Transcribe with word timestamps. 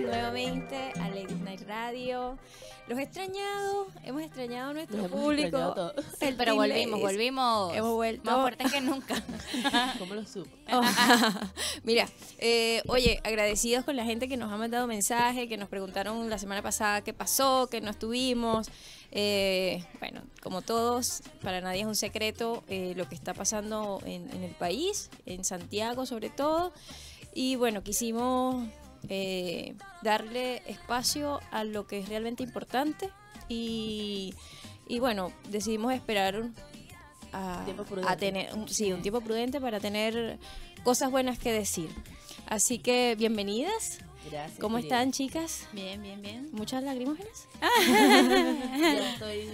nuevamente 0.00 0.92
a 1.00 1.08
Ladies 1.08 1.40
Night 1.40 1.62
Radio. 1.66 2.38
Los 2.86 2.98
he 2.98 3.02
extrañado, 3.02 3.88
hemos 4.02 4.22
extrañado 4.22 4.70
a 4.70 4.72
nuestro 4.72 5.02
Los 5.02 5.10
público. 5.10 5.92
Pero 6.20 6.54
volvimos, 6.54 7.00
volvimos. 7.00 7.76
Hemos 7.76 7.94
vuelto. 7.94 8.30
Más 8.30 8.40
fuertes 8.40 8.72
que 8.72 8.80
nunca. 8.80 9.22
¿Cómo 9.98 10.14
lo 10.14 10.24
supo? 10.26 10.50
Oh, 10.72 10.80
Mira, 11.84 12.08
eh, 12.38 12.82
oye, 12.86 13.20
agradecidos 13.24 13.84
con 13.84 13.96
la 13.96 14.04
gente 14.04 14.28
que 14.28 14.36
nos 14.36 14.50
ha 14.52 14.56
mandado 14.56 14.86
mensajes, 14.86 15.48
que 15.48 15.56
nos 15.56 15.68
preguntaron 15.68 16.30
la 16.30 16.38
semana 16.38 16.62
pasada 16.62 17.02
qué 17.02 17.12
pasó, 17.12 17.68
que 17.70 17.80
no 17.80 17.90
estuvimos. 17.90 18.68
Eh, 19.10 19.84
bueno, 20.00 20.22
como 20.42 20.62
todos, 20.62 21.22
para 21.42 21.60
nadie 21.60 21.80
es 21.80 21.86
un 21.86 21.96
secreto 21.96 22.64
eh, 22.68 22.94
lo 22.96 23.08
que 23.08 23.14
está 23.14 23.34
pasando 23.34 24.00
en, 24.06 24.30
en 24.30 24.44
el 24.44 24.52
país, 24.52 25.10
en 25.26 25.44
Santiago 25.44 26.06
sobre 26.06 26.30
todo. 26.30 26.72
Y 27.34 27.56
bueno, 27.56 27.82
quisimos 27.82 28.66
eh, 29.08 29.74
darle 30.02 30.62
espacio 30.66 31.40
a 31.50 31.64
lo 31.64 31.86
que 31.86 31.98
es 31.98 32.08
realmente 32.08 32.42
importante 32.42 33.10
y, 33.48 34.34
y 34.86 34.98
bueno, 34.98 35.32
decidimos 35.50 35.92
esperar 35.92 36.50
a, 37.32 38.16
tener 38.16 38.54
un, 38.54 38.68
sí, 38.68 38.92
un 38.92 39.02
tiempo 39.02 39.20
prudente 39.20 39.60
para 39.60 39.80
tener 39.80 40.38
cosas 40.84 41.10
buenas 41.10 41.38
que 41.38 41.52
decir. 41.52 41.90
Así 42.46 42.78
que 42.78 43.14
bienvenidas. 43.18 44.00
Gracias. 44.30 44.58
¿Cómo 44.60 44.76
querida. 44.76 44.96
están, 44.96 45.12
chicas? 45.12 45.66
Bien, 45.72 46.02
bien, 46.02 46.20
bien. 46.22 46.48
¿Muchas 46.52 46.82
lagrimógenas? 46.82 47.46
Ya 47.60 49.12
estoy 49.12 49.48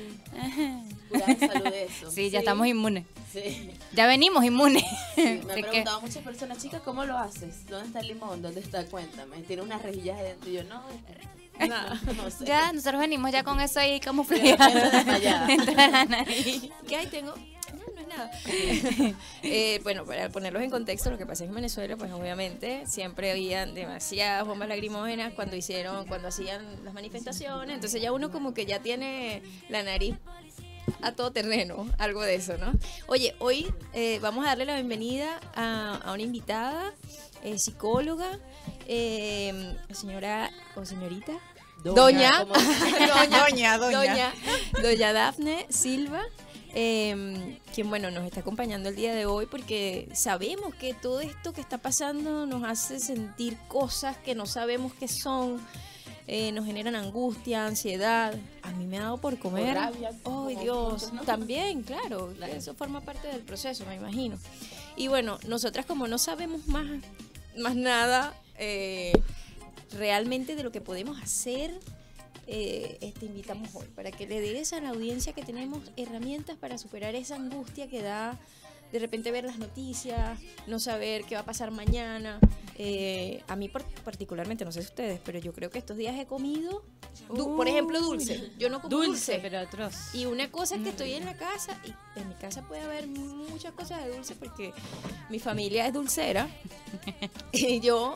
curada 1.08 1.36
salud 1.48 1.70
de 1.70 1.84
eso. 1.84 2.10
Sí, 2.10 2.30
ya 2.30 2.40
estamos 2.40 2.66
inmunes. 2.66 3.04
Sí. 3.32 3.70
Ya 3.92 4.06
venimos 4.06 4.44
inmunes. 4.44 4.84
Sí, 5.14 5.22
me 5.22 5.30
han 5.40 5.46
que- 5.56 5.62
preguntado 5.62 6.00
muchas 6.00 6.22
personas, 6.22 6.58
chicas, 6.58 6.82
¿cómo 6.82 7.04
lo 7.04 7.16
haces? 7.18 7.66
¿Dónde 7.66 7.86
está 7.86 8.00
el 8.00 8.08
limón? 8.08 8.42
¿Dónde 8.42 8.60
está? 8.60 8.84
Cuéntame. 8.86 9.38
Tiene 9.42 9.62
unas 9.62 9.82
rejillas 9.82 10.18
adentro. 10.18 10.50
Y 10.50 10.54
yo, 10.54 10.64
no, 10.64 10.82
no, 11.60 12.12
no 12.14 12.30
sé. 12.30 12.44
ya, 12.44 12.72
nosotros 12.72 13.00
venimos 13.00 13.30
ya 13.30 13.44
con 13.44 13.60
eso 13.60 13.78
ahí 13.80 14.00
desmayada. 14.92 15.46
Dentro 15.46 15.74
de 15.74 15.88
la 15.88 16.04
nariz. 16.04 16.70
¿Qué 16.88 16.96
hay? 16.96 17.06
Tengo... 17.06 17.34
Nada. 18.16 18.30
Eh, 19.42 19.80
bueno, 19.82 20.04
para 20.04 20.30
ponerlos 20.30 20.62
en 20.62 20.70
contexto, 20.70 21.10
lo 21.10 21.18
que 21.18 21.26
pasa 21.26 21.44
es 21.44 21.48
que 21.48 21.50
en 21.50 21.54
Venezuela, 21.56 21.96
pues 21.96 22.10
obviamente, 22.12 22.86
siempre 22.86 23.30
habían 23.30 23.74
demasiadas 23.74 24.46
bombas 24.46 24.68
lagrimógenas 24.68 25.34
cuando 25.34 25.54
hicieron, 25.54 26.06
cuando 26.06 26.28
hacían 26.28 26.82
las 26.84 26.94
manifestaciones. 26.94 27.74
Entonces 27.74 28.00
ya 28.00 28.12
uno 28.12 28.30
como 28.30 28.54
que 28.54 28.64
ya 28.64 28.80
tiene 28.80 29.42
la 29.68 29.82
nariz 29.82 30.16
a 31.02 31.12
todo 31.12 31.30
terreno, 31.30 31.86
algo 31.98 32.22
de 32.22 32.36
eso, 32.36 32.56
¿no? 32.58 32.72
Oye, 33.06 33.34
hoy 33.38 33.72
eh, 33.92 34.18
vamos 34.22 34.44
a 34.44 34.48
darle 34.50 34.64
la 34.64 34.74
bienvenida 34.74 35.40
a, 35.54 35.96
a 35.96 36.12
una 36.12 36.22
invitada, 36.22 36.92
eh, 37.42 37.58
psicóloga, 37.58 38.38
eh, 38.86 39.76
señora 39.92 40.50
o 40.74 40.84
señorita. 40.84 41.32
Doña, 41.82 42.40
¿cómo? 42.40 42.54
doña, 43.28 43.76
doña, 43.78 44.32
doña 44.82 45.12
Dafne 45.12 45.66
Silva, 45.68 46.22
eh, 46.74 47.58
quien 47.72 47.88
bueno 47.88 48.10
nos 48.10 48.24
está 48.24 48.40
acompañando 48.40 48.88
el 48.88 48.96
día 48.96 49.14
de 49.14 49.26
hoy 49.26 49.46
porque 49.46 50.08
sabemos 50.12 50.74
que 50.74 50.92
todo 50.92 51.20
esto 51.20 51.52
que 51.52 51.60
está 51.60 51.78
pasando 51.78 52.46
nos 52.46 52.64
hace 52.64 52.98
sentir 53.00 53.56
cosas 53.68 54.16
que 54.18 54.34
no 54.34 54.44
sabemos 54.46 54.92
qué 54.94 55.06
son, 55.08 55.60
eh, 56.26 56.52
nos 56.52 56.66
generan 56.66 56.96
angustia, 56.96 57.66
ansiedad. 57.66 58.34
A 58.62 58.72
mí 58.72 58.86
me 58.86 58.98
ha 58.98 59.02
dado 59.02 59.18
por 59.18 59.38
comer. 59.38 59.76
Ay 59.78 60.56
Dios, 60.56 61.12
también, 61.24 61.82
claro, 61.82 62.32
Claro. 62.36 62.52
eso 62.52 62.74
forma 62.74 63.00
parte 63.02 63.28
del 63.28 63.42
proceso, 63.42 63.84
me 63.86 63.94
imagino. 63.94 64.36
Y 64.96 65.08
bueno, 65.08 65.38
nosotras 65.46 65.86
como 65.86 66.08
no 66.08 66.18
sabemos 66.18 66.66
más, 66.66 66.86
más 67.56 67.76
nada 67.76 68.34
eh, 68.58 69.12
realmente 69.92 70.56
de 70.56 70.62
lo 70.62 70.72
que 70.72 70.80
podemos 70.80 71.20
hacer, 71.22 71.78
eh, 72.46 73.12
te 73.18 73.26
invitamos 73.26 73.74
hoy 73.74 73.86
para 73.94 74.10
que 74.10 74.26
le 74.26 74.40
des 74.40 74.72
a 74.72 74.80
la 74.80 74.90
audiencia 74.90 75.32
que 75.32 75.42
tenemos 75.42 75.80
herramientas 75.96 76.56
para 76.56 76.78
superar 76.78 77.14
esa 77.14 77.36
angustia 77.36 77.88
que 77.88 78.02
da 78.02 78.38
de 78.94 79.00
repente 79.00 79.32
ver 79.32 79.44
las 79.44 79.58
noticias, 79.58 80.38
no 80.68 80.78
saber 80.78 81.24
qué 81.24 81.34
va 81.34 81.40
a 81.40 81.44
pasar 81.44 81.72
mañana. 81.72 82.38
Eh, 82.76 83.42
a 83.48 83.56
mí 83.56 83.68
particularmente, 84.04 84.64
no 84.64 84.70
sé 84.70 84.82
si 84.82 84.88
ustedes, 84.88 85.20
pero 85.24 85.40
yo 85.40 85.52
creo 85.52 85.68
que 85.68 85.78
estos 85.78 85.96
días 85.96 86.16
he 86.16 86.26
comido, 86.26 86.84
por 87.26 87.66
ejemplo, 87.66 88.00
dulce. 88.00 88.52
Yo 88.56 88.70
no 88.70 88.80
como 88.80 88.96
dulce. 88.96 89.40
pero 89.42 89.58
atroz. 89.58 90.14
Y 90.14 90.26
una 90.26 90.48
cosa 90.52 90.76
es 90.76 90.82
que 90.82 90.90
estoy 90.90 91.14
en 91.14 91.24
la 91.24 91.36
casa 91.36 91.76
y 91.84 92.20
en 92.20 92.28
mi 92.28 92.34
casa 92.34 92.62
puede 92.68 92.82
haber 92.82 93.08
muchas 93.08 93.72
cosas 93.72 94.04
de 94.04 94.14
dulce 94.14 94.36
porque 94.36 94.72
mi 95.28 95.40
familia 95.40 95.88
es 95.88 95.92
dulcera 95.92 96.48
y 97.52 97.80
yo 97.80 98.14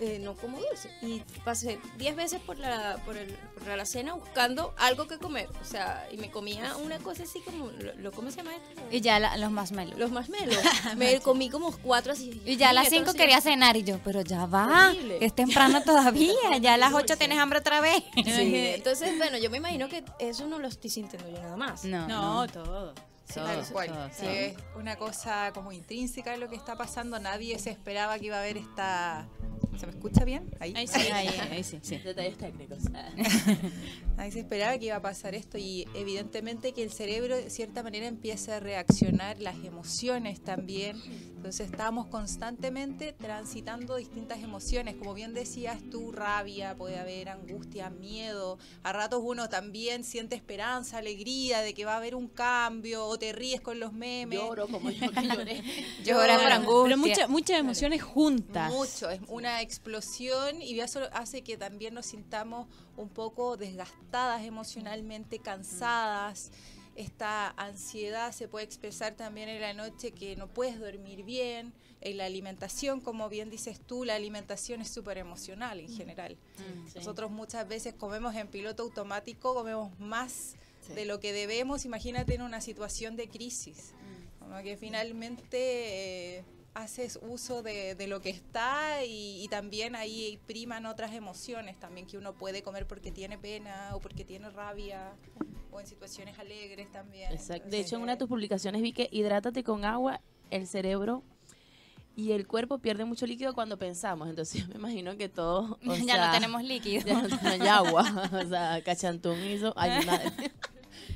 eh, 0.00 0.18
no 0.20 0.34
como 0.34 0.58
dulce. 0.58 0.90
Y 1.02 1.20
pasé 1.44 1.78
10 1.98 2.16
veces 2.16 2.40
por 2.40 2.58
la, 2.58 2.98
por, 3.04 3.16
el, 3.16 3.32
por 3.54 3.66
la 3.66 3.74
alacena 3.74 4.14
buscando 4.14 4.74
algo 4.76 5.06
que 5.06 5.18
comer. 5.18 5.48
O 5.60 5.64
sea, 5.64 6.06
y 6.10 6.16
me 6.16 6.30
comía 6.30 6.76
una 6.78 6.98
cosa 6.98 7.22
así 7.22 7.40
como, 7.40 7.70
lo, 7.70 7.94
lo- 7.94 8.12
¿cómo 8.12 8.30
se 8.30 8.38
llama 8.38 8.52
esto? 8.54 8.82
Y 8.90 9.00
ya 9.00 9.18
la- 9.20 9.36
los 9.36 9.50
más 9.50 9.72
melos. 9.72 9.98
Los 9.98 10.10
marshmallows. 10.10 10.58
me 10.96 11.20
comí 11.20 11.48
como 11.50 11.70
cuatro 11.78 12.12
así. 12.12 12.42
Y 12.44 12.56
ya 12.56 12.70
a 12.70 12.72
las 12.72 12.84
Nietos, 12.90 12.98
5 12.98 13.10
así. 13.10 13.18
quería 13.18 13.40
cenar 13.40 13.76
y 13.76 13.84
yo, 13.84 13.98
pero 14.04 14.20
ya 14.22 14.46
va, 14.46 14.88
Horrible. 14.90 15.18
es 15.24 15.34
temprano 15.34 15.82
todavía, 15.82 16.34
ya 16.60 16.74
a 16.74 16.76
las 16.78 16.90
8 16.92 16.98
Dulce. 17.00 17.16
tienes 17.16 17.38
hambre 17.38 17.58
otra 17.60 17.80
vez. 17.80 18.02
Sí, 18.14 18.22
entonces, 18.74 19.16
bueno, 19.18 19.38
yo 19.38 19.50
me 19.50 19.58
imagino 19.58 19.88
que 19.88 20.04
eso 20.18 20.46
no 20.46 20.58
lo 20.58 20.68
estoy 20.68 20.90
sintiendo 20.90 21.28
yo 21.30 21.40
nada 21.40 21.56
más. 21.56 21.84
No, 21.84 22.06
No, 22.08 22.46
todo. 22.48 22.94
Sí, 23.26 23.34
Todo, 23.34 23.46
tal 23.46 23.66
cual. 23.72 23.88
todo. 23.88 24.08
Sí. 24.10 24.14
Sí, 24.20 24.26
es 24.26 24.54
una 24.76 24.96
cosa 24.96 25.50
como 25.54 25.72
intrínseca 25.72 26.32
de 26.32 26.36
lo 26.38 26.48
que 26.48 26.56
está 26.56 26.76
pasando. 26.76 27.18
Nadie 27.18 27.58
se 27.58 27.70
esperaba 27.70 28.18
que 28.18 28.26
iba 28.26 28.36
a 28.36 28.40
haber 28.40 28.56
esta. 28.58 29.26
¿Se 29.78 29.86
me 29.86 29.92
escucha 29.92 30.24
bien? 30.24 30.50
Ahí. 30.60 30.72
Ahí 30.76 30.86
sí, 30.86 31.00
ahí, 31.12 31.28
ahí 31.50 31.64
sí, 31.64 31.78
sí. 31.82 31.96
Detalles 31.98 32.36
técnicos. 32.38 32.78
Nadie 34.16 34.30
se 34.32 34.40
esperaba 34.40 34.78
que 34.78 34.86
iba 34.86 34.96
a 34.96 35.02
pasar 35.02 35.34
esto 35.34 35.58
y 35.58 35.86
evidentemente 35.94 36.72
que 36.72 36.82
el 36.82 36.92
cerebro 36.92 37.36
de 37.36 37.50
cierta 37.50 37.82
manera 37.82 38.06
empieza 38.06 38.56
a 38.56 38.60
reaccionar, 38.60 39.40
las 39.40 39.56
emociones 39.64 40.42
también. 40.42 41.00
Entonces 41.44 41.70
estamos 41.70 42.06
constantemente 42.06 43.12
transitando 43.12 43.96
distintas 43.96 44.38
emociones. 44.42 44.94
Como 44.94 45.12
bien 45.12 45.34
decías 45.34 45.78
tú, 45.90 46.10
rabia, 46.10 46.74
puede 46.74 46.98
haber 46.98 47.28
angustia, 47.28 47.90
miedo. 47.90 48.56
A 48.82 48.94
ratos 48.94 49.20
uno 49.22 49.50
también 49.50 50.04
siente 50.04 50.36
esperanza, 50.36 50.96
alegría 50.96 51.60
de 51.60 51.74
que 51.74 51.84
va 51.84 51.92
a 51.92 51.96
haber 51.98 52.14
un 52.14 52.28
cambio 52.28 53.04
o 53.04 53.18
te 53.18 53.34
ríes 53.34 53.60
con 53.60 53.78
los 53.78 53.92
memes. 53.92 54.38
Lloro 54.40 54.68
como 54.68 54.88
yo 54.88 55.10
que 55.12 55.22
lloré. 55.22 55.62
Llora 56.02 56.38
por 56.38 56.50
angustia. 56.50 56.82
Pero 56.84 56.96
mucha- 56.96 57.28
muchas 57.28 57.58
emociones 57.60 58.02
juntas. 58.02 58.72
Mucho, 58.72 59.10
es 59.10 59.20
una 59.28 59.60
explosión 59.60 60.62
y 60.62 60.80
eso 60.80 61.00
hace 61.12 61.42
que 61.42 61.58
también 61.58 61.92
nos 61.92 62.06
sintamos 62.06 62.68
un 62.96 63.10
poco 63.10 63.58
desgastadas 63.58 64.44
emocionalmente, 64.44 65.40
cansadas. 65.40 66.52
Esta 66.96 67.50
ansiedad 67.56 68.32
se 68.32 68.46
puede 68.48 68.64
expresar 68.64 69.14
también 69.14 69.48
en 69.48 69.60
la 69.60 69.72
noche 69.72 70.12
que 70.12 70.36
no 70.36 70.46
puedes 70.48 70.78
dormir 70.78 71.24
bien. 71.24 71.72
En 72.00 72.18
la 72.18 72.26
alimentación, 72.26 73.00
como 73.00 73.28
bien 73.28 73.50
dices 73.50 73.80
tú, 73.80 74.04
la 74.04 74.14
alimentación 74.14 74.80
es 74.82 74.90
súper 74.90 75.18
emocional 75.18 75.80
en 75.80 75.88
general. 75.88 76.36
Sí. 76.56 76.92
Nosotros 76.98 77.30
muchas 77.30 77.66
veces 77.66 77.94
comemos 77.94 78.34
en 78.36 78.46
piloto 78.48 78.82
automático, 78.82 79.54
comemos 79.54 79.98
más 79.98 80.54
Sí. 80.86 80.92
de 80.92 81.06
lo 81.06 81.18
que 81.18 81.32
debemos. 81.32 81.86
Imagínate 81.86 82.34
en 82.34 82.42
una 82.42 82.60
situación 82.60 83.16
de 83.16 83.28
crisis, 83.28 83.92
como 84.38 84.62
que 84.62 84.76
finalmente 84.76 86.36
eh, 86.38 86.44
haces 86.74 87.18
uso 87.22 87.62
de, 87.62 87.94
de 87.94 88.06
lo 88.08 88.20
que 88.20 88.30
está 88.30 89.04
y, 89.04 89.42
y 89.42 89.48
también 89.48 89.94
ahí 89.94 90.38
priman 90.46 90.86
otras 90.86 91.12
emociones 91.14 91.78
también 91.78 92.06
que 92.06 92.18
uno 92.18 92.34
puede 92.34 92.62
comer 92.62 92.86
porque 92.86 93.12
tiene 93.12 93.38
pena 93.38 93.90
o 93.94 94.00
porque 94.00 94.24
tiene 94.24 94.50
rabia 94.50 95.12
o 95.70 95.80
en 95.80 95.86
situaciones 95.86 96.38
alegres 96.38 96.90
también. 96.90 97.32
Exacto. 97.32 97.52
De 97.52 97.56
Entonces, 97.76 97.86
hecho, 97.86 97.96
en 97.96 98.02
una 98.02 98.12
de 98.12 98.18
tus 98.18 98.28
publicaciones 98.28 98.82
vi 98.82 98.92
que 98.92 99.08
hidrátate 99.12 99.62
con 99.62 99.84
agua, 99.84 100.20
el 100.50 100.66
cerebro 100.66 101.22
y 102.16 102.32
el 102.32 102.46
cuerpo 102.46 102.78
pierden 102.78 103.08
mucho 103.08 103.26
líquido 103.26 103.54
cuando 103.54 103.76
pensamos. 103.78 104.28
Entonces, 104.28 104.62
yo 104.66 104.68
me 104.68 104.74
imagino 104.74 105.16
que 105.16 105.28
todos. 105.28 105.78
ya 105.82 105.94
sea, 106.14 106.26
no 106.26 106.32
tenemos 106.32 106.62
líquido. 106.64 107.04
Ya 107.06 107.22
no 107.22 107.48
hay 107.50 107.60
agua. 107.68 108.30
O 108.44 108.48
sea, 108.48 108.82
Cachantún 108.84 109.38
hizo. 109.44 109.72
Ay, 109.76 110.02
una- 110.02 110.20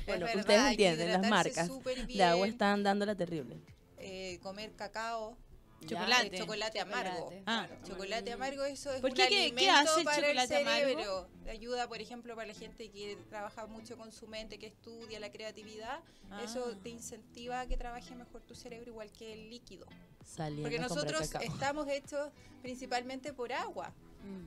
bueno, 0.05 0.25
verdad, 0.25 0.39
ustedes 0.39 0.59
hay 0.61 0.71
entienden, 0.71 1.11
las 1.21 1.29
marcas 1.29 1.69
de 2.07 2.23
agua 2.23 2.47
están 2.47 2.83
dándola 2.83 3.15
terrible. 3.15 3.57
eh, 3.97 4.39
comer 4.41 4.71
cacao. 4.73 5.37
Chocolate. 5.87 6.37
chocolate 6.37 6.79
amargo. 6.79 7.15
Chocolate. 7.17 7.43
Ah. 7.45 7.67
Chocolate 7.87 8.31
amargo, 8.31 8.63
eso 8.65 8.91
es 8.93 9.01
¿Por 9.01 9.09
un 9.11 9.15
qué? 9.15 9.23
¿Qué- 9.23 9.29
qué 9.29 9.41
alimento 9.69 9.71
hace 9.91 9.99
el 9.99 10.05
para 10.05 10.17
chocolate 10.21 10.55
el 10.61 10.67
amargo? 10.67 10.87
cerebro. 10.89 11.27
Ayuda, 11.49 11.87
por 11.87 11.99
ejemplo, 12.01 12.35
para 12.35 12.47
la 12.47 12.53
gente 12.53 12.89
que 12.89 13.17
trabaja 13.29 13.65
mucho 13.67 13.97
con 13.97 14.11
su 14.11 14.27
mente, 14.27 14.59
que 14.59 14.67
estudia 14.67 15.19
la 15.19 15.31
creatividad. 15.31 15.99
Eso 16.43 16.71
Ah. 16.73 16.77
te 16.83 16.89
incentiva 16.89 17.61
a 17.61 17.67
que 17.67 17.75
trabaje 17.77 18.13
mejor 18.15 18.41
tu 18.41 18.53
cerebro, 18.55 18.89
igual 18.91 19.11
que 19.11 19.33
el 19.33 19.49
líquido. 19.49 19.87
Saliendo 20.23 20.63
Porque 20.63 20.79
nosotros 20.79 21.21
estamos 21.41 21.87
hechos 21.87 22.29
principalmente 22.61 23.33
por 23.33 23.51
agua. 23.51 23.91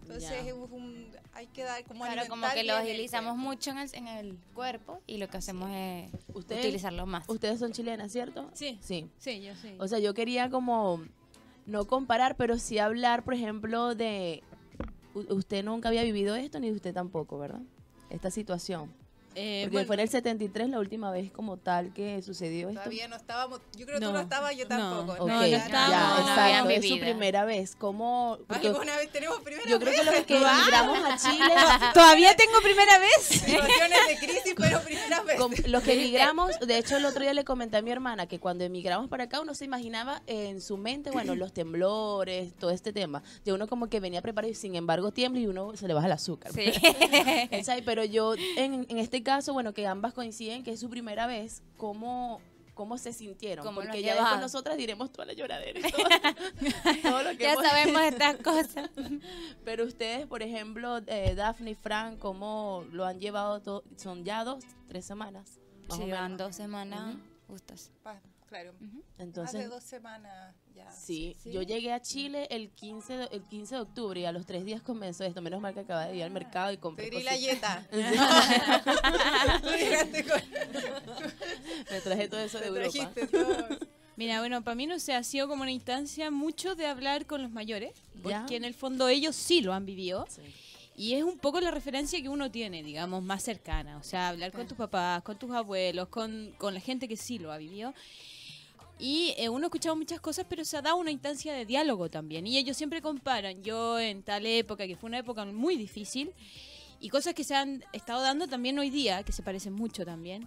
Entonces 0.02 0.28
Ya. 0.30 0.38
es 0.38 0.52
un- 0.52 1.10
hay 1.32 1.46
que 1.46 1.62
dar 1.64 1.82
como 1.84 2.04
Claro, 2.04 2.28
como 2.28 2.46
que 2.52 2.62
lo 2.62 2.74
agilizamos 2.74 3.36
mucho 3.38 3.70
en 3.70 3.78
el, 3.78 3.94
en 3.94 4.06
el 4.06 4.38
cuerpo 4.54 5.00
y 5.06 5.16
lo 5.16 5.28
que 5.28 5.38
hacemos 5.38 5.70
es 5.72 6.10
¿Ustedes- 6.34 6.66
utilizarlo 6.66 7.06
más. 7.06 7.24
Ustedes 7.26 7.58
son 7.58 7.72
chilenas, 7.72 8.12
¿cierto? 8.12 8.50
Sí. 8.52 8.78
Sí. 8.82 9.08
Sí, 9.16 9.40
yo 9.42 9.56
sí. 9.56 9.74
O 9.80 9.88
sea, 9.88 9.98
yo 9.98 10.12
quería 10.12 10.50
como 10.50 11.02
no 11.66 11.86
comparar, 11.86 12.36
pero 12.36 12.58
sí 12.58 12.78
hablar, 12.78 13.24
por 13.24 13.34
ejemplo, 13.34 13.94
de 13.94 14.42
usted 15.14 15.64
nunca 15.64 15.88
había 15.88 16.02
vivido 16.02 16.34
esto, 16.34 16.58
ni 16.60 16.70
usted 16.70 16.94
tampoco, 16.94 17.38
¿verdad? 17.38 17.62
Esta 18.10 18.30
situación. 18.30 18.90
Eh, 19.34 19.62
Porque 19.64 19.72
bueno, 19.76 19.86
fue 19.86 19.94
en 19.96 20.00
el 20.00 20.08
73 20.08 20.68
la 20.68 20.78
última 20.78 21.10
vez 21.10 21.30
como 21.32 21.56
tal 21.56 21.92
que 21.92 22.20
sucedió 22.22 22.68
esto. 22.68 22.80
Todavía 22.80 23.08
no 23.08 23.16
estábamos, 23.16 23.60
yo 23.76 23.86
creo 23.86 23.98
que 23.98 24.04
tú 24.04 24.12
No, 24.12 24.18
no 24.18 24.20
estabas, 24.20 24.56
yo 24.56 24.64
no, 24.64 24.68
tampoco. 24.68 25.26
No, 25.26 25.34
no 25.34 25.46
ya, 25.46 25.56
estábamos, 25.58 26.20
no 26.20 26.28
exacto, 26.28 26.70
es 26.70 26.88
su 26.88 26.98
primera 26.98 27.44
vez. 27.44 27.76
¿Cómo? 27.76 28.38
porque 28.46 28.68
¿Alguna 28.68 28.96
vez 28.96 29.10
tenemos 29.10 29.40
primera 29.40 29.68
yo 29.68 29.78
creo 29.78 29.92
que 29.92 29.98
vez? 30.04 30.14
los 30.16 30.24
que 30.26 30.36
emigramos 30.36 30.98
a 31.04 31.16
Chile, 31.16 31.52
¿Todavía 31.94 32.36
tengo 32.36 32.60
primera 32.62 32.98
vez? 32.98 33.16
Situaciones 33.22 33.98
de 34.08 34.16
crisis, 34.18 34.54
pero 34.56 34.80
primera 34.82 35.22
vez. 35.22 35.68
los 35.68 35.82
que 35.82 35.92
emigramos, 35.94 36.58
de 36.60 36.78
hecho 36.78 36.96
el 36.96 37.04
otro 37.04 37.22
día 37.22 37.34
le 37.34 37.44
comenté 37.44 37.78
a 37.78 37.82
mi 37.82 37.90
hermana 37.90 38.26
que 38.26 38.38
cuando 38.38 38.64
emigramos 38.64 39.08
para 39.08 39.24
acá 39.24 39.40
uno 39.40 39.54
se 39.54 39.64
imaginaba 39.64 40.22
en 40.26 40.60
su 40.60 40.76
mente, 40.76 41.10
bueno, 41.10 41.34
los 41.34 41.52
temblores, 41.52 42.54
todo 42.54 42.70
este 42.70 42.92
tema. 42.92 43.22
De 43.44 43.52
uno 43.52 43.66
como 43.66 43.88
que 43.88 44.00
venía 44.00 44.22
preparado 44.22 44.50
y 44.50 44.54
sin 44.54 44.74
embargo 44.74 45.12
tiembla 45.12 45.40
y 45.40 45.46
uno 45.46 45.76
se 45.76 45.88
le 45.88 45.94
baja 45.94 46.06
el 46.06 46.12
azúcar. 46.12 46.52
Sí. 46.52 46.72
Pero 47.84 48.04
yo, 48.04 48.34
en, 48.56 48.86
en 48.88 48.98
este 48.98 49.21
caso, 49.22 49.52
bueno, 49.52 49.72
que 49.74 49.86
ambas 49.86 50.12
coinciden 50.14 50.62
que 50.62 50.72
es 50.72 50.80
su 50.80 50.88
primera 50.90 51.26
vez, 51.26 51.62
¿cómo, 51.76 52.40
cómo 52.74 52.98
se 52.98 53.12
sintieron? 53.12 53.64
¿Cómo 53.64 53.80
Porque 53.80 54.02
ya 54.02 54.14
después 54.14 54.40
nosotras 54.40 54.76
diremos 54.76 55.10
toda 55.12 55.26
la 55.26 55.32
lloradera 55.34 55.78
y 55.80 55.82
todo, 55.90 56.02
todo 57.02 57.22
lo 57.22 57.30
que 57.30 57.44
ya 57.44 57.52
hemos- 57.52 57.64
sabemos 57.66 58.02
estas 58.02 58.36
cosas. 58.36 58.90
Pero 59.64 59.84
ustedes, 59.84 60.26
por 60.26 60.42
ejemplo, 60.42 60.98
eh, 61.06 61.34
Daphne 61.34 61.70
y 61.72 61.74
Frank, 61.74 62.18
¿cómo 62.18 62.84
lo 62.90 63.04
han 63.06 63.18
llevado? 63.20 63.60
todo? 63.60 63.84
Son 63.96 64.24
ya 64.24 64.44
dos, 64.44 64.64
tres 64.88 65.04
semanas. 65.04 65.58
Más 65.88 65.98
Sí, 65.98 66.04
dos 66.38 66.54
semanas 66.56 67.16
justas. 67.46 67.90
Claro. 68.52 68.74
Entonces, 69.18 69.70
dos 69.70 69.82
semanas 69.82 70.54
ya. 70.74 70.90
sí, 70.92 71.34
yo 71.46 71.62
llegué 71.62 71.90
a 71.90 72.02
Chile 72.02 72.46
el 72.50 72.68
15, 72.68 73.16
de, 73.16 73.24
el 73.32 73.42
15 73.44 73.76
de 73.76 73.80
octubre 73.80 74.20
y 74.20 74.24
a 74.26 74.32
los 74.32 74.44
tres 74.44 74.64
días 74.66 74.82
comenzó 74.82 75.24
esto. 75.24 75.40
Menos 75.40 75.62
mal 75.62 75.72
que 75.72 75.80
acaba 75.80 76.04
de 76.06 76.16
ir 76.16 76.22
al 76.22 76.30
mercado 76.30 76.70
y 76.70 76.76
compré 76.76 77.08
Pedí 77.08 77.22
la 77.22 77.34
yeta. 77.36 77.86
Tú 79.62 79.68
llegaste 79.70 80.24
con- 80.24 80.42
Me 81.90 82.00
traje 82.02 82.28
todo 82.28 82.40
eso 82.40 82.58
de 82.58 82.66
Europa. 82.66 82.90
trajiste 82.92 83.26
todo. 83.28 83.66
Mira, 84.16 84.40
bueno, 84.40 84.62
para 84.62 84.74
mí 84.74 84.86
no 84.86 84.98
sé, 84.98 85.14
ha 85.14 85.22
sido 85.22 85.48
como 85.48 85.62
una 85.62 85.72
instancia 85.72 86.30
mucho 86.30 86.74
de 86.74 86.86
hablar 86.86 87.24
con 87.26 87.42
los 87.42 87.50
mayores, 87.50 87.92
Ya. 88.22 88.40
porque 88.40 88.56
en 88.56 88.64
el 88.64 88.74
fondo 88.74 89.08
ellos 89.08 89.34
sí 89.34 89.62
lo 89.62 89.72
han 89.72 89.86
vivido. 89.86 90.26
Sí. 90.28 90.42
Y 90.94 91.14
es 91.14 91.22
un 91.24 91.38
poco 91.38 91.58
la 91.62 91.70
referencia 91.70 92.20
que 92.20 92.28
uno 92.28 92.50
tiene, 92.50 92.82
digamos, 92.82 93.22
más 93.22 93.42
cercana. 93.42 93.96
O 93.96 94.02
sea, 94.02 94.28
hablar 94.28 94.52
con 94.52 94.68
tus 94.68 94.76
papás, 94.76 95.22
con 95.22 95.38
tus 95.38 95.50
abuelos, 95.52 96.08
con, 96.08 96.52
con 96.58 96.74
la 96.74 96.80
gente 96.80 97.08
que 97.08 97.16
sí 97.16 97.38
lo 97.38 97.50
ha 97.50 97.56
vivido. 97.56 97.94
Y 99.04 99.34
eh, 99.36 99.48
uno 99.48 99.64
ha 99.64 99.66
escuchado 99.66 99.96
muchas 99.96 100.20
cosas, 100.20 100.46
pero 100.48 100.64
se 100.64 100.76
ha 100.76 100.80
dado 100.82 100.96
una 100.96 101.10
instancia 101.10 101.52
de 101.54 101.66
diálogo 101.66 102.08
también. 102.08 102.46
Y 102.46 102.56
ellos 102.56 102.76
siempre 102.76 103.02
comparan, 103.02 103.60
yo 103.64 103.98
en 103.98 104.22
tal 104.22 104.46
época, 104.46 104.86
que 104.86 104.94
fue 104.96 105.08
una 105.08 105.18
época 105.18 105.44
muy 105.44 105.74
difícil, 105.76 106.30
y 107.00 107.08
cosas 107.08 107.34
que 107.34 107.42
se 107.42 107.56
han 107.56 107.84
estado 107.92 108.22
dando 108.22 108.46
también 108.46 108.78
hoy 108.78 108.90
día, 108.90 109.24
que 109.24 109.32
se 109.32 109.42
parecen 109.42 109.72
mucho 109.72 110.04
también. 110.04 110.46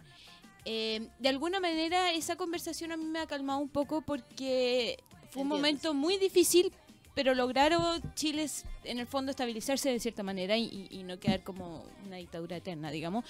Eh, 0.64 1.10
de 1.20 1.28
alguna 1.28 1.60
manera 1.60 2.14
esa 2.14 2.38
conversación 2.38 2.94
a 2.94 2.98
mí 2.98 3.04
me 3.04 3.20
ha 3.20 3.28
calmado 3.28 3.60
un 3.60 3.68
poco 3.68 4.02
porque 4.02 4.98
fue 5.32 5.42
un 5.44 5.50
momento 5.50 5.94
muy 5.94 6.18
difícil, 6.18 6.72
pero 7.14 7.36
lograron 7.36 8.02
chiles 8.16 8.64
en 8.86 9.00
el 9.00 9.06
fondo 9.06 9.32
estabilizarse 9.32 9.90
de 9.90 10.00
cierta 10.00 10.24
manera 10.24 10.56
y, 10.58 10.64
y- 10.90 11.00
y 11.00 11.04
no 11.04 11.20
quedar 11.20 11.44
como 11.44 11.86
una 12.06 12.16
dictadura 12.18 12.56
eterna, 12.56 12.90
digamos. 12.90 13.26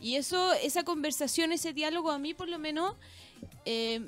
Y 0.00 0.14
eso, 0.14 0.52
esa 0.54 0.84
conversación, 0.84 1.50
ese 1.52 1.72
diálogo 1.72 2.10
a 2.12 2.18
mí 2.18 2.34
por 2.34 2.48
lo 2.48 2.58
menos 2.60 2.94
eh, 3.66 4.00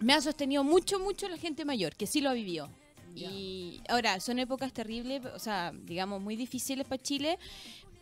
me 0.00 0.12
ha 0.12 0.20
sostenido 0.20 0.62
mucho, 0.64 0.98
mucho 1.00 1.28
la 1.28 1.36
gente 1.38 1.64
mayor, 1.64 1.94
que 1.96 2.06
sí 2.06 2.20
lo 2.20 2.30
ha 2.30 2.34
vivido. 2.34 2.68
Y 3.14 3.80
ahora, 3.88 4.20
son 4.20 4.38
épocas 4.38 4.72
terribles, 4.74 5.24
o 5.24 5.38
sea, 5.38 5.72
digamos, 5.72 6.20
muy 6.20 6.36
difíciles 6.36 6.86
para 6.86 7.02
Chile, 7.02 7.38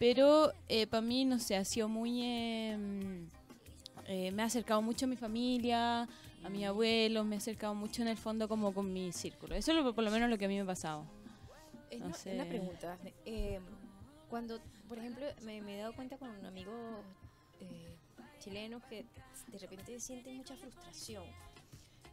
pero 0.00 0.52
para 0.90 1.00
mí, 1.02 1.24
no 1.24 1.38
sé, 1.38 1.54
ha 1.56 1.64
sido 1.64 1.88
muy... 1.88 2.20
eh, 2.22 2.76
eh, 4.06 4.32
me 4.32 4.42
ha 4.42 4.46
acercado 4.46 4.82
mucho 4.82 5.06
a 5.06 5.08
mi 5.08 5.16
familia, 5.16 6.02
a 6.42 6.48
mi 6.50 6.64
abuelo, 6.64 7.22
me 7.24 7.36
ha 7.36 7.38
acercado 7.38 7.74
mucho 7.76 8.02
en 8.02 8.08
el 8.08 8.16
fondo 8.16 8.48
como 8.48 8.74
con 8.74 8.92
mi 8.92 9.12
círculo. 9.12 9.54
Eso 9.54 9.70
es 9.72 9.78
lo- 9.82 9.94
por 9.94 10.02
lo 10.04 10.10
menos 10.10 10.28
lo 10.28 10.36
que 10.36 10.44
a 10.46 10.48
mí 10.48 10.56
me 10.56 10.62
ha 10.62 10.66
pasado. 10.66 11.04
Eh, 11.90 11.98
No 12.00 12.08
no, 12.08 12.14
sé. 12.14 12.34
Una 12.34 12.44
pregunta. 12.46 12.98
Eh, 13.24 13.60
cuando, 14.28 14.58
por 14.88 14.98
ejemplo, 14.98 15.24
me, 15.44 15.62
me 15.62 15.76
he 15.76 15.78
dado 15.78 15.94
cuenta 15.94 16.18
con 16.18 16.28
un 16.28 16.44
amigo 16.44 16.72
eh, 17.60 17.96
chileno 18.40 18.82
que 18.90 19.04
de 19.46 19.58
repente 19.58 19.98
sienten 20.00 20.36
mucha 20.36 20.56
frustración 20.56 21.22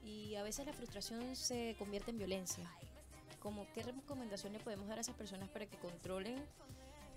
y 0.04 0.36
a 0.36 0.44
veces 0.44 0.66
la 0.66 0.74
frustración 0.74 1.36
se 1.36 1.76
convierte 1.78 2.12
en 2.12 2.18
violencia. 2.18 2.70
Como, 3.40 3.66
¿Qué 3.74 3.84
recomendaciones 3.84 4.62
podemos 4.62 4.88
dar 4.88 4.98
a 4.98 5.02
esas 5.02 5.16
personas 5.16 5.50
para 5.50 5.66
que 5.66 5.78
controlen 5.78 6.44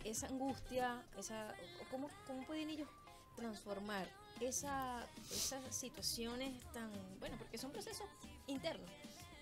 esa 0.05 0.27
angustia, 0.27 1.03
esa, 1.19 1.55
cómo, 1.91 2.09
cómo 2.27 2.47
pueden 2.47 2.71
ellos 2.71 2.89
transformar 3.37 4.09
esa, 4.41 5.07
esas 5.31 5.75
situaciones 5.75 6.53
tan, 6.73 6.91
bueno, 7.21 7.37
porque 7.39 7.59
son 7.59 7.73
procesos 7.73 8.07
internos, 8.47 8.91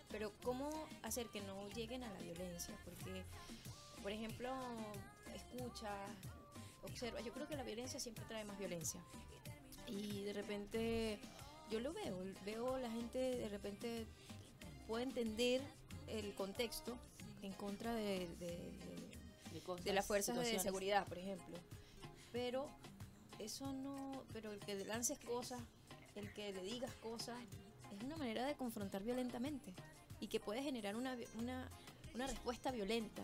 pero 0.09 0.33
cómo 0.43 0.71
hacer 1.03 1.27
que 1.29 1.41
no 1.41 1.69
lleguen 1.71 2.05
a 2.05 2.13
la 2.13 2.19
violencia, 2.21 2.75
porque, 2.85 3.25
por 4.03 4.13
ejemplo, 4.13 4.53
escucha, 5.35 5.91
observa, 6.85 7.21
yo 7.21 7.33
creo 7.33 7.49
que 7.49 7.57
la 7.57 7.65
violencia 7.65 7.99
siempre 7.99 8.25
trae 8.27 8.45
más 8.45 8.59
violencia, 8.59 9.01
y 9.89 10.23
de 10.23 10.33
repente 10.33 11.19
yo 11.73 11.81
lo 11.81 11.93
veo, 11.93 12.19
veo 12.45 12.79
la 12.79 12.91
gente 12.91 13.19
de 13.19 13.49
repente 13.49 14.07
puede 14.87 15.05
entender 15.05 15.63
el 16.09 16.35
contexto 16.35 16.97
en 17.43 17.53
contra 17.55 17.95
de, 17.95 18.29
de- 18.39 18.73
de- 19.53 19.61
cosas, 19.61 19.85
de 19.85 19.93
las 19.93 20.07
fuerzas 20.07 20.37
de 20.37 20.59
seguridad, 20.63 21.07
por 21.07 21.19
ejemplo. 21.19 21.57
Pero 22.33 22.67
eso 23.39 23.73
no, 23.73 24.25
pero 24.33 24.53
el 24.53 24.59
que 24.61 24.75
le 24.75 24.85
lances 24.85 25.19
cosas, 25.19 25.61
el 26.15 26.33
que 26.35 26.53
le 26.53 26.63
digas 26.63 26.93
cosas, 27.03 27.39
es 27.97 28.03
una 28.05 28.17
manera 28.17 28.47
de 28.47 28.55
confrontar 28.55 29.03
violentamente 29.03 29.73
y 30.21 30.29
que 30.29 30.41
puede 30.41 30.63
generar 30.63 30.97
una, 30.97 31.17
una, 31.39 31.69
una 32.15 32.27
respuesta 32.27 32.71
violenta. 32.71 33.23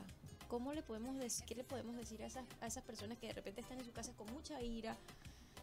¿Cómo 0.48 0.72
le 0.72 0.82
podemos 0.82 1.16
decir, 1.18 1.44
qué 1.46 1.54
le 1.54 1.64
podemos 1.64 1.96
decir 1.96 2.22
a 2.22 2.26
esas, 2.26 2.44
a 2.60 2.66
esas 2.66 2.82
personas 2.84 3.18
que 3.18 3.26
de 3.28 3.34
repente 3.34 3.60
están 3.60 3.78
en 3.78 3.84
su 3.84 3.92
casa 3.92 4.12
con 4.16 4.30
mucha 4.32 4.60
ira 4.62 4.96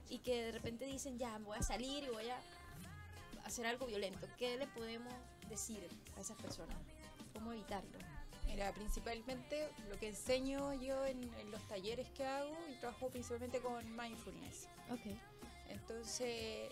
y 0.10 0.20
que 0.20 0.44
de 0.46 0.52
repente 0.52 0.86
dicen, 0.86 1.18
ya, 1.18 1.38
voy 1.40 1.58
a 1.58 1.64
salir 1.64 2.04
y 2.04 2.10
voy 2.10 2.28
a 2.30 2.38
hacer 3.46 3.66
algo 3.66 3.86
violento? 3.86 4.28
¿Qué 4.38 4.58
le 4.58 4.68
podemos 4.68 5.14
decir 5.50 5.88
a 6.18 6.22
esas 6.22 6.38
personas? 6.38 6.78
¿Cómo 7.34 7.54
evitarlo? 7.54 7.98
Mira, 8.46 8.72
principalmente 8.74 9.70
lo 9.90 9.98
que 9.98 10.10
enseño 10.10 10.74
yo 10.82 11.06
en, 11.06 11.24
en 11.40 11.52
los 11.52 11.62
talleres 11.68 12.10
que 12.12 12.26
hago 12.26 12.56
y 12.70 12.76
trabajo 12.80 13.10
principalmente 13.10 13.60
con 13.60 13.84
mindfulness. 13.96 14.68
Ok. 14.90 15.18
Entonces, 15.70 16.70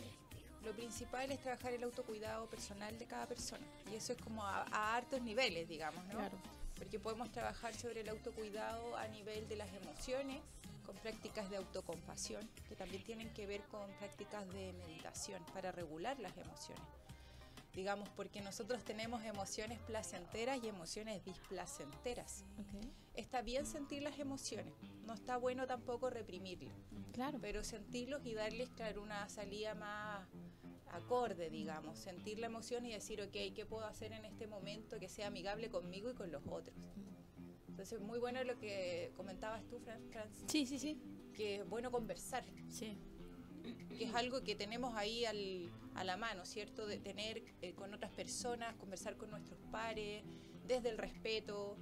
lo 0.64 0.72
principal 0.72 1.32
es 1.32 1.42
trabajar 1.42 1.74
el 1.74 1.84
autocuidado 1.84 2.48
personal 2.48 2.98
de 2.98 3.06
cada 3.06 3.28
persona. 3.28 3.66
Y 3.92 3.96
eso 3.96 4.14
es 4.14 4.22
como 4.22 4.44
a, 4.44 4.66
a 4.72 4.96
hartos 4.96 5.22
niveles, 5.22 5.68
digamos, 5.68 6.06
¿no? 6.06 6.20
Claro. 6.20 6.38
Porque 6.76 7.00
podemos 7.00 7.32
trabajar 7.32 7.74
sobre 7.76 8.02
el 8.02 8.10
autocuidado 8.10 8.96
a 8.96 9.08
nivel 9.08 9.48
de 9.48 9.56
las 9.58 9.72
emociones, 9.74 10.42
con 10.94 11.02
prácticas 11.02 11.50
de 11.50 11.58
autocompasión, 11.58 12.48
que 12.70 12.76
también 12.76 13.04
tienen 13.04 13.34
que 13.34 13.48
ver 13.48 13.62
con 13.64 13.90
prácticas 13.94 14.48
de 14.54 14.74
meditación 14.74 15.44
para 15.54 15.72
regular 15.72 16.20
las 16.20 16.36
emociones. 16.38 16.84
Digamos, 17.74 18.08
porque 18.10 18.42
nosotros 18.42 18.84
tenemos 18.84 19.24
emociones 19.24 19.80
placenteras 19.80 20.64
y 20.64 20.68
emociones 20.68 21.26
displacenteras. 21.26 22.44
Está 23.16 23.42
bien 23.42 23.66
sentir 23.66 24.04
las 24.04 24.20
emociones, 24.20 24.74
no 25.06 25.14
está 25.14 25.38
bueno 25.38 25.66
tampoco 25.66 26.10
reprimirlas 26.10 26.74
Claro. 27.14 27.38
pero 27.42 27.64
sentirlos 27.64 28.26
y 28.26 28.34
darles, 28.34 28.70
claro, 28.72 29.02
una 29.02 29.28
salida 29.30 29.76
más 29.76 30.28
acorde, 30.92 31.50
digamos, 31.50 31.98
sentir 31.98 32.38
la 32.40 32.48
emoción 32.48 32.86
y 32.86 32.92
decir, 32.92 33.22
ok, 33.22 33.56
¿qué 33.56 33.66
puedo 33.68 33.86
hacer 33.86 34.14
en 34.14 34.26
este 34.26 34.46
momento 34.46 35.00
que 35.00 35.10
sea 35.10 35.28
amigable 35.28 35.70
conmigo 35.70 36.12
y 36.12 36.14
con 36.14 36.32
los 36.32 36.44
otros? 36.48 36.76
Entonces, 37.74 38.00
muy 38.02 38.20
bueno 38.20 38.44
lo 38.44 38.56
que 38.60 39.12
comentabas 39.18 39.66
tú, 39.68 39.80
Fran, 39.80 40.00
Franz, 40.12 40.44
Sí, 40.46 40.68
sí, 40.68 40.78
sí. 40.78 40.96
que 41.34 41.56
es 41.56 41.68
bueno 41.68 41.90
conversar, 41.92 42.46
sí. 42.70 42.96
que 43.98 44.04
es 44.06 44.14
algo 44.14 44.44
que 44.44 44.54
tenemos 44.56 44.94
ahí 44.96 45.26
al- 45.26 45.72
a 45.96 46.04
la 46.04 46.16
mano, 46.16 46.46
¿cierto? 46.46 46.86
De 46.86 47.00
tener 47.00 47.44
eh, 47.64 47.74
con 47.74 47.92
otras 47.94 48.12
personas, 48.12 48.76
conversar 48.76 49.18
con 49.18 49.32
nuestros 49.32 49.60
pares, 49.72 50.24
desde 50.68 50.90
el 50.90 51.00
respeto, 51.00 51.76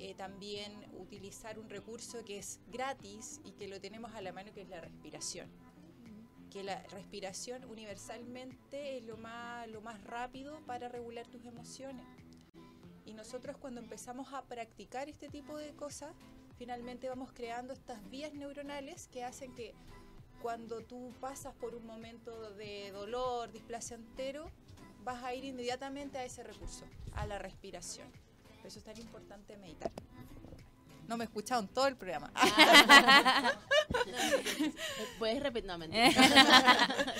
eh, 0.00 0.14
también 0.14 0.72
utilizar 0.98 1.60
un 1.60 1.68
recurso 1.70 2.24
que 2.24 2.38
es 2.38 2.58
gratis 2.72 3.40
y 3.44 3.52
que 3.52 3.68
lo 3.68 3.80
tenemos 3.80 4.12
a 4.14 4.20
la 4.22 4.32
mano, 4.32 4.52
que 4.52 4.62
es 4.62 4.68
la 4.68 4.80
respiración. 4.80 5.48
Que 6.50 6.64
la 6.64 6.82
respiración 6.88 7.64
universalmente 7.66 8.96
es 8.98 9.04
lo 9.04 9.16
más, 9.16 9.68
lo 9.68 9.80
más 9.80 10.02
rápido 10.02 10.58
para 10.66 10.88
regular 10.88 11.24
tus 11.28 11.44
emociones. 11.44 12.04
Y 13.10 13.12
nosotros 13.12 13.56
cuando 13.56 13.80
empezamos 13.80 14.32
a 14.32 14.42
practicar 14.42 15.08
este 15.08 15.28
tipo 15.28 15.56
de 15.56 15.72
cosas, 15.72 16.14
finalmente 16.56 17.08
vamos 17.08 17.32
creando 17.32 17.72
estas 17.72 18.08
vías 18.08 18.32
neuronales 18.34 19.08
que 19.08 19.24
hacen 19.24 19.52
que 19.56 19.74
cuando 20.40 20.82
tú 20.82 21.12
pasas 21.20 21.52
por 21.56 21.74
un 21.74 21.84
momento 21.84 22.52
de 22.52 22.92
dolor, 22.92 23.50
displacentero, 23.50 24.48
vas 25.02 25.24
a 25.24 25.34
ir 25.34 25.44
inmediatamente 25.44 26.18
a 26.18 26.24
ese 26.24 26.44
recurso, 26.44 26.84
a 27.16 27.26
la 27.26 27.40
respiración. 27.40 28.06
Por 28.58 28.68
eso 28.68 28.78
es 28.78 28.84
tan 28.84 28.96
importante 28.96 29.56
meditar. 29.56 29.90
No 31.10 31.16
me 31.16 31.24
escucharon 31.24 31.66
todo 31.66 31.88
el 31.88 31.96
programa. 31.96 32.32
Puedes 35.18 35.42
repetir, 35.42 35.66
no, 35.66 35.76
mentira. 35.76 36.08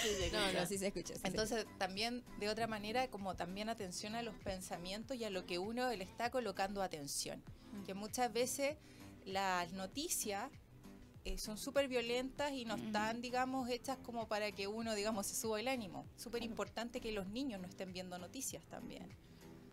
Sí, 0.01 0.09
sí, 0.17 0.31
No, 0.33 0.65
sí 0.65 0.79
se 0.79 0.87
escucha. 0.87 1.17
sí 1.17 1.21
Entonces 1.25 1.67
también 1.77 2.23
de 2.39 2.49
otra 2.49 2.69
manera 2.69 3.09
como 3.09 3.35
también 3.35 3.69
atención 3.69 4.15
a 4.15 4.23
los 4.23 4.37
pensamientos 4.37 5.17
y 5.17 5.25
a 5.25 5.31
lo 5.31 5.45
que 5.45 5.59
uno 5.59 5.91
le 5.91 6.05
está 6.05 6.31
colocando 6.31 6.83
atención. 6.83 7.43
Que 7.85 7.95
muchas 7.95 8.33
veces 8.33 8.77
las 9.25 9.73
noticias 9.73 10.49
eh, 11.25 11.37
son 11.37 11.59
súper 11.59 11.89
violentas 11.89 12.53
y 12.53 12.65
no 12.67 12.77
están, 12.77 13.21
digamos, 13.21 13.69
hechas 13.69 13.99
como 14.05 14.29
para 14.29 14.53
que 14.53 14.69
uno, 14.69 14.95
digamos, 14.95 15.27
se 15.27 15.35
suba 15.35 15.59
el 15.59 15.67
ánimo. 15.67 16.07
Súper 16.15 16.45
importante 16.45 17.01
que 17.01 17.11
los 17.11 17.27
niños 17.27 17.61
no 17.61 17.67
estén 17.67 17.93
viendo 17.93 18.19
noticias 18.19 18.65
también. 18.67 19.17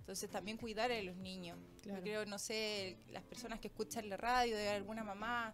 Entonces 0.07 0.29
también 0.29 0.55
cuidar 0.55 0.89
a 0.89 1.01
los 1.01 1.17
niños. 1.17 1.57
Yo 1.83 1.93
creo, 1.99 2.25
no 2.25 2.39
sé, 2.39 2.95
las 3.11 3.23
personas 3.23 3.59
que 3.59 3.67
escuchan 3.67 4.07
la 4.07 4.15
radio 4.15 4.55
de 4.55 4.69
alguna 4.69 5.03
mamá, 5.03 5.53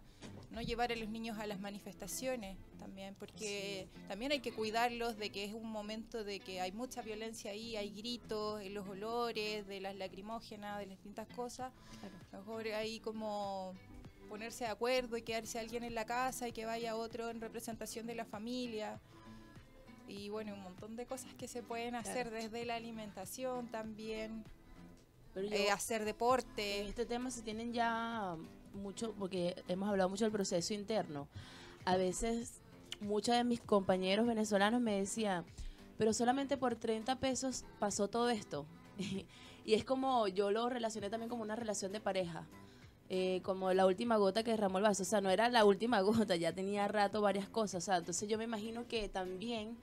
no 0.52 0.62
llevar 0.62 0.92
a 0.92 0.94
los 0.94 1.08
niños 1.08 1.40
a 1.40 1.46
las 1.48 1.58
manifestaciones 1.58 2.56
también, 2.78 3.16
porque 3.16 3.88
también 4.06 4.30
hay 4.30 4.38
que 4.38 4.52
cuidarlos 4.52 5.16
de 5.16 5.30
que 5.30 5.44
es 5.44 5.54
un 5.54 5.68
momento 5.68 6.22
de 6.22 6.38
que 6.38 6.60
hay 6.60 6.70
mucha 6.70 7.02
violencia 7.02 7.50
ahí, 7.50 7.74
hay 7.74 7.90
gritos, 7.90 8.60
en 8.60 8.74
los 8.74 8.86
olores, 8.86 9.66
de 9.66 9.80
las 9.80 9.96
lacrimógenas, 9.96 10.78
de 10.78 10.86
las 10.86 10.98
distintas 10.98 11.26
cosas. 11.34 11.72
A 12.30 12.36
lo 12.36 12.44
mejor 12.44 12.68
ahí 12.68 13.00
como 13.00 13.74
ponerse 14.28 14.66
de 14.66 14.70
acuerdo 14.70 15.16
y 15.16 15.22
quedarse 15.22 15.58
alguien 15.58 15.82
en 15.82 15.96
la 15.96 16.06
casa 16.06 16.46
y 16.46 16.52
que 16.52 16.64
vaya 16.64 16.94
otro 16.94 17.28
en 17.28 17.40
representación 17.40 18.06
de 18.06 18.14
la 18.14 18.24
familia. 18.24 19.00
Y 20.08 20.28
bueno, 20.28 20.52
un 20.54 20.62
montón 20.62 20.96
de 20.96 21.06
cosas 21.06 21.32
que 21.34 21.48
se 21.48 21.62
pueden 21.62 21.94
hacer 21.94 22.30
desde 22.30 22.64
la 22.64 22.76
alimentación 22.76 23.68
también, 23.68 24.44
Pero 25.32 25.48
yo- 25.48 25.56
eh, 25.56 25.70
hacer 25.70 26.02
En 26.02 26.06
deporte. 26.06 26.86
este 26.86 27.06
tema 27.06 27.30
se 27.30 27.42
tienen 27.42 27.72
ya 27.72 28.36
mucho, 28.74 29.12
porque 29.18 29.62
hemos 29.68 29.88
hablado 29.88 30.08
mucho 30.10 30.24
del 30.24 30.32
proceso 30.32 30.74
interno. 30.74 31.26
A 31.84 31.96
veces 31.96 32.60
muchos 33.00 33.34
de 33.34 33.44
mis 33.44 33.60
compañeros 33.60 34.26
venezolanos 34.26 34.80
me 34.80 34.96
decían, 34.98 35.44
pero 35.98 36.12
solamente 36.12 36.56
por 36.56 36.76
30 36.76 37.16
pesos 37.16 37.64
pasó 37.78 38.08
todo 38.08 38.28
esto. 38.30 38.66
y 39.64 39.74
es 39.74 39.84
como, 39.84 40.28
yo 40.28 40.50
lo 40.50 40.68
relacioné 40.68 41.08
también 41.10 41.28
como 41.30 41.42
una 41.42 41.56
relación 41.56 41.92
de 41.92 42.00
pareja. 42.00 42.46
Eh, 43.16 43.42
como 43.42 43.72
la 43.72 43.86
última 43.86 44.16
gota 44.16 44.42
que 44.42 44.50
derramó 44.50 44.78
el 44.78 44.82
vaso. 44.82 45.04
O 45.04 45.06
sea, 45.06 45.20
no 45.20 45.30
era 45.30 45.48
la 45.48 45.64
última 45.64 46.00
gota, 46.00 46.34
ya 46.34 46.52
tenía 46.52 46.88
rato 46.88 47.20
varias 47.20 47.48
cosas. 47.48 47.84
O 47.84 47.86
sea, 47.86 47.98
entonces 47.98 48.28
yo 48.28 48.38
me 48.38 48.42
imagino 48.42 48.88
que 48.88 49.08
también 49.08 49.76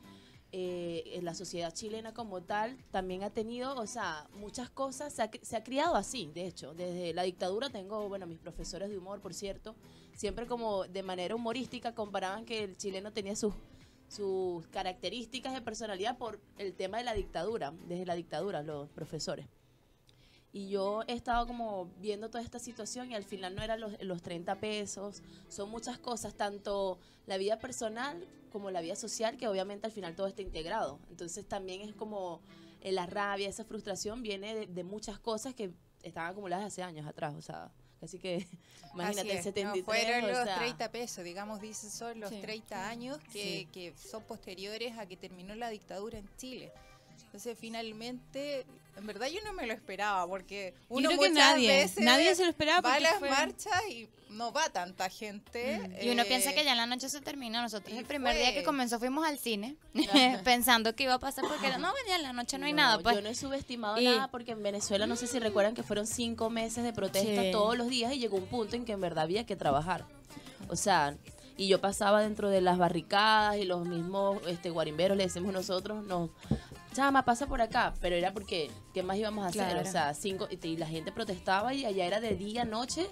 eh, 0.51 1.17
la 1.23 1.33
sociedad 1.33 1.73
chilena 1.73 2.13
como 2.13 2.41
tal 2.41 2.77
también 2.91 3.23
ha 3.23 3.29
tenido, 3.29 3.73
o 3.77 3.87
sea, 3.87 4.27
muchas 4.33 4.69
cosas, 4.69 5.13
se 5.13 5.21
ha, 5.21 5.31
se 5.41 5.55
ha 5.55 5.63
criado 5.63 5.95
así, 5.95 6.29
de 6.33 6.45
hecho, 6.45 6.73
desde 6.73 7.13
la 7.13 7.23
dictadura 7.23 7.69
tengo, 7.69 8.09
bueno, 8.09 8.27
mis 8.27 8.37
profesores 8.37 8.89
de 8.89 8.97
humor, 8.97 9.21
por 9.21 9.33
cierto, 9.33 9.77
siempre 10.13 10.45
como 10.45 10.83
de 10.83 11.01
manera 11.01 11.33
humorística 11.33 11.95
comparaban 11.95 12.43
que 12.43 12.65
el 12.65 12.75
chileno 12.75 13.13
tenía 13.13 13.37
sus 13.37 14.67
características 14.71 15.53
de 15.53 15.61
personalidad 15.61 16.17
por 16.17 16.41
el 16.57 16.73
tema 16.73 16.97
de 16.97 17.05
la 17.05 17.13
dictadura, 17.13 17.71
desde 17.87 18.05
la 18.05 18.15
dictadura, 18.15 18.61
los 18.61 18.89
profesores. 18.89 19.47
Y 20.53 20.69
yo 20.69 21.03
he 21.07 21.13
estado 21.13 21.47
como 21.47 21.85
viendo 21.99 22.29
toda 22.29 22.43
esta 22.43 22.59
situación 22.59 23.09
y 23.11 23.15
al 23.15 23.23
final 23.23 23.55
no 23.55 23.63
eran 23.63 23.79
los, 23.79 23.93
los 24.01 24.21
30 24.21 24.55
pesos, 24.59 25.21
son 25.47 25.69
muchas 25.69 25.97
cosas, 25.97 26.33
tanto 26.35 26.99
la 27.25 27.37
vida 27.37 27.57
personal 27.57 28.27
como 28.51 28.69
la 28.69 28.81
vida 28.81 28.97
social, 28.97 29.37
que 29.37 29.47
obviamente 29.47 29.85
al 29.85 29.93
final 29.93 30.13
todo 30.15 30.27
está 30.27 30.41
integrado. 30.41 30.99
Entonces 31.09 31.47
también 31.47 31.81
es 31.81 31.95
como 31.95 32.41
eh, 32.81 32.91
la 32.91 33.05
rabia, 33.05 33.47
esa 33.47 33.63
frustración 33.63 34.23
viene 34.23 34.53
de, 34.53 34.67
de 34.67 34.83
muchas 34.83 35.19
cosas 35.19 35.53
que 35.55 35.71
estaban 36.03 36.31
acumuladas 36.31 36.65
hace 36.65 36.83
años 36.83 37.07
atrás, 37.07 37.33
o 37.35 37.41
sea, 37.41 37.71
así 38.01 38.19
que 38.19 38.45
imagínate, 38.93 39.29
Así 39.29 39.37
es, 39.37 39.43
73, 39.45 39.77
no, 39.77 39.85
fueron 39.85 40.23
o 40.25 40.27
los 40.37 40.43
sea, 40.45 40.57
30 40.57 40.91
pesos, 40.91 41.23
digamos, 41.23 41.61
dicen 41.61 41.89
son 41.89 42.19
los 42.19 42.29
Sí. 42.29 42.41
30 42.41 42.89
años 42.89 43.19
que, 43.31 43.59
Sí. 43.59 43.69
que 43.71 43.93
son 43.95 44.23
posteriores 44.23 44.97
a 44.97 45.05
que 45.05 45.15
terminó 45.15 45.55
la 45.55 45.69
dictadura 45.69 46.17
en 46.17 46.27
Chile. 46.35 46.73
Entonces, 47.31 47.57
finalmente, 47.57 48.65
en 48.97 49.07
verdad 49.07 49.27
yo 49.27 49.39
no 49.45 49.53
me 49.53 49.65
lo 49.65 49.71
esperaba, 49.71 50.27
porque 50.27 50.73
Yo 50.89 50.97
uno 50.97 51.07
creo 51.07 51.21
que 51.21 51.29
muchas 51.29 51.51
nadie, 51.53 51.67
veces 51.69 52.03
nadie 52.03 52.35
se 52.35 52.43
lo 52.43 52.49
esperaba 52.49 52.81
va 52.81 52.95
a 52.95 52.99
las 52.99 53.19
fue- 53.19 53.29
marchas 53.29 53.71
y 53.89 54.09
no 54.31 54.51
va 54.51 54.67
tanta 54.69 55.09
gente. 55.09 55.79
Y 56.01 56.09
uno 56.09 56.25
piensa 56.25 56.51
que 56.53 56.65
ya 56.65 56.71
en 56.71 56.77
la 56.77 56.85
noche 56.87 57.07
se 57.07 57.21
terminó. 57.21 57.61
Nosotros 57.61 57.97
el 57.97 58.03
primer 58.03 58.35
día 58.35 58.53
que 58.53 58.63
comenzó 58.63 58.99
fuimos 58.99 59.25
al 59.25 59.37
cine 59.39 59.77
pensando 60.43 60.93
que 60.93 61.03
iba 61.03 61.13
a 61.13 61.19
pasar 61.19 61.45
porque 61.47 61.67
era, 61.67 61.77
no, 61.77 61.93
ya 62.07 62.17
en 62.17 62.23
la 62.23 62.33
noche 62.33 62.57
no 62.57 62.65
hay 62.65 62.73
nada. 62.73 62.99
Pues 62.99 63.15
Yo 63.15 63.21
no 63.21 63.29
he 63.29 63.35
subestimado 63.35 63.97
Y- 63.99 64.03
nada 64.03 64.27
porque 64.29 64.51
en 64.51 64.61
Venezuela, 64.61 65.07
no 65.07 65.15
sé 65.15 65.25
si 65.27 65.39
recuerdan 65.39 65.73
que 65.73 65.83
fueron 65.83 66.05
cinco 66.05 66.49
meses 66.49 66.83
de 66.83 66.91
protesta 66.91 67.43
Sí. 67.43 67.51
todos 67.53 67.77
los 67.77 67.87
días 67.87 68.11
y 68.13 68.19
llegó 68.19 68.35
un 68.35 68.47
punto 68.47 68.75
en 68.75 68.83
que 68.83 68.91
en 68.91 68.99
verdad 68.99 69.23
había 69.23 69.45
que 69.45 69.55
trabajar. 69.55 70.03
O 70.67 70.75
sea, 70.75 71.15
y 71.57 71.67
yo 71.67 71.79
pasaba 71.79 72.21
dentro 72.21 72.49
de 72.49 72.59
las 72.59 72.77
barricadas 72.77 73.55
y 73.57 73.63
los 73.65 73.85
mismos 73.85 74.41
este, 74.47 74.69
guarimberos, 74.69 75.15
le 75.17 75.23
decimos 75.23 75.53
nosotros, 75.53 76.03
nos 76.05 76.29
chama, 76.93 77.23
pasa 77.23 77.47
por 77.47 77.61
acá, 77.61 77.93
pero 78.01 78.15
era 78.15 78.33
porque, 78.33 78.69
¿qué 78.93 79.03
más 79.03 79.17
íbamos 79.17 79.45
a 79.45 79.47
hacer? 79.49 79.69
Claro. 79.69 79.87
O 79.87 79.91
sea, 79.91 80.13
cinco, 80.13 80.47
y, 80.49 80.77
la 80.77 80.87
gente 80.87 81.11
protestaba 81.11 81.73
y 81.73 81.85
allá 81.85 82.05
era 82.05 82.19
de 82.19 82.35
día, 82.35 82.65
noche, 82.65 83.07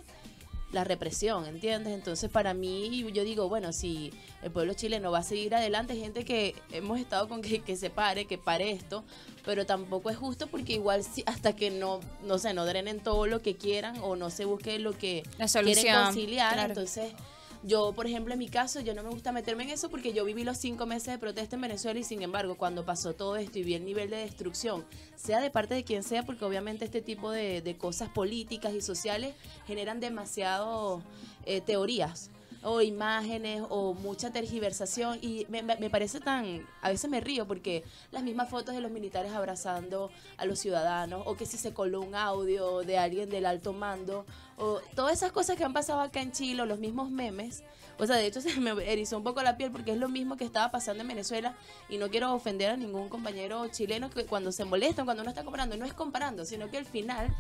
la 0.71 0.83
represión, 0.83 1.45
¿entiendes? 1.47 1.93
Entonces, 1.93 2.29
para 2.29 2.53
mí, 2.53 3.03
yo 3.11 3.23
digo, 3.23 3.49
bueno, 3.49 3.73
si 3.73 4.13
el 4.43 4.51
pueblo 4.51 4.73
chileno 4.73 5.11
va 5.11 5.19
a 5.19 5.23
seguir 5.23 5.55
adelante, 5.55 5.95
gente 5.95 6.25
que 6.25 6.55
hemos 6.71 6.99
estado 6.99 7.27
con 7.27 7.41
que, 7.41 7.61
que 7.61 7.75
se 7.75 7.89
pare, 7.89 8.25
que 8.25 8.37
pare 8.37 8.71
esto, 8.71 9.03
pero 9.45 9.65
tampoco 9.65 10.09
es 10.09 10.17
justo 10.17 10.47
porque 10.47 10.73
igual 10.73 11.03
si, 11.03 11.23
hasta 11.25 11.55
que 11.55 11.71
no, 11.71 12.01
no 12.23 12.37
sé, 12.37 12.53
no 12.53 12.65
drenen 12.65 12.99
todo 12.99 13.25
lo 13.25 13.41
que 13.41 13.55
quieran 13.55 13.97
o 14.01 14.15
no 14.15 14.29
se 14.29 14.45
busque 14.45 14.77
lo 14.77 14.95
que 14.97 15.23
La 15.37 15.47
quieren 15.47 16.05
conciliar, 16.05 16.53
claro. 16.53 16.69
entonces... 16.69 17.13
Yo, 17.61 17.91
por 17.91 18.07
ejemplo, 18.07 18.33
en 18.33 18.39
mi 18.39 18.47
caso, 18.47 18.79
yo 18.79 18.93
no 18.93 19.03
me 19.03 19.09
gusta 19.09 19.33
meterme 19.33 19.63
en 19.63 19.71
eso 19.71 19.89
porque 19.89 20.13
yo 20.13 20.23
viví 20.23 20.45
los 20.45 20.57
cinco 20.57 20.85
meses 20.85 21.13
de 21.13 21.17
protesta 21.17 21.57
en 21.57 21.61
Venezuela 21.61 21.99
y 21.99 22.05
sin 22.05 22.21
embargo, 22.21 22.55
cuando 22.55 22.85
pasó 22.85 23.13
todo 23.13 23.35
esto 23.35 23.59
y 23.59 23.63
vi 23.63 23.73
el 23.73 23.83
nivel 23.83 24.09
de 24.09 24.17
destrucción, 24.17 24.85
sea 25.17 25.41
de 25.41 25.49
parte 25.49 25.73
de 25.73 25.83
quien 25.83 26.03
sea, 26.03 26.23
porque 26.23 26.45
obviamente 26.45 26.85
este 26.85 27.01
tipo 27.01 27.31
de, 27.31 27.61
de 27.61 27.77
cosas 27.77 28.09
políticas 28.09 28.73
y 28.73 28.81
sociales 28.81 29.35
generan 29.67 29.99
demasiado 29.99 31.03
eh, 31.45 31.59
teorías 31.59 32.31
o 32.63 32.81
imágenes 32.81 33.63
o 33.69 33.93
mucha 33.93 34.31
tergiversación. 34.31 35.19
Y 35.21 35.45
me, 35.49 35.89
parece 35.89 36.19
tan, 36.19 36.67
a 36.81 36.89
veces 36.89 37.09
me 37.09 37.19
río 37.19 37.47
porque 37.47 37.83
las 38.11 38.23
mismas 38.23 38.49
fotos 38.49 38.75
de 38.75 38.81
los 38.81 38.91
militares 38.91 39.31
abrazando 39.31 40.11
a 40.37 40.45
los 40.45 40.59
ciudadanos 40.59 41.23
o 41.25 41.35
que 41.35 41.45
si 41.45 41.57
se 41.57 41.73
coló 41.73 42.01
un 42.01 42.15
audio 42.15 42.79
de 42.79 42.97
alguien 42.97 43.29
del 43.29 43.45
alto 43.45 43.73
mando 43.73 44.25
o 44.57 44.81
todas 44.95 45.13
esas 45.13 45.31
cosas 45.31 45.55
que 45.57 45.63
han 45.63 45.73
pasado 45.73 46.01
acá 46.01 46.21
en 46.21 46.31
Chile 46.31 46.61
o 46.61 46.65
los 46.65 46.79
mismos 46.79 47.09
memes, 47.09 47.63
o 47.97 48.07
sea, 48.07 48.15
de 48.15 48.25
hecho 48.25 48.41
se 48.41 48.59
me 48.59 48.71
erizó 48.91 49.17
un 49.17 49.23
poco 49.23 49.43
la 49.43 49.57
piel 49.57 49.71
porque 49.71 49.91
es 49.91 49.97
lo 49.97 50.09
mismo 50.09 50.37
que 50.37 50.45
estaba 50.45 50.71
pasando 50.71 51.01
en 51.01 51.07
Venezuela 51.07 51.55
y 51.89 51.97
no 51.97 52.09
quiero 52.09 52.33
ofender 52.33 52.71
a 52.71 52.77
ningún 52.77 53.09
compañero 53.09 53.67
chileno 53.67 54.09
que 54.09 54.25
cuando 54.25 54.51
se 54.51 54.65
molestan, 54.65 55.05
cuando 55.05 55.21
uno 55.21 55.29
está 55.29 55.43
comparando, 55.43 55.77
no 55.77 55.85
es 55.85 55.93
comparando, 55.93 56.45
sino 56.45 56.69
que 56.69 56.77
al 56.77 56.85
final, 56.85 57.35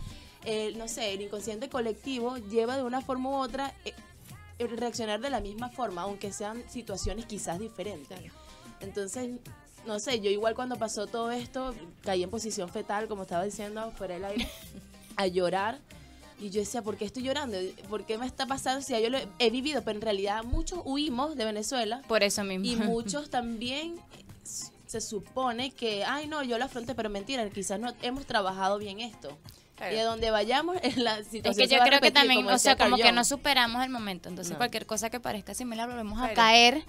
eh, 0.45 0.73
no 0.77 0.87
sé, 0.87 1.13
el 1.13 1.21
inconsciente 1.21 1.69
colectivo 1.69 2.37
lleva 2.37 2.77
de 2.77 2.83
una 2.83 3.01
forma 3.01 3.29
u 3.29 3.33
otra 3.35 3.73
eh, 3.85 3.93
el 3.93 4.08
reaccionar 4.67 5.19
de 5.19 5.29
la 5.29 5.39
misma 5.39 5.69
forma, 5.69 6.03
aunque 6.03 6.31
sean 6.31 6.63
situaciones 6.69 7.25
quizás 7.25 7.59
diferentes. 7.59 8.19
Entonces, 8.81 9.29
no 9.85 9.99
sé, 9.99 10.19
yo 10.19 10.29
igual 10.29 10.55
cuando 10.55 10.75
pasó 10.77 11.07
todo 11.07 11.31
esto, 11.31 11.73
caí 12.03 12.23
en 12.23 12.29
posición 12.29 12.69
fetal, 12.69 13.07
como 13.07 13.23
estaba 13.23 13.43
diciendo, 13.43 13.91
fuera 13.97 14.15
del 14.15 14.25
aire, 14.25 14.47
a 15.15 15.27
llorar. 15.27 15.79
Y 16.39 16.51
yo 16.51 16.61
decía, 16.61 16.81
¿por 16.81 16.95
qué 16.95 17.05
estoy 17.05 17.23
llorando? 17.23 17.57
¿Por 17.89 18.05
qué 18.05 18.17
me 18.17 18.25
está 18.25 18.45
pasando? 18.45 18.81
Si 18.81 18.93
ya 18.93 18.99
yo 18.99 19.09
lo 19.09 19.17
he, 19.39 19.49
vivido, 19.49 19.81
pero 19.83 19.97
en 19.97 20.01
realidad 20.01 20.43
muchos 20.43 20.79
huimos 20.85 21.35
de 21.35 21.43
Venezuela 21.43 22.01
por 22.07 22.23
eso 22.23 22.43
mismo. 22.45 22.65
y 22.65 22.75
muchos 22.87 23.29
también 23.29 23.95
se 24.89 25.01
supone 25.01 25.71
que, 25.71 26.03
ay, 26.05 26.27
no, 26.27 26.41
yo 26.43 26.57
la 26.57 26.65
afronté, 26.65 26.95
pero 26.95 27.09
mentira, 27.09 27.47
quizás 27.49 27.79
no 27.79 27.93
hemos 28.01 28.25
trabajado 28.25 28.77
bien 28.77 29.01
esto. 29.01 29.37
Claro. 29.79 29.95
Y 29.95 29.97
a 29.99 30.03
donde 30.05 30.29
vayamos, 30.29 30.77
en 30.83 31.03
la 31.03 31.23
situación 31.23 31.45
Es 31.51 31.57
que 31.57 31.67
se 31.67 31.73
yo 31.73 31.79
va 31.79 31.85
a 31.85 31.87
creo 31.87 31.99
que 31.99 32.07
repetir, 32.07 32.13
también, 32.13 32.43
como 32.43 32.55
o 32.55 32.59
sea, 32.59 32.75
como 32.75 32.97
que 32.97 33.11
no 33.11 33.23
superamos 33.23 33.83
el 33.83 33.89
momento. 33.89 34.29
Entonces, 34.29 34.51
No. 34.51 34.57
cualquier 34.57 34.85
cosa 34.85 35.09
que 35.09 35.19
parezca 35.19 35.53
similar, 35.55 35.87
volvemos 35.89 36.17
a 36.19 36.29
Claro. 36.29 36.35
caer 36.35 36.83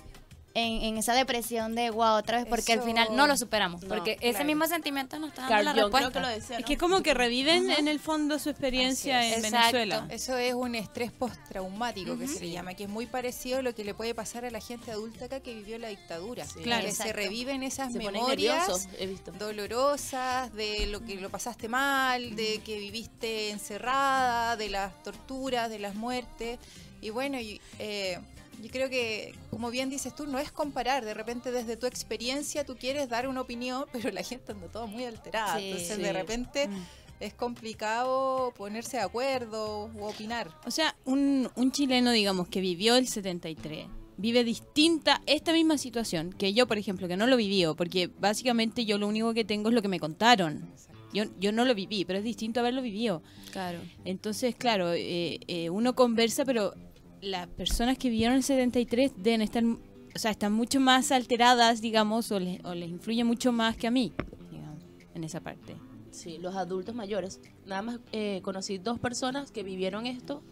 en, 0.55 0.83
en 0.83 0.97
esa 0.97 1.15
depresión 1.15 1.75
de 1.75 1.91
wow 1.91 2.17
otra 2.17 2.39
vez, 2.39 2.47
porque 2.47 2.73
al 2.73 2.83
final 2.83 3.09
no 3.15 3.27
lo 3.27 3.37
superamos. 3.37 3.83
No, 3.83 3.89
porque 3.89 4.13
ese 4.21 4.31
claro. 4.31 4.45
mismo 4.47 4.67
sentimiento 4.67 5.19
nos 5.19 5.31
está 5.31 5.43
dando 5.43 5.55
Carl 5.55 5.65
la 5.65 5.71
Jung 5.73 5.81
creo 5.81 5.89
respuesta. 5.91 6.13
que 6.13 6.27
lo 6.27 6.29
decía, 6.41 6.59
Es 6.59 6.65
que 6.65 6.77
como 6.77 7.03
que 7.03 7.15
reviven 7.15 7.71
en 7.71 7.89
el 7.89 8.01
fondo 8.01 8.39
su 8.39 8.51
experiencia 8.51 9.27
en. 9.27 9.45
Exacto. 9.45 9.77
Venezuela. 9.77 10.07
Eso 10.11 10.37
es 10.37 10.55
un 10.55 10.75
estrés 10.75 11.13
postraumático 11.13 12.19
que 12.19 12.27
se 12.27 12.41
le 12.41 12.51
llama, 12.51 12.75
que 12.75 12.85
es 12.85 12.91
muy 12.91 13.07
parecido 13.07 13.59
a 13.59 13.63
lo 13.63 13.75
que 13.75 13.85
le 13.85 13.95
puede 13.95 14.15
pasar 14.15 14.45
a 14.45 14.51
la 14.51 14.61
gente 14.61 14.91
adulta 14.91 15.27
acá 15.27 15.41
que 15.41 15.55
vivió 15.55 15.79
la 15.79 15.89
dictadura. 15.89 16.45
Sí. 16.45 16.61
Claro. 16.61 16.87
que 16.87 16.93
se 16.93 17.13
reviven 17.13 17.63
esas 17.63 17.93
se 17.93 17.99
memorias 17.99 18.29
nerviosos, 18.29 18.89
he 18.99 19.07
visto. 19.07 19.33
dolorosas 19.33 20.53
de 20.55 20.87
lo 20.87 21.05
que 21.05 21.17
lo 21.17 21.31
pasaste 21.31 21.69
mal, 21.69 22.35
de 22.37 22.61
que 22.65 22.79
viviste 22.79 23.51
encerrada, 23.51 24.57
de 24.57 24.69
las 24.69 25.03
torturas, 25.03 25.71
de 25.71 25.79
las 25.79 25.95
muertes. 25.95 26.59
Y 27.01 27.11
bueno, 27.11 27.41
y, 27.41 27.61
eh, 27.79 28.19
yo 28.63 28.71
creo 28.71 28.89
que, 28.89 29.35
como 29.51 29.71
bien 29.71 29.91
dices 29.91 30.15
tú, 30.15 30.27
no 30.27 30.39
es 30.39 30.53
comparar. 30.53 31.05
De 31.05 31.15
repente, 31.15 31.51
desde 31.53 31.77
tu 31.77 31.87
experiencia, 31.87 32.65
tú 32.65 32.77
quieres 32.77 33.09
dar 33.09 33.27
una 33.29 33.41
opinión, 33.41 33.85
pero 33.93 34.11
la 34.11 34.23
gente 34.23 34.53
anda 34.53 34.69
toda 34.69 34.87
muy 34.87 35.05
alterada. 35.05 35.59
Sí, 35.59 35.67
Entonces, 35.71 35.97
sí. 35.97 36.03
de 36.03 36.13
repente, 36.13 36.69
Mm. 36.69 36.83
es 37.21 37.35
complicado 37.35 38.53
ponerse 38.57 38.97
de 38.99 39.03
acuerdo 39.03 39.91
u 39.95 40.05
opinar. 40.05 40.51
O 40.67 40.71
sea, 40.71 40.97
un, 41.05 41.51
un 41.55 41.73
chileno, 41.73 42.13
digamos, 42.13 42.49
que 42.49 42.61
vivió 42.61 42.97
el 42.97 43.07
73, 43.09 43.87
vive 44.17 44.45
distinta 44.45 45.23
esta 45.27 45.53
misma 45.53 45.79
situación 45.79 46.33
que 46.33 46.53
yo, 46.53 46.67
por 46.67 46.79
ejemplo, 46.79 47.09
que 47.09 47.17
no 47.17 47.27
lo 47.27 47.37
vivió, 47.37 47.75
porque 47.77 48.09
básicamente 48.19 48.85
yo 48.85 48.99
lo 48.99 49.07
único 49.09 49.33
que 49.35 49.45
tengo 49.45 49.69
es 49.69 49.75
lo 49.75 49.83
que 49.83 49.89
me 49.89 50.01
contaron. 50.01 50.71
Yo, 51.13 51.25
yo 51.41 51.51
no 51.53 51.65
lo 51.65 51.75
viví, 51.75 52.05
pero 52.05 52.19
es 52.21 52.25
distinto 52.25 52.61
haberlo 52.61 52.83
vivido. 52.83 53.23
Claro. 53.51 53.81
Entonces, 54.05 54.55
claro, 54.55 54.93
eh, 54.93 55.41
eh, 55.49 55.69
uno 55.69 55.95
conversa, 55.95 56.45
pero 56.45 56.73
las 57.21 57.47
personas 57.49 57.99
que 57.99 58.11
vivieron 58.11 58.37
el 58.37 58.43
73 58.43 59.13
deben 59.17 59.43
estar, 59.43 59.65
o 59.65 60.19
sea, 60.19 60.31
están 60.31 60.53
mucho 60.53 60.81
más 60.81 61.13
alteradas, 61.13 61.81
digamos, 61.81 62.31
o 62.33 62.41
les, 62.41 62.65
o 62.65 62.75
les 62.75 62.89
influye 62.89 63.25
mucho 63.25 63.53
más 63.53 63.77
que 63.77 63.87
a 63.87 63.91
mí, 63.91 64.13
digamos, 64.51 64.79
en 65.15 65.25
esa 65.25 65.41
parte. 65.41 65.77
Sí, 66.11 66.39
los 66.39 66.57
adultos 66.57 66.95
mayores. 66.95 67.41
Nada 67.67 67.83
más 67.83 68.01
eh, 68.13 68.41
conocí 68.43 68.79
dos 68.79 68.99
personas 68.99 69.51
que 69.51 69.63
vivieron 69.63 70.07
esto 70.07 70.43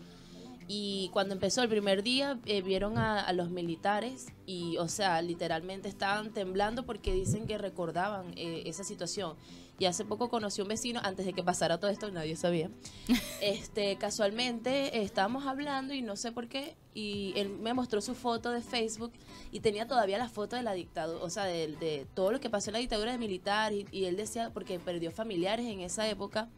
y 0.68 1.08
cuando 1.12 1.34
empezó 1.34 1.62
el 1.62 1.68
primer 1.68 2.02
día 2.02 2.38
eh, 2.44 2.62
vieron 2.62 2.98
a, 2.98 3.20
a 3.20 3.32
los 3.32 3.50
militares 3.50 4.26
y, 4.46 4.76
o 4.76 4.86
sea, 4.86 5.20
literalmente 5.22 5.88
estaban 5.88 6.32
temblando 6.32 6.84
porque 6.84 7.12
dicen 7.14 7.46
que 7.46 7.58
recordaban 7.58 8.32
eh, 8.36 8.62
esa 8.66 8.84
situación. 8.84 9.34
Y 9.78 9.84
hace 9.84 10.04
poco 10.04 10.28
conocí 10.28 10.60
un 10.60 10.68
vecino, 10.68 11.00
antes 11.04 11.24
de 11.24 11.32
que 11.32 11.44
pasara 11.44 11.78
todo 11.78 11.90
esto, 11.90 12.10
nadie 12.10 12.36
sabía. 12.36 12.70
Este, 13.40 13.96
casualmente 13.96 15.02
estábamos 15.02 15.46
hablando 15.46 15.94
y 15.94 16.02
no 16.02 16.16
sé 16.16 16.32
por 16.32 16.48
qué, 16.48 16.74
y 16.92 17.32
él 17.36 17.50
me 17.50 17.72
mostró 17.72 18.00
su 18.00 18.16
foto 18.16 18.50
de 18.50 18.60
Facebook 18.60 19.12
y 19.52 19.60
tenía 19.60 19.86
todavía 19.86 20.18
la 20.18 20.28
foto 20.28 20.56
de 20.56 20.62
la 20.62 20.72
dictadura, 20.72 21.22
o 21.22 21.30
sea, 21.30 21.44
de, 21.44 21.68
de 21.76 22.06
todo 22.14 22.32
lo 22.32 22.40
que 22.40 22.50
pasó 22.50 22.70
en 22.70 22.74
la 22.74 22.78
dictadura 22.80 23.12
de 23.12 23.18
militar, 23.18 23.72
y, 23.72 23.86
y 23.92 24.06
él 24.06 24.16
decía, 24.16 24.50
porque 24.52 24.80
perdió 24.80 25.12
familiares 25.12 25.66
en 25.66 25.80
esa 25.80 26.08
época, 26.08 26.48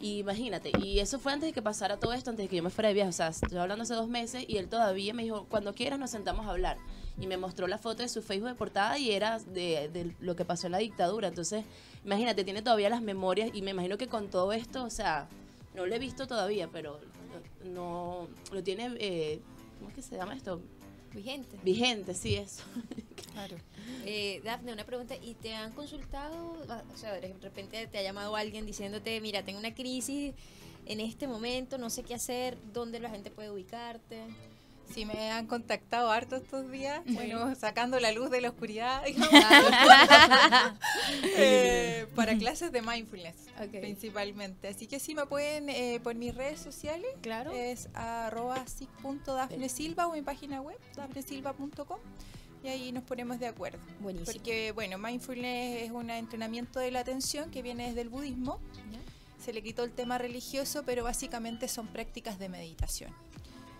y 0.00 0.18
imagínate, 0.18 0.70
y 0.82 0.98
eso 0.98 1.18
fue 1.18 1.32
antes 1.32 1.48
de 1.48 1.52
que 1.52 1.62
pasara 1.62 1.98
todo 1.98 2.12
esto, 2.12 2.30
antes 2.30 2.44
de 2.44 2.48
que 2.48 2.56
yo 2.56 2.62
me 2.62 2.70
fuera 2.70 2.88
de 2.88 2.94
viaje, 2.94 3.10
o 3.10 3.12
sea, 3.12 3.28
estoy 3.28 3.56
hablando 3.58 3.82
hace 3.82 3.94
dos 3.94 4.08
meses, 4.08 4.44
y 4.46 4.58
él 4.58 4.68
todavía 4.68 5.14
me 5.14 5.22
dijo, 5.24 5.46
cuando 5.48 5.74
quieras 5.74 5.98
nos 5.98 6.10
sentamos 6.10 6.46
a 6.46 6.50
hablar. 6.50 6.78
Y 7.18 7.28
me 7.28 7.36
mostró 7.36 7.68
la 7.68 7.78
foto 7.78 8.02
de 8.02 8.08
su 8.08 8.22
Facebook 8.22 8.48
de 8.48 8.54
portada 8.56 8.98
y 8.98 9.12
era 9.12 9.38
de, 9.38 9.88
de 9.92 10.16
lo 10.18 10.34
que 10.34 10.44
pasó 10.44 10.66
en 10.66 10.72
la 10.72 10.78
dictadura. 10.78 11.28
Entonces, 11.28 11.64
imagínate, 12.04 12.44
tiene 12.44 12.62
todavía 12.62 12.90
las 12.90 13.02
memorias 13.02 13.50
y 13.52 13.62
me 13.62 13.70
imagino 13.72 13.96
que 13.98 14.08
con 14.08 14.28
todo 14.28 14.52
esto, 14.52 14.84
o 14.84 14.90
sea, 14.90 15.28
no 15.74 15.86
lo 15.86 15.94
he 15.94 15.98
visto 15.98 16.26
todavía, 16.26 16.68
pero 16.72 17.00
no 17.64 18.28
lo 18.52 18.62
tiene, 18.62 18.94
eh, 18.98 19.40
¿cómo 19.78 19.90
es 19.90 19.96
que 19.96 20.02
se 20.02 20.16
llama 20.16 20.34
esto? 20.34 20.60
Vigente. 21.12 21.58
Vigente, 21.62 22.14
sí, 22.14 22.36
eso. 22.36 22.62
Claro. 23.34 23.56
Eh, 24.04 24.40
Dafne, 24.44 24.72
una 24.72 24.84
pregunta. 24.84 25.16
¿Y 25.16 25.34
te 25.34 25.54
han 25.56 25.72
consultado? 25.72 26.56
Ah, 26.68 26.84
O 26.94 26.96
sea, 26.96 27.12
de 27.14 27.34
repente 27.42 27.84
te 27.88 27.98
ha 27.98 28.02
llamado 28.02 28.36
alguien 28.36 28.64
diciéndote, 28.64 29.20
mira, 29.20 29.42
tengo 29.42 29.58
una 29.58 29.74
crisis 29.74 30.34
en 30.86 31.00
este 31.00 31.26
momento, 31.26 31.76
no 31.76 31.90
sé 31.90 32.04
qué 32.04 32.14
hacer, 32.14 32.56
dónde 32.72 33.00
la 33.00 33.10
gente 33.10 33.32
puede 33.32 33.50
ubicarte. 33.50 34.20
Sí, 34.92 35.04
me 35.04 35.32
han 35.32 35.46
contactado 35.46 36.10
harto 36.10 36.36
estos 36.36 36.70
días, 36.70 37.00
bueno, 37.06 37.54
sacando 37.56 37.98
la 37.98 38.12
luz 38.12 38.30
de 38.30 38.40
la 38.40 38.50
oscuridad, 38.50 39.02
eh, 41.36 42.06
para 42.14 42.36
clases 42.36 42.72
de 42.72 42.82
mindfulness, 42.82 43.34
principalmente. 43.70 44.68
Así 44.68 44.86
que 44.86 45.00
sí, 45.00 45.14
me 45.14 45.26
pueden, 45.26 45.68
eh, 45.68 46.00
por 46.02 46.14
mis 46.14 46.34
redes 46.34 46.60
sociales, 46.60 47.08
Claro. 47.22 47.52
es 47.52 47.88
arroba 47.94 48.64
sic.dafnesilva 48.66 50.06
o 50.06 50.12
mi 50.12 50.22
página 50.22 50.60
web, 50.60 50.78
dafnesilva.com, 50.96 51.98
y 52.62 52.68
ahí 52.68 52.92
nos 52.92 53.04
ponemos 53.04 53.38
de 53.38 53.46
acuerdo. 53.48 53.78
Buenísimo. 54.00 54.32
Porque, 54.32 54.72
bueno, 54.72 54.98
mindfulness 54.98 55.82
es 55.82 55.90
un 55.90 56.10
entrenamiento 56.10 56.78
de 56.78 56.90
la 56.90 57.00
atención 57.00 57.50
que 57.50 57.62
viene 57.62 57.88
desde 57.88 58.00
el 58.02 58.08
budismo. 58.08 58.60
Se 59.42 59.52
le 59.52 59.62
quitó 59.62 59.84
el 59.84 59.92
tema 59.92 60.16
religioso, 60.16 60.84
pero 60.86 61.04
básicamente 61.04 61.68
son 61.68 61.86
prácticas 61.88 62.38
de 62.38 62.48
meditación. 62.48 63.12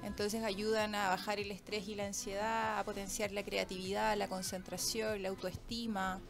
Entonces 0.05 0.45
ayudan 0.45 0.95
a 0.95 1.09
bajar 1.09 1.39
el 1.39 1.51
estrés 1.51 1.89
y 1.89 1.95
la 1.95 2.07
ansiedad, 2.07 2.79
a 2.79 2.85
potenciar 2.85 3.33
la 3.33 3.43
creatividad, 3.43 4.17
la 4.17 4.29
concentración, 4.29 5.23
la 5.23 5.31
autoestima. 5.31 6.21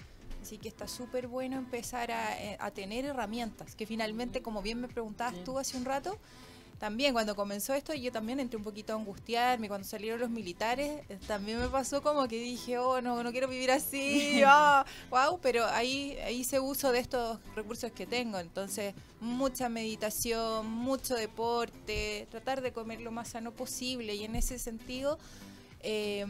Así 0.40 0.58
que 0.58 0.68
está 0.68 0.86
súper 0.86 1.26
bueno 1.26 1.56
empezar 1.56 2.10
a, 2.12 2.40
eh, 2.40 2.56
a 2.60 2.70
tener 2.70 3.04
herramientas, 3.04 3.74
que 3.74 3.86
finalmente, 3.86 4.42
como 4.42 4.62
bien 4.62 4.80
me 4.80 4.88
preguntabas 4.88 5.42
tú 5.42 5.58
hace 5.58 5.76
un 5.76 5.84
rato, 5.84 6.18
también 6.78 7.12
cuando 7.12 7.34
comenzó 7.34 7.74
esto 7.74 7.94
yo 7.94 8.12
también 8.12 8.40
entré 8.40 8.56
un 8.56 8.64
poquito 8.64 8.92
a 8.92 8.96
angustiarme, 8.96 9.68
cuando 9.68 9.86
salieron 9.86 10.20
los 10.20 10.30
militares, 10.30 11.02
eh, 11.08 11.18
también 11.26 11.58
me 11.58 11.68
pasó 11.68 12.02
como 12.02 12.26
que 12.28 12.38
dije, 12.38 12.78
oh, 12.78 13.00
no, 13.00 13.22
no 13.22 13.32
quiero 13.32 13.48
vivir 13.48 13.70
así, 13.70 14.42
ah, 14.46 14.84
wow, 15.10 15.38
pero 15.40 15.66
ahí 15.66 16.16
hice 16.30 16.60
uso 16.60 16.92
de 16.92 16.98
estos 16.98 17.38
recursos 17.54 17.92
que 17.92 18.06
tengo, 18.06 18.38
entonces 18.38 18.94
mucha 19.20 19.68
meditación, 19.68 20.70
mucho 20.70 21.14
deporte, 21.14 22.28
tratar 22.30 22.60
de 22.60 22.72
comer 22.72 23.00
lo 23.00 23.10
más 23.10 23.28
sano 23.28 23.52
posible. 23.52 24.14
Y 24.14 24.24
en 24.24 24.36
ese 24.36 24.58
sentido 24.58 25.18
eh, 25.84 26.24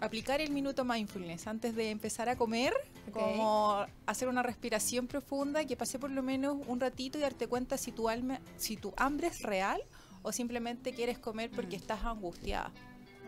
aplicar 0.00 0.40
el 0.40 0.50
minuto 0.50 0.84
mindfulness 0.84 1.46
antes 1.46 1.74
de 1.74 1.90
empezar 1.90 2.28
a 2.28 2.36
comer, 2.36 2.72
como 3.12 3.84
hacer 4.06 4.28
una 4.28 4.42
respiración 4.42 5.08
profunda, 5.08 5.64
que 5.64 5.76
pase 5.76 5.98
por 5.98 6.10
lo 6.10 6.22
menos 6.22 6.58
un 6.68 6.78
ratito 6.78 7.18
y 7.18 7.20
darte 7.20 7.48
cuenta 7.48 7.76
si 7.76 7.90
tu, 7.90 8.08
alma, 8.08 8.40
si 8.56 8.76
tu 8.76 8.94
hambre 8.96 9.26
es 9.26 9.42
real 9.42 9.82
o 10.22 10.32
simplemente 10.32 10.92
quieres 10.92 11.18
comer 11.18 11.50
porque 11.50 11.76
estás 11.76 12.04
angustiada. 12.04 12.72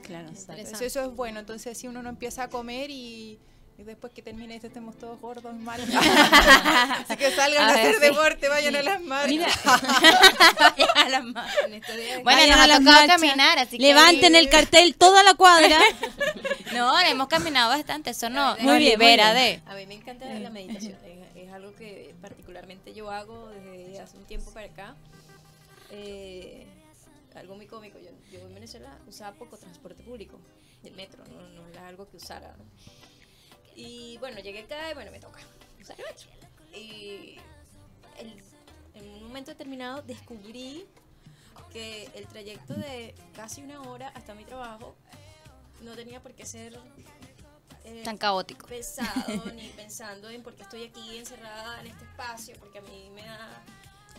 Claro. 0.03 0.29
Entonces 0.29 0.81
eso 0.81 1.01
es 1.01 1.15
bueno, 1.15 1.41
entonces 1.41 1.77
si 1.77 1.89
uno 1.89 2.03
no 2.03 2.09
empieza 2.09 2.45
a 2.45 2.49
comer 2.49 2.91
y, 2.91 3.41
y 3.83 3.85
después 3.85 4.13
que 4.13 4.23
termine 4.23 4.55
esto 4.55 4.69
estemos 4.69 4.97
todos 4.99 5.21
gordos, 5.21 5.55
mal. 5.57 5.81
Así 5.83 7.17
que 7.17 7.31
salgan 7.33 7.63
a, 7.65 7.69
A 7.69 7.73
ver, 7.73 7.81
hacer 7.81 7.95
sí. 7.97 8.01
deporte, 8.01 8.49
vayan 8.49 8.77
a 8.77 8.83
las 8.83 9.01
madres. 9.03 9.31
Mira, 9.31 9.47
A 10.97 11.09
la 11.09 11.21
ma- 11.21 11.47
En 11.67 11.75
estos 11.75 11.97
días- 11.97 12.23
Bueno, 12.23 12.41
Vayan 12.41 12.51
nos 12.51 12.59
a 12.59 12.63
ha 12.65 12.67
las 12.69 12.79
tocado 12.79 12.97
marchas, 12.99 13.17
caminar, 13.21 13.59
así 13.59 13.77
que... 13.79 13.83
levanten 13.83 14.35
el 14.37 14.49
cartel 14.49 14.95
toda 14.97 15.23
la 15.23 15.35
cuadra. 15.35 15.79
No, 16.73 16.99
hemos 17.01 17.29
caminado 17.29 17.69
bastante, 17.69 18.11
eso 18.11 18.31
no, 18.31 18.57
Muy 18.57 18.57
bien, 18.61 18.67
muy 18.67 18.79
libera 18.81 19.35
bien. 19.35 19.63
de... 19.63 19.71
A 19.71 19.75
mí 19.75 19.85
me 19.85 19.93
encanta 19.95 20.25
la 20.25 20.49
meditación. 20.49 20.97
Es, 21.05 21.37
es 21.47 21.53
algo 21.53 21.75
que 21.75 22.15
particularmente 22.23 22.95
yo 22.95 23.11
hago 23.11 23.51
desde 23.51 24.01
hace 24.01 24.17
un 24.17 24.25
tiempo 24.25 24.51
para 24.55 24.67
acá. 24.69 24.95
Eh, 25.91 26.67
algo 27.35 27.57
muy 27.57 27.67
cómico. 27.67 27.99
Yo, 27.99 28.09
yo 28.33 28.47
en 28.47 28.55
Venezuela 28.55 28.89
usaba 29.07 29.33
poco 29.37 29.59
transporte 29.59 30.03
público, 30.03 30.39
el 30.83 30.95
metro, 30.95 31.23
no, 31.27 31.43
no 31.51 31.69
era 31.69 31.87
algo 31.89 32.09
que 32.09 32.17
usara. 32.17 32.55
¿no? 32.57 32.65
Y 33.77 34.17
bueno, 34.19 34.39
llegué 34.41 34.61
acá 34.61 34.91
y 34.91 34.95
bueno, 34.95 35.11
me 35.11 35.19
toca 35.21 35.41
usar 35.81 35.97
el 35.99 36.07
metro. 36.07 36.29
Y 36.79 37.39
el- 38.19 38.43
en 38.95 39.09
un 39.15 39.23
momento 39.25 39.51
determinado 39.51 40.03
descubrí 40.03 40.87
que 41.73 42.05
el 42.15 42.27
trayecto 42.27 42.75
de 42.75 43.15
casi 43.35 43.63
una 43.63 43.81
hora 43.83 44.09
hasta 44.09 44.35
mi 44.35 44.45
trabajo 44.45 44.95
no 45.81 45.95
tenía 45.95 46.21
por 46.23 46.35
qué 46.35 46.45
ser 46.45 46.79
eh, 47.85 48.03
Tan 48.05 48.17
caótico. 48.19 48.67
pesado 48.67 49.45
ni 49.57 49.69
pensando 49.71 50.29
en 50.31 50.43
por 50.43 50.55
qué 50.55 50.63
estoy 50.63 50.85
aquí 50.85 51.17
encerrada 51.19 51.81
en 51.81 51.89
este 51.89 52.05
espacio, 52.05 52.55
porque 52.61 52.79
a 52.79 52.83
mí 52.83 53.11
me 53.15 53.23
da 53.25 53.63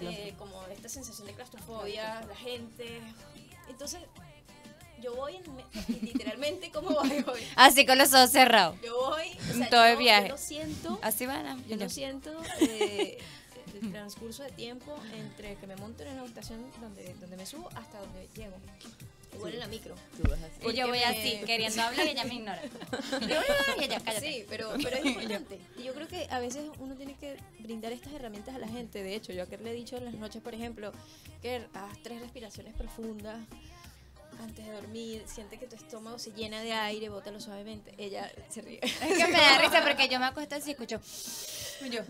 eh, 0.01 0.33
como 0.37 0.65
esta 0.67 0.89
sensación 0.89 1.27
de 1.27 1.33
claustrofobia, 1.33 2.21
la 2.25 2.35
gente. 2.35 3.01
Entonces, 3.69 4.01
yo 5.03 5.15
voy 5.15 5.35
en, 5.35 5.55
me- 5.55 5.65
literalmente 6.01 6.71
como 6.71 6.89
voy 6.91 7.11
hoy. 7.27 7.41
Así 7.55 7.85
con 7.85 7.97
los 7.97 8.13
ojos 8.13 8.31
cerrados. 8.31 8.75
Yo 8.81 8.95
voy, 9.09 9.27
o 9.51 9.57
sea, 9.57 9.69
Todo 9.69 9.85
el 9.85 9.93
yo- 9.93 9.99
viaje. 9.99 10.27
Yo 10.29 10.33
lo 10.33 10.37
siento, 10.37 10.99
Así 11.01 11.25
van 11.25 11.45
a... 11.45 11.57
yo 11.67 11.75
lo 11.75 11.89
siento 11.89 12.31
eh, 12.61 13.17
el 13.81 13.91
transcurso 13.91 14.43
de 14.43 14.51
tiempo 14.51 14.95
entre 15.15 15.55
que 15.55 15.67
me 15.67 15.75
monto 15.75 16.03
en 16.03 16.15
la 16.15 16.21
habitación 16.21 16.59
donde, 16.81 17.13
donde 17.19 17.35
me 17.37 17.45
subo 17.45 17.69
hasta 17.75 17.99
donde 17.99 18.27
llego. 18.35 18.55
Igual 19.35 19.53
en 19.55 19.59
la 19.61 19.67
micro. 19.67 19.95
Tú 20.15 20.29
vas 20.29 20.39
así. 20.43 20.59
Y 20.61 20.73
yo 20.75 20.87
voy 20.87 20.99
porque 20.99 21.05
así, 21.05 21.37
me- 21.39 21.45
queriendo 21.47 21.81
hablar 21.81 22.05
y 22.05 22.09
ella 22.11 22.23
me 22.23 22.35
ignora. 22.35 22.61
Y 23.21 23.27
yo, 23.27 23.39
"Ay, 23.39 23.85
ella, 23.85 23.99
cállate. 23.99 24.31
Sí, 24.31 24.45
pero, 24.47 24.69
pero 24.81 24.95
es 24.97 25.05
importante. 25.05 25.59
Y 25.79 25.83
yo 25.83 25.93
creo 25.95 26.07
que 26.07 26.27
a 26.29 26.37
veces 26.39 26.65
uno 26.77 26.93
tiene 26.95 27.15
que 27.15 27.37
brindar 27.57 27.91
estas 27.91 28.13
herramientas 28.13 28.53
a 28.55 28.59
la 28.59 28.67
gente. 28.67 29.01
De 29.01 29.15
hecho, 29.15 29.33
yo 29.33 29.41
a 29.41 29.45
Kerr 29.47 29.61
le 29.61 29.71
he 29.71 29.73
dicho 29.73 29.97
en 29.97 30.05
las 30.05 30.13
noches, 30.13 30.39
por 30.43 30.53
ejemplo, 30.53 30.91
que 31.41 31.65
haz 31.73 31.97
tres 32.03 32.21
respiraciones 32.21 32.75
profundas 32.75 33.39
antes 34.41 34.65
de 34.65 34.71
dormir. 34.71 35.23
Siente 35.25 35.57
que 35.59 35.67
tu 35.67 35.75
estómago 35.75 36.17
se 36.19 36.31
llena 36.31 36.61
de 36.61 36.73
aire, 36.73 37.09
bótalo 37.09 37.39
suavemente. 37.39 37.93
Ella 37.97 38.31
se 38.49 38.61
ríe. 38.61 38.79
Es 38.83 38.91
que 39.17 39.27
me 39.27 39.37
da 39.37 39.57
risa 39.59 39.83
porque 39.83 40.07
yo 40.07 40.19
me 40.19 40.25
acuesto 40.25 40.55
así 40.55 40.69
y 40.69 40.73
escucho... 40.73 40.99
Y 41.85 41.89
yo, 41.89 42.01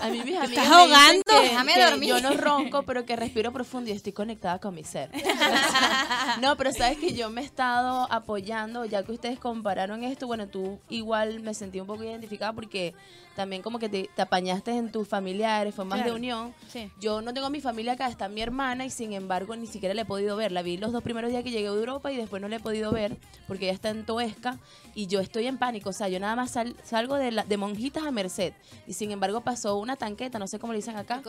A 0.00 0.08
mí 0.08 0.22
mis 0.24 0.36
amigas 0.36 0.50
estás 0.50 0.68
me 0.68 0.74
ahogando? 0.74 1.22
que- 1.26 1.40
Déjame 1.40 1.74
que 1.74 1.84
dormir. 1.84 2.08
Yo 2.10 2.20
no 2.20 2.30
ronco, 2.36 2.82
pero 2.82 3.04
que 3.06 3.16
respiro 3.16 3.52
profundo 3.52 3.90
y 3.90 3.92
estoy 3.94 4.12
conectada 4.12 4.58
con 4.58 4.74
mi 4.74 4.84
ser. 4.84 5.10
no, 6.40 6.56
pero 6.56 6.72
sabes 6.72 6.98
que 6.98 7.14
yo 7.14 7.30
me 7.30 7.40
he 7.40 7.44
estado 7.44 8.06
apoyando, 8.10 8.84
ya 8.84 9.02
que 9.02 9.12
ustedes 9.12 9.38
compararon 9.38 10.04
esto, 10.04 10.26
bueno, 10.26 10.46
tú 10.48 10.78
igual 10.88 11.40
me 11.40 11.54
sentí 11.54 11.80
un 11.80 11.86
poco 11.86 12.04
identificada 12.04 12.52
porque 12.52 12.94
también 13.38 13.62
como 13.62 13.78
que 13.78 13.88
te, 13.88 14.10
te 14.16 14.20
apañaste 14.22 14.72
en 14.72 14.90
tus 14.90 15.06
familiares, 15.06 15.72
fue 15.72 15.84
más 15.84 15.98
Claro. 15.98 16.10
de 16.10 16.16
unión. 16.16 16.52
Sí. 16.68 16.90
Yo 17.00 17.22
no 17.22 17.32
tengo 17.32 17.48
mi 17.50 17.60
familia 17.60 17.92
acá, 17.92 18.08
está 18.08 18.28
mi 18.28 18.42
hermana 18.42 18.84
y 18.84 18.90
sin 18.90 19.12
embargo 19.12 19.54
ni 19.54 19.68
siquiera 19.68 19.94
la 19.94 20.02
he 20.02 20.04
podido 20.04 20.36
ver. 20.36 20.50
La 20.50 20.62
vi 20.62 20.76
los 20.76 20.90
dos 20.90 21.04
primeros 21.04 21.30
días 21.30 21.44
que 21.44 21.52
llegué 21.52 21.68
a 21.68 21.70
Europa 21.70 22.10
y 22.10 22.16
después 22.16 22.42
no 22.42 22.48
la 22.48 22.56
he 22.56 22.60
podido 22.60 22.90
ver 22.90 23.16
porque 23.46 23.66
ella 23.66 23.74
está 23.74 23.90
en 23.90 24.04
Toesca 24.04 24.58
y 24.96 25.06
yo 25.06 25.20
estoy 25.20 25.46
en 25.46 25.56
pánico. 25.56 25.90
O 25.90 25.92
sea, 25.92 26.08
yo 26.08 26.18
nada 26.18 26.34
más 26.34 26.50
sal- 26.50 26.74
salgo 26.82 27.14
de, 27.14 27.30
la- 27.30 27.44
de 27.44 27.56
monjitas 27.56 28.02
a 28.04 28.10
Merced. 28.10 28.52
Y 28.88 28.94
sin 28.94 29.12
embargo 29.12 29.40
pasó 29.42 29.76
una 29.76 29.94
tanqueta, 29.94 30.40
no 30.40 30.48
sé 30.48 30.58
cómo 30.58 30.72
le 30.72 30.78
dicen 30.80 30.96
acá, 30.96 31.22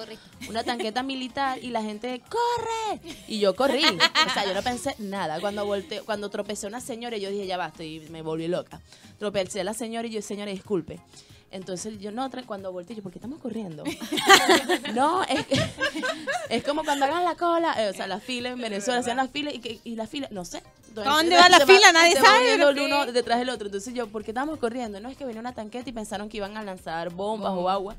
una 0.50 0.64
tanqueta 0.64 1.04
militar 1.04 1.60
y 1.64 1.70
la 1.70 1.84
gente, 1.84 2.24
¡corre! 2.28 3.02
Y 3.28 3.40
yo 3.40 3.56
corrí. 3.56 3.84
O 3.86 4.34
sea, 4.34 4.46
yo 4.48 4.56
no 4.56 4.64
pensé 4.64 4.96
nada. 4.98 5.40
Cuando 5.40 5.64
volteé, 5.64 6.02
cuando 6.02 6.32
tropecé 6.32 6.66
a 6.66 6.70
una 6.70 6.82
señora, 6.82 7.18
yo 7.18 7.30
dije, 7.30 7.46
ya 7.46 7.58
basta, 7.58 7.84
y 7.84 8.00
me 8.10 8.24
volví 8.24 8.48
loca. 8.48 8.82
Tropecé 9.20 9.62
a 9.62 9.64
la 9.64 9.74
señora 9.76 10.08
y 10.08 10.12
yo, 10.12 10.22
señora, 10.24 10.50
disculpe. 10.52 11.00
Entonces 11.52 12.00
yo 12.00 12.12
no, 12.12 12.30
cuando 12.46 12.72
volteé, 12.72 12.96
yo, 12.96 13.02
¿por 13.04 13.12
qué 13.12 13.18
estamos 13.18 13.40
corriendo? 13.40 13.84
no, 14.94 15.24
es, 15.24 15.46
que- 15.48 15.60
es 16.50 16.64
como 16.64 16.84
cuando 16.84 17.06
hagan 17.06 17.24
la 17.24 17.36
cola, 17.36 17.74
eh, 17.84 17.90
o 17.90 17.94
sea, 17.94 18.08
la 18.08 18.20
fila 18.20 18.50
en 18.50 18.60
Venezuela, 18.60 19.00
hacían 19.00 19.18
la 19.18 19.28
fila 19.28 19.52
y, 19.54 19.60
que- 19.60 19.80
y 19.84 19.96
la 19.96 20.06
fila, 20.08 20.28
no 20.32 20.46
sé. 20.46 20.62
¿Para 20.96 21.12
dónde 21.18 21.36
va 21.36 21.50
la 21.50 21.60
fila? 21.66 21.92
Nadie 21.92 22.16
sabe, 22.16 22.54
el 22.54 22.80
uno 22.86 23.12
detrás 23.12 23.40
del 23.40 23.50
otro. 23.50 23.68
Entonces 23.68 23.94
yo, 23.94 24.08
¿por 24.08 24.24
qué 24.24 24.32
estábamos 24.32 24.60
corriendo? 24.60 25.00
No, 25.00 25.10
es 25.10 25.18
que 25.18 25.26
venía 25.26 25.40
una 25.40 25.54
tanqueta 25.54 25.90
y 25.90 25.94
pensaron 25.94 26.30
que 26.30 26.38
iban 26.38 26.58
a 26.58 26.64
lanzar 26.64 27.12
bombas 27.12 27.52
o 27.54 27.70
agua. 27.70 27.96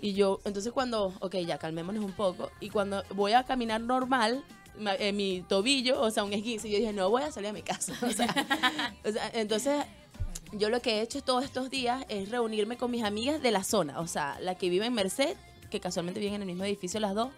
Y 0.00 0.14
yo, 0.14 0.40
entonces 0.44 0.72
cuando, 0.72 1.14
ok, 1.20 1.36
ya 1.46 1.58
calmémonos 1.58 2.04
un 2.04 2.12
poco. 2.12 2.50
Y 2.60 2.70
cuando 2.70 3.04
voy 3.14 3.32
a 3.34 3.44
caminar 3.44 3.80
normal, 3.80 4.42
ma- 4.78 4.94
eh, 4.96 5.12
mi 5.12 5.42
tobillo, 5.48 6.00
o 6.00 6.10
sea, 6.10 6.24
un 6.24 6.32
esguince, 6.32 6.68
yo 6.70 6.78
dije, 6.78 6.92
no 6.92 7.08
voy 7.10 7.22
a 7.22 7.30
salir 7.30 7.50
a 7.50 7.52
mi 7.52 7.62
casa. 7.62 7.92
O 8.02 8.10
sea, 8.10 8.34
o 9.04 9.12
sea, 9.12 9.30
entonces 9.34 9.84
yo 10.52 10.68
lo 10.70 10.80
que 10.80 10.98
he 10.98 11.02
hecho 11.02 11.22
todos 11.22 11.44
estos 11.44 11.70
días 11.70 12.04
es 12.08 12.28
reunirme 12.30 12.76
con 12.76 12.90
mis 12.90 13.04
amigas 13.04 13.40
de 13.42 13.50
la 13.50 13.64
zona, 13.64 14.00
o 14.00 14.06
sea, 14.06 14.38
la 14.40 14.54
que 14.54 14.68
vive 14.68 14.86
en 14.86 14.92
Merced, 14.94 15.36
que 15.70 15.80
casualmente 15.80 16.20
viven 16.20 16.34
en 16.36 16.42
el 16.42 16.46
mismo 16.46 16.64
edificio 16.64 17.00
las 17.00 17.14
dos, 17.14 17.30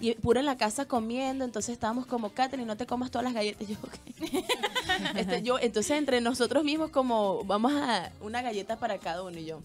y 0.00 0.12
pura 0.14 0.40
en 0.40 0.46
la 0.46 0.56
casa 0.56 0.86
comiendo, 0.86 1.44
entonces 1.44 1.72
estábamos 1.74 2.06
como, 2.06 2.30
Katherine, 2.30 2.66
no 2.66 2.76
te 2.76 2.86
comas 2.86 3.10
todas 3.10 3.24
las 3.24 3.34
galletas. 3.34 3.68
Yo, 3.68 3.76
"Ok". 3.82 3.94
Este, 5.16 5.42
yo, 5.42 5.58
entonces 5.58 5.96
entre 5.96 6.20
nosotros 6.20 6.64
mismos 6.64 6.90
como, 6.90 7.44
vamos 7.44 7.72
a 7.72 8.10
una 8.20 8.42
galleta 8.42 8.76
para 8.76 8.98
cada 8.98 9.22
uno 9.22 9.38
y 9.38 9.44
yo. 9.44 9.60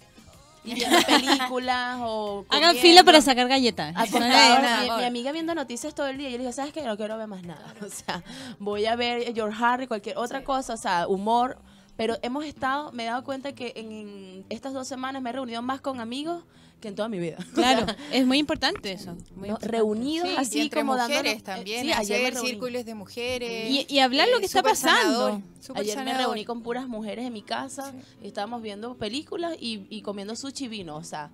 Y 0.63 0.73
viendo 0.75 0.97
películas 1.07 1.97
o 2.01 2.45
Hagan 2.49 2.75
fila 2.75 3.03
para 3.03 3.21
sacar 3.21 3.47
galletas. 3.47 3.93
Nada, 4.19 4.81
mi, 4.83 4.87
por- 4.89 4.97
mi 4.99 5.03
amiga 5.05 5.31
viendo 5.31 5.55
noticias 5.55 5.95
todo 5.95 6.07
el 6.07 6.17
día. 6.17 6.29
Yo 6.29 6.37
le 6.37 6.43
dije, 6.43 6.53
¿sabes 6.53 6.73
qué? 6.73 6.81
No 6.83 6.97
quiero 6.97 7.17
ver 7.17 7.27
más 7.27 7.43
nada. 7.43 7.73
O 7.85 7.89
sea, 7.89 8.23
voy 8.59 8.85
a 8.85 8.95
ver 8.95 9.33
George 9.33 9.57
Harry, 9.63 9.87
cualquier 9.87 10.17
otra 10.17 10.43
cosa, 10.43 10.73
o 10.73 10.77
sea, 10.77 11.07
humor. 11.07 11.57
Pero 11.97 12.17
hemos 12.21 12.45
estado, 12.45 12.91
me 12.93 13.03
he 13.03 13.07
dado 13.07 13.23
cuenta 13.23 13.53
que 13.53 13.73
en, 13.75 13.91
en 13.91 14.45
estas 14.49 14.73
dos 14.73 14.87
semanas 14.87 15.21
me 15.21 15.29
he 15.31 15.33
reunido 15.33 15.61
más 15.61 15.81
con 15.81 15.99
amigos 15.99 16.43
que 16.79 16.89
en 16.89 16.95
toda 16.95 17.09
mi 17.09 17.17
vida. 17.17 17.37
Claro, 17.55 17.87
es 18.11 18.25
muy 18.27 18.37
importante 18.37 18.91
eso. 18.91 19.13
muy 19.35 19.47
¿no? 19.49 19.55
importante. 19.55 19.67
Reunidos 19.67 20.29
Sí, 20.29 20.35
así 20.37 20.57
y 20.59 20.61
entre 20.61 20.81
como 20.81 20.93
mujeres 20.93 21.23
dándonos- 21.23 21.39
eh, 21.39 21.41
también, 21.43 21.85
sí, 21.85 21.91
ayer 21.91 22.19
me 22.21 22.27
hacer 22.27 22.33
reuní. 22.35 22.49
círculos 22.49 22.85
de 22.85 22.93
mujeres. 22.95 23.69
Y, 23.71 23.85
y 23.89 23.99
hablar 23.99 24.27
lo 24.31 24.37
que 24.39 24.45
está 24.45 24.59
súper 24.59 24.71
pasando. 24.73 25.41
sanador, 25.59 25.77
Ayer 25.81 26.05
me 26.05 26.13
reuní 26.15 26.45
con 26.45 26.61
puras 26.61 26.87
mujeres 26.87 27.25
en 27.25 27.33
mi 27.33 27.41
casa 27.41 27.93
y 28.23 28.27
estábamos 28.27 28.61
viendo 28.61 28.95
películas 28.95 29.55
y, 29.59 29.87
y 29.89 30.03
comiendo 30.03 30.35
sushi 30.35 30.65
y 30.65 30.67
vino, 30.67 30.95
o 30.97 31.03
sea, 31.03 31.31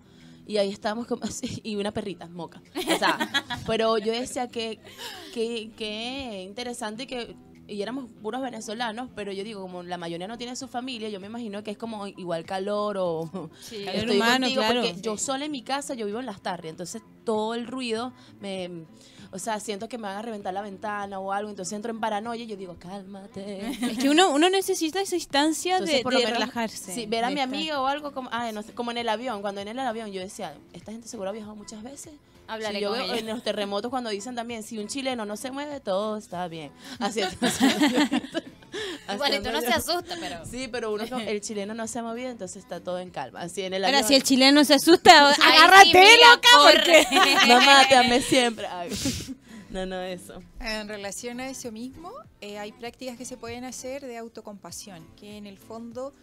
y 0.48 0.58
ahí 0.58 0.70
estábamos 0.72 1.08
como 1.08 1.24
así, 1.26 1.60
y 1.66 1.76
una 1.76 1.92
perrita, 1.92 2.28
moca. 2.30 2.62
O 2.76 2.98
sea, 2.98 3.18
pero 3.68 3.98
yo 3.98 4.14
decía 4.14 4.48
que, 4.48 4.80
que, 5.34 5.72
que 5.78 6.42
interesante 6.48 7.06
que, 7.06 7.36
y 7.68 7.82
éramos 7.82 8.10
puros 8.22 8.42
venezolanos, 8.42 9.10
pero 9.16 9.32
yo 9.32 9.44
digo, 9.44 9.62
como 9.62 9.84
la 9.84 9.98
mayoría 9.98 10.28
no 10.28 10.38
tiene 10.38 10.56
su 10.56 10.68
familia, 10.68 11.10
yo 11.10 11.20
me 11.20 11.28
imagino 11.28 11.64
que 11.64 11.72
es 11.72 11.78
como 11.78 12.08
igual 12.08 12.46
calor 12.46 12.98
o 13.00 13.50
Sí, 13.62 13.84
estoy 13.88 14.18
humano, 14.18 14.46
contigo, 14.46 14.62
claro. 14.62 14.82
porque 14.82 15.02
yo 15.02 15.18
sola 15.18 15.46
en 15.46 15.52
mi 15.52 15.62
casa, 15.62 15.94
yo 15.94 16.06
vivo 16.06 16.20
en 16.20 16.26
las 16.26 16.42
tardes, 16.42 16.72
entonces 16.72 17.02
todo 17.24 17.54
el 17.54 17.68
ruido 17.68 18.14
me... 18.40 18.86
O 19.34 19.40
sea, 19.40 19.60
siento 19.60 19.90
que 19.90 19.98
me 19.98 20.04
van 20.04 20.18
a 20.18 20.22
reventar 20.22 20.54
la 20.54 20.62
ventana 20.62 21.20
o 21.20 21.32
algo, 21.32 21.50
entonces 21.50 21.74
entro 21.74 21.92
en 21.92 22.00
paranoia 22.00 22.44
y 22.44 22.48
yo 22.48 22.56
digo, 22.56 22.76
cálmate. 22.78 23.68
Es 23.92 23.98
que 23.98 24.10
uno, 24.10 24.30
uno 24.30 24.48
necesita 24.50 25.02
esa 25.02 25.16
instancia 25.16 25.74
Entonces, 25.74 25.98
de, 25.98 26.04
por 26.04 26.14
lo 26.14 26.20
de 26.20 26.26
menos, 26.26 26.40
relajarse. 26.40 26.94
Sí, 26.94 27.08
ver 27.08 27.24
a 27.26 27.32
mi 27.32 27.40
amigo 27.40 27.80
o 27.80 27.88
algo 27.88 28.12
como, 28.12 28.30
ah, 28.32 28.52
no 28.52 28.62
sé, 28.62 28.74
como 28.74 28.92
en 28.92 29.00
el 29.00 29.10
avión. 29.10 29.42
Cuando 29.42 29.60
en 29.62 29.68
el 29.70 29.80
avión 29.80 30.12
yo 30.12 30.22
decía, 30.22 30.54
esta 30.74 30.92
gente 30.92 31.08
seguro 31.08 31.30
ha 31.30 31.34
viajado 31.34 31.56
muchas 31.56 31.82
veces. 31.82 32.14
Hablaré 32.48 32.76
Si 32.76 32.82
yo 32.82 32.90
con 32.90 33.00
veo 33.00 33.08
ella. 33.08 33.18
en 33.20 33.28
los 33.28 33.42
terremotos 33.42 33.90
cuando 33.90 34.12
dicen 34.12 34.36
también, 34.36 34.62
si 34.64 34.78
un 34.78 34.88
chileno 34.88 35.26
no 35.26 35.36
se 35.36 35.50
mueve, 35.50 35.80
todo 35.80 36.18
está 36.18 36.48
bien. 36.48 36.72
Así 37.00 37.22
es. 37.22 37.36
Igualito 39.14 39.52
no 39.52 39.62
se 39.62 39.68
asusta, 39.68 40.16
pero. 40.20 40.46
Sí, 40.46 40.68
pero 40.72 40.92
uno, 40.94 41.08
como, 41.08 41.22
el 41.28 41.42
chileno 41.42 41.74
no 41.74 41.88
se 41.88 42.00
ha 42.00 42.04
movido, 42.04 42.30
entonces 42.30 42.58
está 42.64 42.80
todo 42.80 43.00
en 43.00 43.10
calma. 43.12 43.42
Así 43.42 43.62
en 43.62 43.74
el 43.74 43.84
Ahora, 43.86 43.98
avión. 44.00 44.08
si 44.10 44.16
el 44.16 44.24
chileno 44.24 44.64
se 44.66 44.74
asusta, 44.76 45.30
agárrate, 45.42 45.92
sí, 45.92 46.20
loca, 46.30 46.50
corre. 46.58 47.08
No 47.48 47.62
mátame 47.62 48.22
siempre. 48.22 48.66
Ay. 48.68 48.90
No, 49.70 49.86
no, 49.88 50.00
eso. 50.02 50.42
En 50.60 50.88
relación 50.88 51.40
a 51.40 51.50
eso 51.50 51.72
mismo, 51.72 52.12
eh, 52.42 52.60
hay 52.60 52.72
prácticas 52.74 53.18
que 53.18 53.26
se 53.26 53.38
pueden 53.38 53.64
hacer 53.64 54.04
de 54.06 54.18
autocompasión, 54.18 55.04
que 55.20 55.36
en 55.38 55.48
el 55.48 55.58
fondo, 55.58 56.14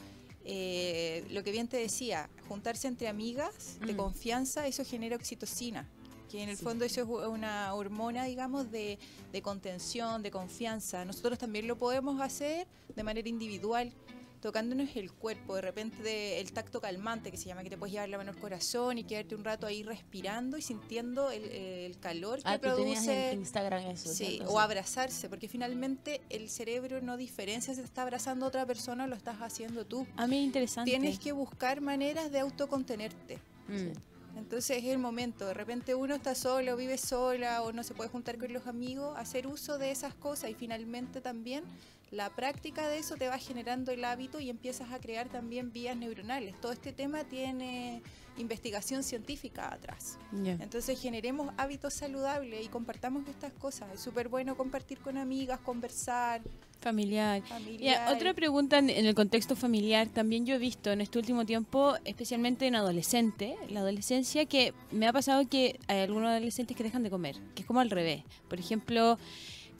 eh, 0.44 1.24
lo 1.30 1.42
que 1.42 1.50
bien 1.50 1.66
te 1.68 1.76
decía, 1.76 2.28
juntarse 2.48 2.86
entre 2.88 3.08
amigas 3.08 3.78
de 3.80 3.92
Mm. 3.92 3.96
confianza, 3.96 4.66
eso 4.68 4.84
genera 4.84 5.16
oxitocina, 5.16 5.86
que 6.30 6.42
en 6.42 6.48
el 6.48 6.56
fondo 6.56 6.84
eso 6.84 7.00
es 7.02 7.28
una 7.28 7.74
hormona, 7.74 8.24
digamos, 8.24 8.70
de, 8.70 8.98
de 9.32 9.42
contención, 9.42 10.22
de 10.22 10.30
confianza. 10.30 11.04
Nosotros 11.04 11.38
también 11.38 11.66
lo 11.66 11.76
podemos 11.76 12.20
hacer 12.20 12.66
de 12.94 13.02
manera 13.02 13.28
individual, 13.28 13.92
tocándonos 14.40 14.96
el 14.96 15.12
cuerpo, 15.12 15.56
de 15.56 15.60
repente 15.60 16.02
de- 16.02 16.40
el 16.40 16.52
tacto 16.52 16.80
calmante 16.80 17.30
que 17.30 17.36
se 17.36 17.44
llama, 17.46 17.62
que 17.62 17.68
te 17.68 17.76
puedes 17.76 17.92
llevar 17.92 18.08
la 18.08 18.16
mano 18.16 18.30
al 18.30 18.38
corazón 18.38 18.96
y 18.96 19.04
quedarte 19.04 19.34
un 19.34 19.44
rato 19.44 19.66
ahí 19.66 19.82
respirando 19.82 20.56
y 20.56 20.62
sintiendo 20.62 21.30
el, 21.30 21.44
el 21.44 21.98
calor 21.98 22.38
que 22.38 22.44
Ah, 22.48 22.58
produce. 22.58 23.32
en 23.32 23.40
Instagram 23.40 23.84
eso. 23.90 24.08
Sí, 24.08 24.24
¿cierto? 24.36 24.50
o 24.50 24.58
abrazarse, 24.58 25.28
porque 25.28 25.46
finalmente 25.46 26.22
el 26.30 26.48
cerebro 26.48 27.02
no 27.02 27.18
diferencia 27.18 27.74
si 27.74 27.80
te 27.80 27.86
está 27.86 28.00
abrazando 28.02 28.46
a 28.46 28.48
otra 28.48 28.64
persona 28.64 29.04
o 29.04 29.06
lo 29.08 29.14
estás 29.16 29.36
haciendo 29.42 29.84
tú. 29.84 30.06
A 30.16 30.26
mí 30.26 30.38
es 30.38 30.44
interesante. 30.44 30.90
Tienes 30.90 31.18
que 31.18 31.32
buscar 31.32 31.82
maneras 31.82 32.30
de 32.32 32.38
autocontenerte. 32.40 33.38
Mm. 33.68 33.90
Entonces 34.36 34.78
es 34.78 34.84
el 34.84 34.98
momento, 34.98 35.46
de 35.46 35.54
repente 35.54 35.94
uno 35.94 36.14
está 36.14 36.34
solo, 36.34 36.76
vive 36.76 36.98
sola 36.98 37.62
o 37.62 37.72
no 37.72 37.82
se 37.82 37.94
puede 37.94 38.10
juntar 38.10 38.38
con 38.38 38.52
los 38.52 38.66
amigos, 38.66 39.16
hacer 39.18 39.46
uso 39.46 39.78
de 39.78 39.90
esas 39.90 40.14
cosas 40.14 40.50
y 40.50 40.54
finalmente 40.54 41.20
también 41.20 41.64
la 42.10 42.30
práctica 42.30 42.88
de 42.88 42.98
eso 42.98 43.16
te 43.16 43.28
va 43.28 43.38
generando 43.38 43.92
el 43.92 44.04
hábito 44.04 44.40
y 44.40 44.50
empiezas 44.50 44.90
a 44.92 44.98
crear 44.98 45.28
también 45.28 45.72
vías 45.72 45.96
neuronales. 45.96 46.60
Todo 46.60 46.72
este 46.72 46.92
tema 46.92 47.24
tiene 47.24 48.02
investigación 48.36 49.02
científica 49.04 49.72
atrás. 49.72 50.18
Ya. 50.32 50.52
Entonces 50.52 51.00
generemos 51.00 51.52
hábitos 51.56 51.94
saludables 51.94 52.64
y 52.64 52.68
compartamos 52.68 53.28
estas 53.28 53.52
cosas. 53.52 53.92
Es 53.94 54.00
súper 54.00 54.28
bueno 54.28 54.56
compartir 54.56 54.98
con 54.98 55.18
amigas, 55.18 55.60
conversar, 55.60 56.42
Familiar. 56.80 57.42
familiar. 57.42 58.06
Ya, 58.08 58.12
otra 58.12 58.32
pregunta 58.32 58.78
en, 58.78 58.88
en 58.88 59.04
el 59.04 59.14
contexto 59.14 59.54
familiar. 59.54 60.08
También 60.08 60.46
yo 60.46 60.54
he 60.54 60.58
visto 60.58 60.90
en 60.90 61.02
este 61.02 61.18
último 61.18 61.44
tiempo, 61.44 61.94
especialmente 62.06 62.66
en 62.66 62.74
adolescente, 62.74 63.56
la 63.68 63.80
adolescencia, 63.80 64.46
que 64.46 64.72
me 64.90 65.06
ha 65.06 65.12
pasado 65.12 65.46
que 65.46 65.78
hay 65.88 66.00
algunos 66.00 66.30
adolescentes 66.30 66.74
que 66.74 66.82
dejan 66.82 67.02
de 67.02 67.10
comer, 67.10 67.36
que 67.54 67.62
es 67.62 67.66
como 67.66 67.80
al 67.80 67.90
revés. 67.90 68.22
Por 68.48 68.58
ejemplo, 68.58 69.18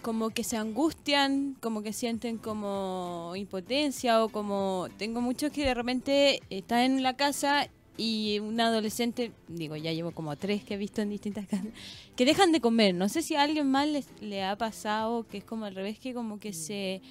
como 0.03 0.31
que 0.31 0.45
se 0.45 0.57
angustian, 0.57 1.57
como 1.61 1.83
que 1.83 1.93
sienten 1.93 2.39
como 2.39 3.33
impotencia 3.37 4.25
o 4.25 4.29
como... 4.29 4.89
Tengo 4.97 5.21
muchos 5.21 5.51
que 5.53 5.65
de 5.65 5.75
repente 5.75 6.43
están 6.51 6.81
en 6.81 7.03
la 7.03 7.17
casa 7.17 7.69
y 7.97 8.39
un 8.39 8.59
adolescente, 8.61 9.33
digo, 9.49 9.77
ya 9.77 9.93
llevo 9.93 10.13
como 10.13 10.35
tres 10.37 10.65
que 10.65 10.75
he 10.75 10.77
visto 10.79 11.03
en 11.03 11.11
distintas 11.11 11.47
casas, 11.49 11.69
que 12.17 12.25
dejan 12.25 12.51
de 12.53 12.61
comer. 12.61 12.95
No 12.95 13.09
sé 13.09 13.23
si 13.23 13.35
a 13.35 13.43
alguien 13.43 13.71
más 13.71 13.89
les, 13.89 14.07
le 14.21 14.43
ha 14.43 14.57
pasado 14.57 15.27
que 15.29 15.39
es 15.39 15.45
como 15.45 15.67
al 15.67 15.75
revés, 15.75 15.99
que 15.99 16.15
como 16.15 16.41
que 16.41 16.53
se, 16.53 16.97
Es 16.97 17.03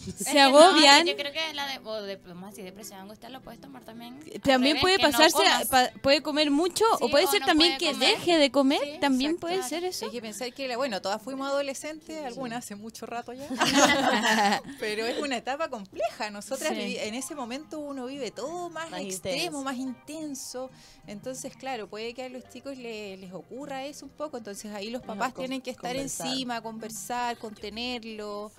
se 0.00 0.24
que 0.24 0.34
no, 0.34 0.40
agobian. 0.58 1.06
yo 1.06 1.16
creo 1.16 1.32
que 1.32 1.52
la 1.54 1.66
de, 1.66 1.78
o 1.84 2.02
de 2.02 2.16
vamos 2.16 2.44
a 2.44 2.48
decir, 2.50 2.64
depresión, 2.64 3.00
angustia 3.00 3.28
lo 3.28 3.40
puedes 3.42 3.60
tomar 3.60 3.84
también. 3.84 4.18
También 4.42 4.76
revés, 4.76 4.80
puede 4.80 4.98
no 4.98 5.10
pasarse, 5.10 5.66
pa- 5.70 5.90
puede 6.02 6.22
comer 6.22 6.50
mucho 6.50 6.84
o 7.00 7.08
puede 7.10 7.24
o 7.26 7.30
ser 7.30 7.40
no 7.40 7.46
también 7.46 7.76
puede 7.76 7.78
que 7.78 7.92
comer. 7.92 8.08
deje 8.18 8.38
de 8.38 8.50
comer. 8.50 8.80
Sí, 8.82 8.98
también 9.00 9.30
exacto. 9.32 9.46
puede 9.46 9.62
ser 9.62 9.84
eso. 9.84 10.06
Hay 10.06 10.10
que 10.10 10.20
pensar 10.22 10.52
que, 10.52 10.76
bueno, 10.76 11.00
todas 11.02 11.20
fuimos 11.22 11.48
adolescentes, 11.48 12.24
algunas 12.24 12.58
hace 12.64 12.74
mucho 12.76 13.06
rato 13.06 13.32
ya, 13.32 13.46
pero 14.78 15.06
es 15.06 15.18
una 15.18 15.36
etapa 15.36 15.68
compleja. 15.68 16.30
Nosotras 16.30 16.70
Sí. 16.70 16.74
vivi- 16.76 16.98
en 17.00 17.14
ese 17.14 17.34
momento 17.34 17.78
uno 17.78 18.06
vive 18.06 18.30
todo 18.30 18.70
más, 18.70 18.90
Más 18.90 19.00
extremo, 19.00 19.60
intenso. 19.60 19.62
más 19.64 19.76
intenso. 19.76 20.70
Entonces, 21.06 21.56
claro, 21.56 21.88
puede 21.88 22.14
que 22.14 22.24
a 22.24 22.28
los 22.28 22.48
chicos 22.48 22.76
le- 22.76 23.16
les 23.16 23.32
ocurra 23.32 23.84
eso 23.84 24.06
un 24.06 24.12
poco. 24.12 24.36
Entonces 24.38 24.72
ahí 24.72 24.90
los 24.90 25.02
papás 25.02 25.32
con- 25.32 25.42
tienen 25.42 25.60
que 25.60 25.70
estar 25.70 25.92
conversar. 25.92 26.26
encima, 26.28 26.60
conversar, 26.60 27.36
contenerlo. 27.38 28.52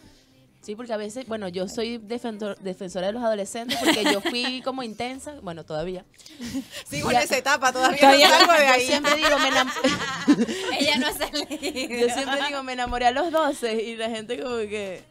Sí, 0.62 0.76
porque 0.76 0.94
a 0.94 0.98
veces, 0.98 1.28
bueno, 1.28 1.48
yo 1.48 1.68
soy 1.68 1.98
defensor, 1.98 2.56
defensora 2.60 3.08
de 3.08 3.14
los 3.14 3.24
adolescentes 3.24 3.80
porque 3.84 4.04
yo 4.04 4.22
fui 4.22 4.62
como 4.62 4.84
intensa, 4.84 5.34
bueno, 5.42 5.64
todavía. 5.64 6.06
Sigo 6.88 7.10
en 7.10 7.18
esa 7.18 7.38
etapa, 7.38 7.74
todavía, 7.74 8.00
Todavía 8.00 8.30
no 8.30 8.36
salgo 8.46 8.54
de 8.54 8.68
yo 8.80 8.86
siempre 8.88 9.16
digo, 9.16 9.40
me 9.40 9.50
enam- 9.50 10.48
Ella 10.80 10.98
no 10.98 11.12
sale. 11.14 11.48
yo 12.00 12.14
siempre 12.14 12.48
digo, 12.48 12.62
me 12.64 12.74
enamoré 12.74 13.08
a 13.08 13.12
los 13.12 13.32
12 13.32 13.74
y 13.84 13.96
la 13.96 14.10
gente 14.10 14.40
como 14.40 14.58
que... 14.58 15.04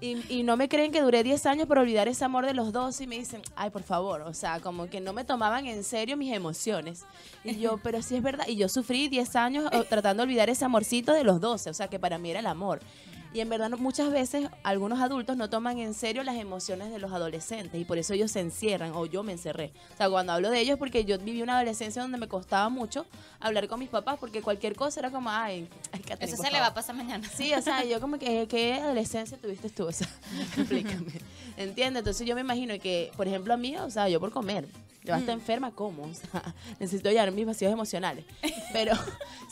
y, 0.00 0.22
y 0.38 0.42
no 0.42 0.56
me 0.56 0.70
creen 0.70 0.90
que 0.90 1.02
duré 1.02 1.22
10 1.22 1.44
años 1.44 1.66
por 1.66 1.76
olvidar 1.78 2.08
ese 2.08 2.24
amor 2.24 2.46
de 2.46 2.54
los 2.54 2.72
12 2.72 3.04
y 3.04 3.06
me 3.06 3.18
dicen, 3.18 3.42
ay, 3.56 3.68
por 3.68 3.82
favor, 3.82 4.22
o 4.22 4.32
sea, 4.32 4.60
como 4.60 4.88
que 4.88 5.00
no 5.02 5.12
me 5.12 5.24
tomaban 5.24 5.66
en 5.66 5.84
serio 5.84 6.16
mis 6.16 6.32
emociones. 6.34 7.04
Y 7.44 7.58
yo, 7.58 7.78
pero 7.82 8.00
sí 8.00 8.16
es 8.16 8.22
verdad, 8.22 8.46
y 8.48 8.56
yo 8.56 8.70
sufrí 8.70 9.08
10 9.08 9.36
años 9.36 9.70
tratando 9.90 10.22
de 10.22 10.28
olvidar 10.28 10.48
ese 10.48 10.64
amorcito 10.64 11.12
de 11.12 11.24
los 11.24 11.42
12, 11.42 11.68
o 11.68 11.74
sea, 11.74 11.88
que 11.88 11.98
para 11.98 12.16
mí 12.16 12.30
era 12.30 12.40
el 12.40 12.46
amor. 12.46 12.80
Y 13.36 13.40
en 13.42 13.50
verdad 13.50 13.68
no- 13.68 13.76
muchas 13.76 14.10
veces 14.10 14.48
algunos 14.62 14.98
adultos 15.02 15.36
no 15.36 15.50
toman 15.50 15.78
en 15.78 15.92
serio 15.92 16.22
las 16.22 16.36
emociones 16.36 16.90
de 16.90 16.98
los 16.98 17.12
adolescentes 17.12 17.78
y 17.78 17.84
por 17.84 17.98
eso 17.98 18.14
ellos 18.14 18.30
se 18.30 18.40
encierran 18.40 18.92
o 18.94 19.04
yo 19.04 19.22
me 19.22 19.32
encerré. 19.32 19.72
O 19.92 19.96
sea, 19.98 20.08
cuando 20.08 20.32
hablo 20.32 20.48
de 20.48 20.58
ellos 20.58 20.78
porque 20.78 21.04
yo 21.04 21.18
viví 21.18 21.42
una 21.42 21.56
adolescencia 21.56 22.00
donde 22.00 22.16
me 22.16 22.28
costaba 22.28 22.70
mucho 22.70 23.04
hablar 23.38 23.68
con 23.68 23.78
mis 23.78 23.90
papás 23.90 24.16
porque 24.18 24.40
cualquier 24.40 24.74
cosa 24.74 25.00
era 25.00 25.10
como, 25.10 25.28
ay, 25.28 25.68
ay 25.92 26.00
Catherine, 26.00 26.32
Eso 26.32 26.42
se 26.42 26.50
le 26.50 26.58
va 26.60 26.68
a 26.68 26.70
favor". 26.70 26.74
pasar 26.76 26.96
mañana. 26.96 27.28
Sí, 27.28 27.52
o 27.52 27.60
sea, 27.60 27.84
yo 27.84 28.00
como 28.00 28.18
que, 28.18 28.46
¿qué 28.48 28.72
adolescencia 28.72 29.36
tuviste 29.36 29.68
tú? 29.68 29.84
O 29.88 29.92
sea, 29.92 30.08
explícame. 30.56 31.12
¿Entiendes? 31.58 32.00
Entonces 32.00 32.26
yo 32.26 32.34
me 32.34 32.40
imagino 32.40 32.72
que, 32.80 33.12
por 33.18 33.28
ejemplo, 33.28 33.52
a 33.52 33.58
mí, 33.58 33.76
o 33.76 33.90
sea, 33.90 34.08
yo 34.08 34.18
por 34.18 34.30
comer, 34.30 34.66
yo 35.04 35.14
hasta 35.14 35.32
enferma 35.32 35.72
como, 35.72 36.04
o 36.04 36.14
sea, 36.14 36.54
necesito 36.80 37.10
llenar 37.10 37.32
mis 37.32 37.44
vacíos 37.44 37.70
emocionales. 37.70 38.24
Pero 38.72 38.94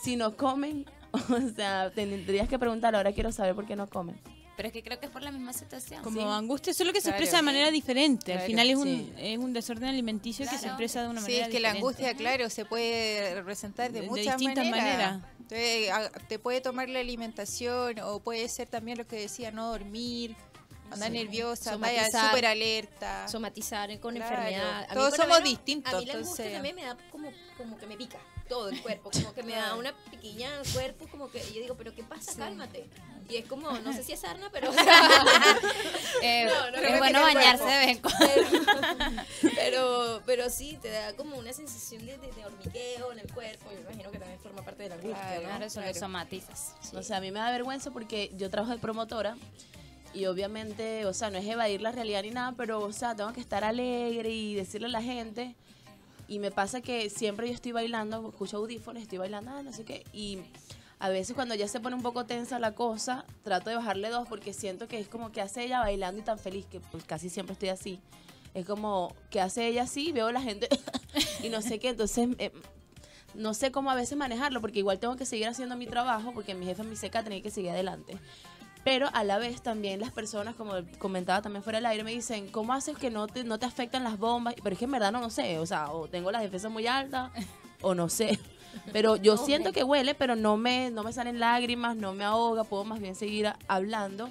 si 0.03 0.17
no 0.17 0.35
comen, 0.39 0.87
o 1.31 1.55
sea, 1.55 1.91
tendrías 1.95 2.49
que 2.49 2.59
preguntar, 2.59 2.95
ahora 2.95 3.13
quiero 3.13 3.31
saber 3.33 3.55
por 3.55 3.67
qué 3.67 3.77
no 3.77 3.89
comen. 3.89 4.19
Pero 4.57 4.69
es 4.69 4.73
que 4.73 4.85
creo 4.85 5.01
que 5.01 5.07
es 5.07 5.13
por 5.13 5.21
la 5.23 5.33
misma 5.33 5.53
situación. 5.53 6.01
Como 6.05 6.33
angustia, 6.33 6.73
solo 6.73 6.93
que 6.93 7.01
se 7.01 7.09
Claro. 7.09 7.17
expresa 7.19 7.39
de 7.39 7.43
manera 7.43 7.71
diferente. 7.73 8.33
Al 8.35 8.41
final 8.43 8.71
es 8.71 8.77
un, 8.77 8.87
sí. 8.87 9.13
es 9.19 9.39
un 9.39 9.53
desorden 9.53 9.89
alimenticio 9.89 10.47
que 10.49 10.57
se 10.59 10.67
expresa 10.69 11.03
de 11.03 11.09
una 11.09 11.21
Sí, 11.23 11.27
manera 11.27 11.47
es 11.47 11.53
que 11.53 11.59
la 11.61 11.73
diferente. 11.73 12.05
angustia, 12.07 12.15
claro, 12.17 12.49
se 12.51 12.65
puede 12.65 13.35
representar 13.35 13.91
de, 13.91 13.99
De- 13.99 14.05
de 14.05 14.11
muchas 14.11 14.37
distintas 14.39 14.65
maneras. 14.71 15.21
maneras. 15.49 16.13
Te, 16.29 16.39
puede 16.39 16.61
tomar 16.61 16.89
la 16.89 17.01
alimentación 17.01 17.99
o 18.01 18.21
puede 18.21 18.49
ser 18.49 18.69
también 18.69 18.97
lo 18.97 19.07
que 19.09 19.17
decía, 19.17 19.51
no 19.51 19.71
dormir, 19.71 20.37
andar 20.93 21.11
Sí. 21.11 21.19
nerviosa, 21.19 21.73
andar 21.75 21.91
Somatizar. 21.91 22.31
súper 22.31 22.47
alerta. 22.47 23.29
somatizar 23.29 24.01
con 24.01 24.15
Claro. 24.15 24.37
enfermedad. 24.37 24.87
A 24.89 24.95
Todos 24.95 25.15
somos 25.17 25.39
menos, 25.41 25.49
distintos, 25.51 25.93
A 25.95 25.99
mí 25.99 26.07
la 26.07 26.13
angustia 26.15 26.45
entonces- 26.45 26.53
también 26.55 26.77
me 26.77 26.83
da 26.85 26.97
como, 27.11 27.29
como 27.59 27.77
que 27.77 27.87
me 27.89 27.97
pica 27.97 28.19
todo 28.49 28.69
el 28.69 28.81
cuerpo, 28.83 29.11
como 29.11 29.33
que 29.35 29.43
me 29.43 29.53
da 29.53 29.75
una 29.75 29.95
piquiña 30.11 30.51
el 30.61 30.69
cuerpo, 30.73 31.07
como 31.11 31.31
que 31.31 31.39
y 31.51 31.55
yo 31.55 31.61
digo, 31.63 31.75
pero 31.77 31.95
¿qué 31.95 32.03
pasa? 32.05 32.33
Cálmate. 32.37 32.87
Y 33.29 33.37
es 33.37 33.47
como, 33.47 33.71
no 33.79 33.93
sé 33.95 34.03
si 34.05 34.13
es 34.13 34.21
sarna, 34.21 34.51
pero... 34.53 34.71
Eh, 36.23 36.47
No, 36.49 36.71
no, 36.71 36.77
es 36.77 36.93
no, 36.93 36.99
bueno 36.99 37.21
no, 37.21 37.27
no, 37.29 37.35
bañarse 37.35 37.65
de 37.65 37.79
vez 37.87 37.89
en 37.97 38.03
cuando. 38.03 39.23
pero, 39.55 40.23
pero, 40.27 40.51
sí, 40.51 40.79
te 40.81 40.91
da 40.91 41.15
como 41.17 41.37
una 41.37 41.53
sensación 41.53 42.05
de, 42.07 42.19
de- 42.19 42.33
de 42.33 42.45
hormigueo 42.45 43.13
en 43.13 43.19
el 43.21 43.33
cuerpo. 43.33 43.71
Yo 43.71 43.77
me 43.79 43.83
imagino 43.83 44.11
que 44.11 44.19
también 44.19 44.41
forma 44.41 44.63
parte 44.63 44.85
de 44.85 44.89
la 44.91 44.95
angustia, 44.97 45.21
Claro, 45.23 45.41
¿no? 45.43 45.49
Claro, 45.49 45.65
eso 45.65 45.81
lo 45.81 45.85
Claro. 45.87 45.99
somatizas. 46.01 46.75
O 46.95 47.03
sea, 47.03 47.17
a 47.19 47.21
mí 47.21 47.31
me 47.31 47.41
da 47.41 47.51
vergüenza 47.51 47.91
porque 47.91 48.31
yo 48.37 48.51
trabajo 48.51 48.73
de 48.73 48.79
promotora 48.79 49.37
y 50.13 50.27
obviamente, 50.27 51.07
o 51.07 51.15
sea, 51.15 51.31
no 51.31 51.39
es 51.39 51.47
evadir 51.47 51.81
la 51.83 51.93
realidad 51.93 52.23
ni 52.23 52.31
nada, 52.31 52.53
pero, 52.57 52.81
o 52.81 52.93
sea, 52.93 53.15
tengo 53.17 53.33
que 53.33 53.41
estar 53.41 53.65
alegre 53.65 54.31
y 54.31 54.55
decirle 54.55 54.87
a 54.87 54.91
la 54.91 55.03
gente. 55.03 55.57
Y 56.29 56.39
me 56.39 56.51
pasa 56.51 56.81
que 56.81 57.11
siempre 57.11 57.49
yo 57.49 57.55
estoy 57.55 57.73
bailando, 57.73 58.29
escucho 58.29 58.57
audífonos, 58.59 59.03
estoy 59.03 59.19
bailando, 59.19 59.51
ah, 59.51 59.63
no 59.63 59.73
sé 59.73 59.85
qué. 59.85 60.05
Y 60.13 60.39
a 60.99 61.09
veces 61.09 61.35
cuando 61.35 61.55
ya 61.55 61.69
se 61.69 61.81
pone 61.81 61.97
un 61.97 62.03
poco 62.03 62.25
tensa 62.25 62.59
la 62.59 62.75
cosa, 62.75 63.25
trato 63.43 63.71
de 63.71 63.77
bajarle 63.77 64.09
dos 64.09 64.27
porque 64.29 64.53
siento 64.53 64.89
que 64.89 64.99
es 64.99 65.09
como 65.09 65.33
que 65.33 65.41
hace 65.41 65.65
ella 65.65 65.81
bailando 65.81 66.21
y 66.21 66.25
tan 66.25 66.39
feliz, 66.39 66.67
que 66.67 66.81
casi 67.07 67.29
siempre 67.29 67.53
estoy 67.53 67.69
así. 67.69 68.01
Es 68.55 68.65
como 68.67 69.15
que 69.31 69.41
hace 69.41 69.67
ella 69.67 69.83
así, 69.83 70.13
veo 70.13 70.31
la 70.33 70.41
gente 70.41 70.69
y 71.43 71.49
no 71.49 71.61
sé 71.61 71.79
qué. 71.79 71.91
Entonces, 71.91 72.29
eh, 72.39 72.53
no 73.35 73.53
sé 73.53 73.73
cómo 73.73 73.91
a 73.91 73.95
veces 73.95 74.17
manejarlo, 74.17 74.61
porque 74.61 74.79
igual 74.79 74.99
tengo 74.99 75.17
que 75.17 75.27
seguir 75.27 75.49
haciendo 75.49 75.77
mi 75.77 75.87
trabajo, 75.87 76.33
porque 76.33 76.55
mi 76.55 76.65
jefe 76.65 76.85
me 76.85 76.91
dice 76.91 77.11
que 77.11 77.23
tenía 77.23 77.43
que 77.43 77.51
seguir 77.51 77.71
adelante. 77.71 78.17
Pero 78.85 79.09
a 79.15 79.25
la 79.25 79.39
vez 79.39 79.63
también 79.63 79.99
las 80.01 80.13
personas, 80.13 80.55
como 80.57 80.75
comentaba 80.99 81.41
también 81.41 81.63
fuera 81.63 81.79
del 81.79 81.87
aire, 81.87 82.05
me 82.05 82.11
dicen, 82.13 82.49
¿cómo 82.51 82.75
haces 82.75 82.99
que 82.99 83.11
no 83.11 83.27
te, 83.27 83.43
no 83.43 83.59
te 83.59 83.65
afectan 83.65 84.05
las 84.05 84.19
bombas? 84.19 84.55
Pero 84.63 84.75
es 84.75 84.79
que 84.79 84.85
en 84.85 84.91
verdad 84.91 85.11
no 85.11 85.21
lo 85.21 85.31
sé, 85.31 85.59
o 85.59 85.65
sea, 85.67 85.91
o 85.91 86.07
tengo 86.07 86.31
las 86.31 86.43
defensas 86.43 86.71
muy 86.71 86.87
altas, 86.87 87.31
o 87.81 87.95
no 87.95 88.11
sé. 88.11 88.39
Pero 88.93 89.17
yo 89.17 89.37
siento 89.47 89.73
que 89.73 89.85
huele, 89.85 90.15
pero 90.15 90.37
no 90.37 90.59
me, 90.59 90.91
no 90.91 91.03
me 91.03 91.13
salen 91.15 91.41
lágrimas, 91.41 91.97
no 91.97 92.13
me 92.13 92.25
ahoga, 92.25 92.65
puedo 92.65 92.85
más 92.85 93.01
bien 93.01 93.15
seguir 93.15 93.51
hablando. 93.69 94.29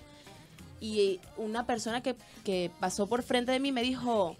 Y 0.80 1.20
una 1.38 1.66
persona 1.66 2.02
que, 2.04 2.16
que 2.44 2.70
pasó 2.80 3.08
por 3.08 3.24
frente 3.24 3.52
de 3.54 3.60
mí 3.60 3.72
me 3.72 3.82
dijo, 3.82 4.36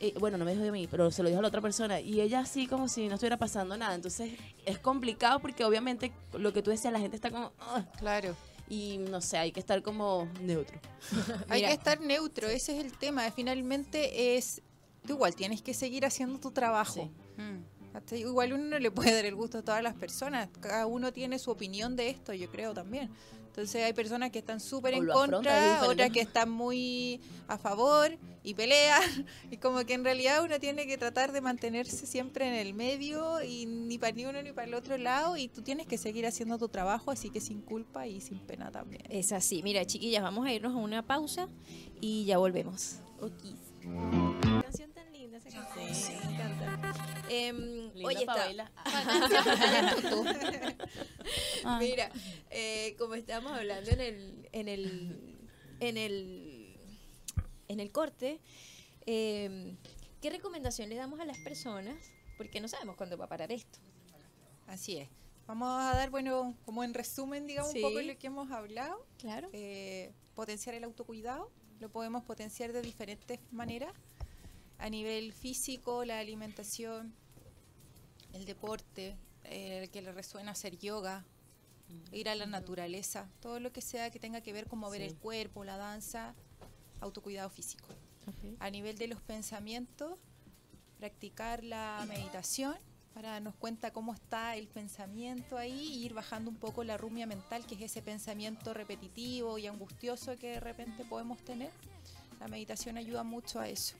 eh, 0.00 0.12
bueno, 0.18 0.38
no 0.38 0.44
me 0.44 0.52
dijo 0.52 0.64
de 0.64 0.72
mí, 0.72 0.88
pero 0.90 1.12
se 1.12 1.22
lo 1.22 1.28
dijo 1.28 1.38
a 1.38 1.42
la 1.42 1.48
otra 1.48 1.60
persona, 1.60 2.00
y 2.00 2.20
ella 2.20 2.40
así 2.40 2.66
como 2.66 2.88
si 2.88 3.06
no 3.06 3.14
estuviera 3.14 3.36
pasando 3.36 3.76
nada. 3.76 3.94
Entonces 3.94 4.32
es 4.66 4.78
complicado 4.80 5.38
porque 5.38 5.64
obviamente 5.64 6.10
lo 6.32 6.52
que 6.52 6.62
tú 6.62 6.70
decías, 6.72 6.92
la 6.92 6.98
gente 6.98 7.14
está 7.14 7.30
como, 7.30 7.52
"Ah", 7.60 7.84
Claro. 7.98 8.34
Y 8.72 8.96
no 8.96 9.20
sé, 9.20 9.36
hay 9.36 9.52
que 9.52 9.60
estar 9.60 9.82
como 9.82 10.26
neutro. 10.40 10.80
Hay 11.50 11.60
que 11.60 11.72
estar 11.72 12.00
neutro, 12.00 12.48
ese 12.48 12.78
es 12.78 12.82
el 12.82 12.96
tema. 12.96 13.30
Finalmente 13.30 14.38
es, 14.38 14.62
tú 15.06 15.12
igual 15.12 15.36
tienes 15.36 15.60
que 15.60 15.74
seguir 15.74 16.06
haciendo 16.06 16.40
tu 16.40 16.52
trabajo. 16.52 17.10
Sí. 17.36 17.42
Mm. 17.42 18.14
Igual 18.16 18.54
uno 18.54 18.64
no 18.64 18.78
le 18.78 18.90
puede 18.90 19.12
dar 19.12 19.26
el 19.26 19.34
gusto 19.34 19.58
a 19.58 19.62
todas 19.62 19.82
las 19.82 19.94
personas. 19.94 20.48
Cada 20.60 20.86
uno 20.86 21.12
tiene 21.12 21.38
su 21.38 21.50
opinión 21.50 21.96
de 21.96 22.08
esto, 22.08 22.32
yo 22.32 22.50
creo 22.50 22.72
también. 22.72 23.10
Entonces 23.52 23.84
hay 23.84 23.92
personas 23.92 24.30
que 24.30 24.38
están 24.38 24.60
súper 24.60 24.94
en 24.94 25.06
contra, 25.06 25.82
otras 25.86 26.10
que 26.10 26.22
están 26.22 26.48
muy 26.50 27.20
a 27.48 27.58
favor 27.58 28.16
y 28.42 28.54
pelean. 28.54 29.02
Y 29.50 29.58
como 29.58 29.84
que 29.84 29.92
en 29.92 30.04
realidad 30.04 30.42
uno 30.42 30.58
tiene 30.58 30.86
que 30.86 30.96
tratar 30.96 31.32
de 31.32 31.42
mantenerse 31.42 32.06
siempre 32.06 32.48
en 32.48 32.54
el 32.54 32.72
medio 32.72 33.42
y 33.42 33.66
ni 33.66 33.98
para 33.98 34.12
ni 34.12 34.24
uno 34.24 34.42
ni 34.42 34.52
para 34.52 34.68
el 34.68 34.72
otro 34.72 34.96
lado. 34.96 35.36
Y 35.36 35.48
tú 35.48 35.60
tietés 35.60 35.86
que 35.86 35.98
seguir 35.98 36.24
haciendo 36.26 36.56
tu 36.56 36.68
trabajo, 36.68 37.10
así 37.10 37.28
que 37.28 37.42
sin 37.42 37.60
culpa 37.60 38.06
y 38.06 38.22
sin 38.22 38.38
pena 38.38 38.70
también. 38.70 39.02
Es 39.10 39.32
así. 39.32 39.62
Mira, 39.62 39.84
chiquillas, 39.84 40.22
vamos 40.22 40.46
a 40.46 40.52
irnos 40.54 40.72
a 40.72 40.78
una 40.78 41.02
pausa 41.02 41.46
y 42.00 42.24
ya 42.24 42.38
volvemos. 42.38 43.00
Qué 43.82 44.62
canción 44.62 44.92
tan 44.92 45.12
linda 45.12 45.36
esa 45.36 45.50
canción. 45.50 45.84
Me 45.84 46.34
encanta. 46.34 46.61
Em, 47.32 47.56
Linda 47.94 48.06
oye, 48.08 48.20
está-. 48.20 48.70
Mira, 51.78 52.10
eh, 52.50 52.94
como 52.98 53.14
estábamos 53.14 53.52
hablando 53.52 53.90
en 53.90 54.00
el, 54.00 54.48
en 54.52 54.68
el, 54.68 55.38
en 55.80 55.96
el, 55.96 56.76
en 57.68 57.80
el 57.80 57.92
corte, 57.92 58.40
eh, 59.06 59.76
¿qué 60.20 60.30
recomendación 60.30 60.88
le 60.88 60.96
damos 60.96 61.20
a 61.20 61.24
las 61.24 61.38
personas? 61.38 61.96
Porque 62.36 62.60
no 62.60 62.68
sabemos 62.68 62.96
cuándo 62.96 63.16
va 63.16 63.26
a 63.26 63.28
parar 63.28 63.52
esto. 63.52 63.78
Así 64.66 64.96
es. 64.98 65.08
Vamos 65.46 65.68
a 65.70 65.94
dar, 65.96 66.10
bueno, 66.10 66.56
como 66.64 66.84
en 66.84 66.94
resumen, 66.94 67.46
digamos, 67.46 67.72
Sí. 67.72 67.78
un 67.82 67.90
poco 67.90 68.00
lo 68.00 68.16
que 68.18 68.26
hemos 68.26 68.50
hablado. 68.50 69.06
Claro. 69.18 69.48
Eh, 69.52 70.12
potenciar 70.34 70.74
el 70.74 70.84
autocuidado. 70.84 71.50
Lo 71.80 71.90
podemos 71.90 72.22
potenciar 72.24 72.72
de 72.72 72.80
diferentes 72.80 73.40
maneras. 73.50 73.92
A 74.78 74.88
nivel 74.88 75.32
físico, 75.32 76.04
la 76.04 76.18
alimentación, 76.18 77.14
el 78.32 78.44
deporte, 78.44 79.16
eh, 79.44 79.88
que 79.92 80.02
le 80.02 80.12
resuena 80.12 80.52
hacer 80.52 80.78
yoga, 80.78 81.24
ir 82.12 82.28
a 82.28 82.34
la 82.34 82.46
naturaleza, 82.46 83.28
todo 83.40 83.60
lo 83.60 83.72
que 83.72 83.82
sea 83.82 84.10
que 84.10 84.18
tenga 84.18 84.40
que 84.40 84.52
ver 84.52 84.66
con 84.66 84.78
mover 84.78 85.00
Sí. 85.02 85.08
el 85.08 85.16
cuerpo, 85.16 85.64
la 85.64 85.76
danza, 85.76 86.34
autocuidado 87.00 87.50
físico. 87.50 87.86
A 88.60 88.70
nivel 88.70 88.96
de 88.96 89.08
los 89.08 89.20
pensamientos, 89.20 90.16
practicar 90.98 91.64
la 91.64 92.04
meditación 92.08 92.76
para 93.12 93.30
darnos 93.32 93.54
cuenta 93.56 93.92
cómo 93.92 94.14
está 94.14 94.56
el 94.56 94.68
pensamiento 94.68 95.58
ahí 95.58 95.72
y 95.96 96.04
ir 96.06 96.14
bajando 96.14 96.48
un 96.50 96.56
poco 96.56 96.82
la 96.84 96.96
rumia 96.96 97.26
mental, 97.26 97.66
que 97.66 97.74
es 97.74 97.82
ese 97.82 98.00
pensamiento 98.00 98.72
repetitivo 98.72 99.58
y 99.58 99.66
angustioso 99.66 100.38
que 100.38 100.52
de 100.52 100.60
repente 100.60 101.04
podemos 101.04 101.38
tener. 101.44 101.70
La 102.40 102.48
meditación 102.48 102.96
ayuda 102.96 103.22
mucho 103.22 103.60
a 103.60 103.68
eso. 103.68 103.96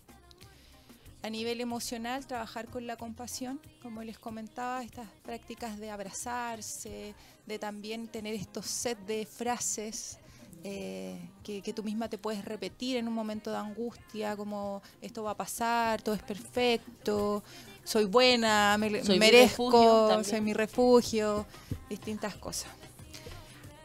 A 1.22 1.30
nivel 1.30 1.60
emocional, 1.60 2.26
trabajar 2.26 2.66
con 2.66 2.86
la 2.86 2.96
compasión, 2.96 3.60
como 3.80 4.02
les 4.02 4.18
comentaba, 4.18 4.82
estas 4.82 5.08
prácticas 5.22 5.78
de 5.78 5.90
abrazarse, 5.90 7.14
de 7.46 7.58
también 7.58 8.08
tener 8.08 8.34
estos 8.34 8.66
set 8.66 8.98
de 9.06 9.24
frases 9.24 10.18
eh, 10.64 11.16
que, 11.42 11.62
que 11.62 11.72
tú 11.72 11.82
misma 11.82 12.08
te 12.08 12.18
puedes 12.18 12.44
repetir 12.44 12.96
en 12.96 13.06
un 13.06 13.14
momento 13.14 13.50
de 13.50 13.56
angustia, 13.56 14.36
como 14.36 14.82
esto 15.00 15.22
va 15.22 15.32
a 15.32 15.36
pasar, 15.36 16.02
todo 16.02 16.14
es 16.14 16.22
perfecto, 16.22 17.42
soy 17.84 18.04
buena, 18.04 18.76
me, 18.78 19.04
Soy 19.04 19.18
merezco, 19.18 20.22
soy 20.22 20.40
mi 20.40 20.52
refugio, 20.52 21.46
distintas 21.88 22.36
cosas. 22.36 22.70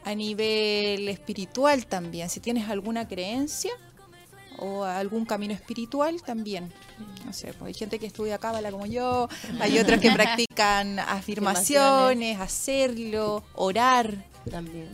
A 0.03 0.13
nivel 0.13 1.07
espiritual 1.09 1.85
también, 1.87 2.29
si 2.29 2.39
tienes 2.39 2.69
alguna 2.69 3.07
creencia 3.07 3.71
o 4.57 4.83
algún 4.83 5.25
camino 5.25 5.53
espiritual 5.53 6.21
también. 6.23 6.71
No 7.25 7.33
sé, 7.33 7.53
pues 7.53 7.67
hay 7.67 7.73
gente 7.73 7.99
que 7.99 8.05
estudia 8.07 8.37
cábala 8.37 8.71
como 8.71 8.85
yo, 8.85 9.27
hay 9.59 9.77
otros 9.79 9.99
que 10.01 10.11
practican 10.11 10.99
afirmaciones, 10.99 12.39
hacerlo, 12.39 13.43
orar. 13.55 14.25
También. 14.49 14.87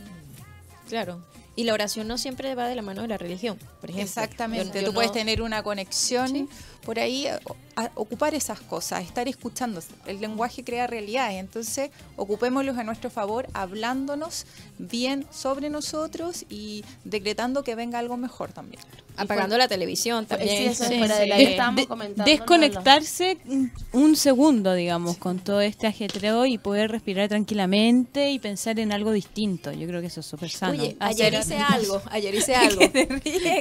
Claro. 0.88 1.24
Y 1.56 1.62
la 1.64 1.72
oración 1.72 2.08
no 2.08 2.18
siempre 2.18 2.54
va 2.56 2.66
de 2.66 2.74
la 2.74 2.82
mano 2.82 3.02
de 3.02 3.08
la 3.08 3.16
religión, 3.16 3.56
por 3.80 3.88
ejemplo. 3.90 4.02
Exactamente, 4.02 4.80
Yo- 4.80 4.80
yo 4.80 4.86
tú 4.88 4.94
puedes 4.94 5.12
tener 5.12 5.40
una 5.40 5.62
conexión 5.62 6.48
por 6.84 6.98
ahí, 6.98 7.28
a- 7.76 7.90
ocupar 7.94 8.34
esas 8.34 8.60
cosas, 8.60 9.02
estar 9.04 9.26
escuchando. 9.28 9.80
El 10.06 10.20
lenguaje 10.20 10.62
crea 10.64 10.86
realidades, 10.86 11.38
entonces 11.40 11.90
ocupémoslos 12.16 12.76
a 12.78 12.84
nuestro 12.84 13.10
favor, 13.10 13.46
hablándonos 13.54 14.46
bien 14.78 15.26
sobre 15.30 15.70
nosotros 15.70 16.44
y 16.48 16.84
decretando 17.04 17.62
que 17.64 17.74
venga 17.74 17.98
algo 17.98 18.16
mejor 18.16 18.52
también. 18.52 18.82
apagando 19.16 19.56
la 19.56 19.68
televisión 19.68 20.24
Sí, 20.24 20.28
también. 20.30 20.70
eso 20.72 20.82
es 20.82 20.88
Sí, 20.88 20.98
fuera 20.98 21.16
sí. 21.18 21.22
aire. 21.30 21.36
De- 21.50 21.80
de- 21.82 21.86
comentando, 21.86 22.24
desconectarse 22.24 23.38
un- 23.46 23.70
un 23.92 24.16
segundo, 24.16 24.74
digamos, 24.74 25.18
con 25.18 25.38
todo 25.38 25.60
este 25.60 25.86
ajetreo 25.86 26.46
y 26.46 26.58
poder 26.58 26.90
respirar 26.90 27.28
tranquilamente 27.28 28.32
y 28.32 28.40
pensar 28.40 28.80
en 28.80 28.90
algo 28.90 29.12
distinto. 29.12 29.70
Yo 29.70 29.86
creo 29.86 30.00
que 30.00 30.08
eso 30.08 30.18
es 30.18 30.26
súper 30.26 30.50
sano. 30.50 30.72
Oye, 30.82 30.96
Hacer- 30.98 31.26
ayer 31.26 31.40
hice 31.40 31.58
algo, 31.58 32.02
ayer 32.10 32.34
hice 32.34 32.54
algo. 32.56 32.80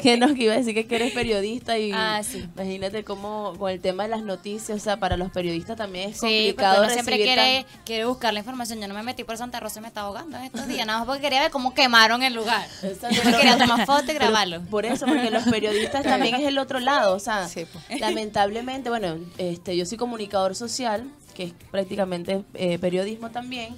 que 0.01 0.17
nos 0.17 0.35
iba 0.39 0.53
a 0.53 0.57
decir 0.57 0.87
que 0.87 0.95
eres 0.95 1.13
periodista 1.13 1.77
y 1.77 1.91
Ah, 1.93 2.21
sí. 2.23 2.43
imagínate 2.55 3.03
cómo 3.03 3.53
con 3.59 3.69
el 3.69 3.79
tema 3.79 4.02
de 4.03 4.09
las 4.09 4.21
noticias, 4.23 4.77
o 4.79 4.83
sea, 4.83 4.97
para 4.97 5.17
los 5.17 5.31
periodistas 5.31 5.75
también 5.77 6.11
es 6.11 6.17
Sí, 6.19 6.21
complicado 6.53 6.81
uno 6.83 6.89
siempre 6.91 7.17
quiere, 7.17 7.65
quiere 7.85 8.05
buscar 8.05 8.33
la 8.33 8.39
información. 8.39 8.79
Yo 8.79 8.87
no 8.87 8.93
me 8.93 9.03
metí 9.03 9.23
por 9.23 9.37
Santa 9.37 9.59
Rosa 9.59 9.79
y 9.79 9.81
me 9.81 9.87
estaba 9.87 10.07
ahogando 10.07 10.37
estos 10.37 10.67
días, 10.67 10.85
nada 10.85 10.99
más 10.99 11.07
porque 11.07 11.21
quería 11.21 11.41
ver 11.41 11.51
cómo 11.51 11.73
quemaron 11.73 12.21
el 12.23 12.33
lugar. 12.33 12.67
Exacto, 12.83 13.15
Yo 13.15 13.23
me 13.31 13.37
quería 13.37 13.57
tomar 13.57 13.85
foto 13.87 14.11
y 14.11 14.15
grabarlo. 14.15 14.61
Por 14.61 14.85
eso, 14.85 15.05
porque 15.05 15.31
los 15.31 15.43
periodistas 15.43 16.03
también 16.03 16.35
es 16.35 16.45
el 16.47 16.57
otro 16.59 16.79
lado, 16.81 17.15
o 17.15 17.19
sea, 17.19 17.47
Sí, 17.47 17.65
pues. 17.71 17.99
lamentablemente, 17.99 18.89
bueno, 18.89 19.17
este, 19.37 19.75
yo 19.75 19.85
soy 19.85 19.97
comunicador 19.97 20.55
social, 20.55 21.09
que 21.33 21.45
es 21.45 21.53
prácticamente 21.71 22.43
eh, 22.53 22.77
periodismo 22.79 23.31
también, 23.31 23.75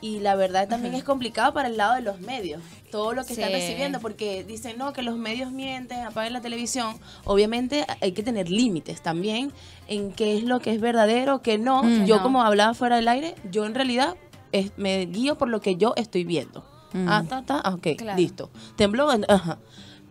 y 0.00 0.20
la 0.20 0.34
verdad 0.36 0.68
también 0.68 0.94
es 0.94 1.04
complicado 1.04 1.52
para 1.54 1.68
el 1.68 1.76
lado 1.76 1.94
de 1.94 2.02
los 2.02 2.20
medios, 2.20 2.62
todo 2.90 3.12
lo 3.14 3.24
que 3.24 3.32
están 3.32 3.50
recibiendo, 3.50 3.98
porque 4.00 4.44
dicen, 4.44 4.76
no, 4.78 4.92
que 4.92 5.02
los 5.02 5.16
medios 5.16 5.50
mienten, 5.52 6.04
apaguen 6.04 6.32
la 6.34 6.40
televisión, 6.40 6.98
obviamente 7.24 7.86
hay 8.00 8.12
que 8.12 8.22
tener 8.22 8.50
límites 8.50 9.02
también 9.02 9.52
en 9.88 10.12
qué 10.12 10.36
es 10.36 10.44
lo 10.44 10.60
que 10.60 10.72
es 10.72 10.80
verdadero, 10.80 11.40
qué 11.42 11.58
no. 11.58 11.82
Mm. 11.82 12.04
yo 12.04 12.16
No. 12.16 12.22
como 12.22 12.42
hablaba 12.42 12.74
fuera 12.74 12.96
del 12.96 13.08
aire, 13.08 13.34
yo 13.50 13.64
en 13.64 13.74
realidad 13.74 14.16
es- 14.52 14.72
me 14.76 15.06
guío 15.06 15.36
por 15.38 15.48
lo 15.48 15.60
que 15.60 15.76
yo 15.76 15.92
estoy 15.96 16.24
viendo. 16.24 16.64
Mm. 16.92 17.08
Ah, 17.08 17.24
ta, 17.28 17.42
ta, 17.44 17.60
ah, 17.64 17.74
ok, 17.74 17.88
Claro. 17.98 18.18
listo. 18.18 18.50
Tembló, 18.76 19.08
ajá. 19.28 19.58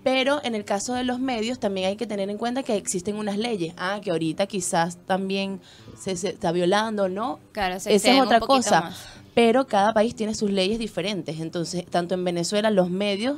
Pero 0.04 0.40
en 0.44 0.54
el 0.54 0.66
caso 0.66 0.94
de 0.94 1.04
los 1.04 1.20
medios 1.20 1.60
también 1.60 1.88
hay 1.88 1.96
que 1.96 2.06
tener 2.06 2.30
en 2.30 2.38
cuenta 2.38 2.62
que 2.62 2.76
existen 2.76 3.16
unas 3.16 3.38
leyes. 3.40 3.74
Ah, 3.78 4.00
que 4.04 4.12
ahorita 4.12 4.46
quizás 4.46 4.98
también 5.08 5.62
se, 5.98 6.16
se 6.16 6.30
está 6.30 6.52
violando, 6.52 7.10
¿no? 7.10 7.40
Claro, 7.54 7.80
se 7.80 7.96
Esa 7.96 8.12
es 8.14 8.22
otra 8.22 8.40
cosa. 8.40 8.82
más. 8.82 9.06
Pero 9.36 9.68
cada 9.68 9.94
país 9.94 10.16
tiene 10.16 10.34
sus 10.34 10.50
leyes 10.50 10.80
diferentes. 10.80 11.40
Entonces, 11.40 11.86
tanto 11.86 12.16
en 12.16 12.24
Venezuela 12.24 12.72
los 12.72 12.90
medios, 12.90 13.38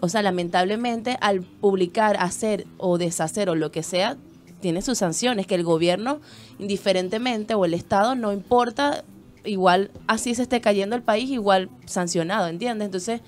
o 0.00 0.08
sea, 0.08 0.22
lamentablemente 0.22 1.18
al 1.20 1.42
publicar, 1.42 2.16
hacer 2.18 2.66
o 2.78 2.96
deshacer 2.96 3.50
o 3.50 3.54
lo 3.54 3.70
que 3.70 3.82
sea, 3.82 4.16
tiene 4.60 4.80
sus 4.80 4.98
sanciones, 4.98 5.46
que 5.46 5.54
el 5.54 5.64
gobierno, 5.64 6.20
indiferentemente, 6.58 7.54
o 7.54 7.64
el 7.64 7.74
Estado, 7.74 8.14
no 8.14 8.32
importa, 8.32 9.04
igual 9.44 9.90
así 10.06 10.34
se 10.34 10.42
esté 10.42 10.60
cayendo 10.60 10.96
el 10.96 11.02
país, 11.02 11.30
igual 11.30 11.68
sancionado, 11.84 12.48
¿entiendes? 12.48 12.86
Entonces, 12.86 13.20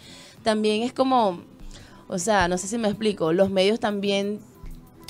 también 0.43 0.83
es 0.83 0.93
como, 0.93 1.41
o 2.09 2.19
sea, 2.19 2.49
no 2.49 2.59
sé 2.59 2.69
si 2.69 2.79
me 2.79 2.89
explico, 2.89 3.33
los 3.33 3.51
medios 3.51 3.81
también 3.81 4.41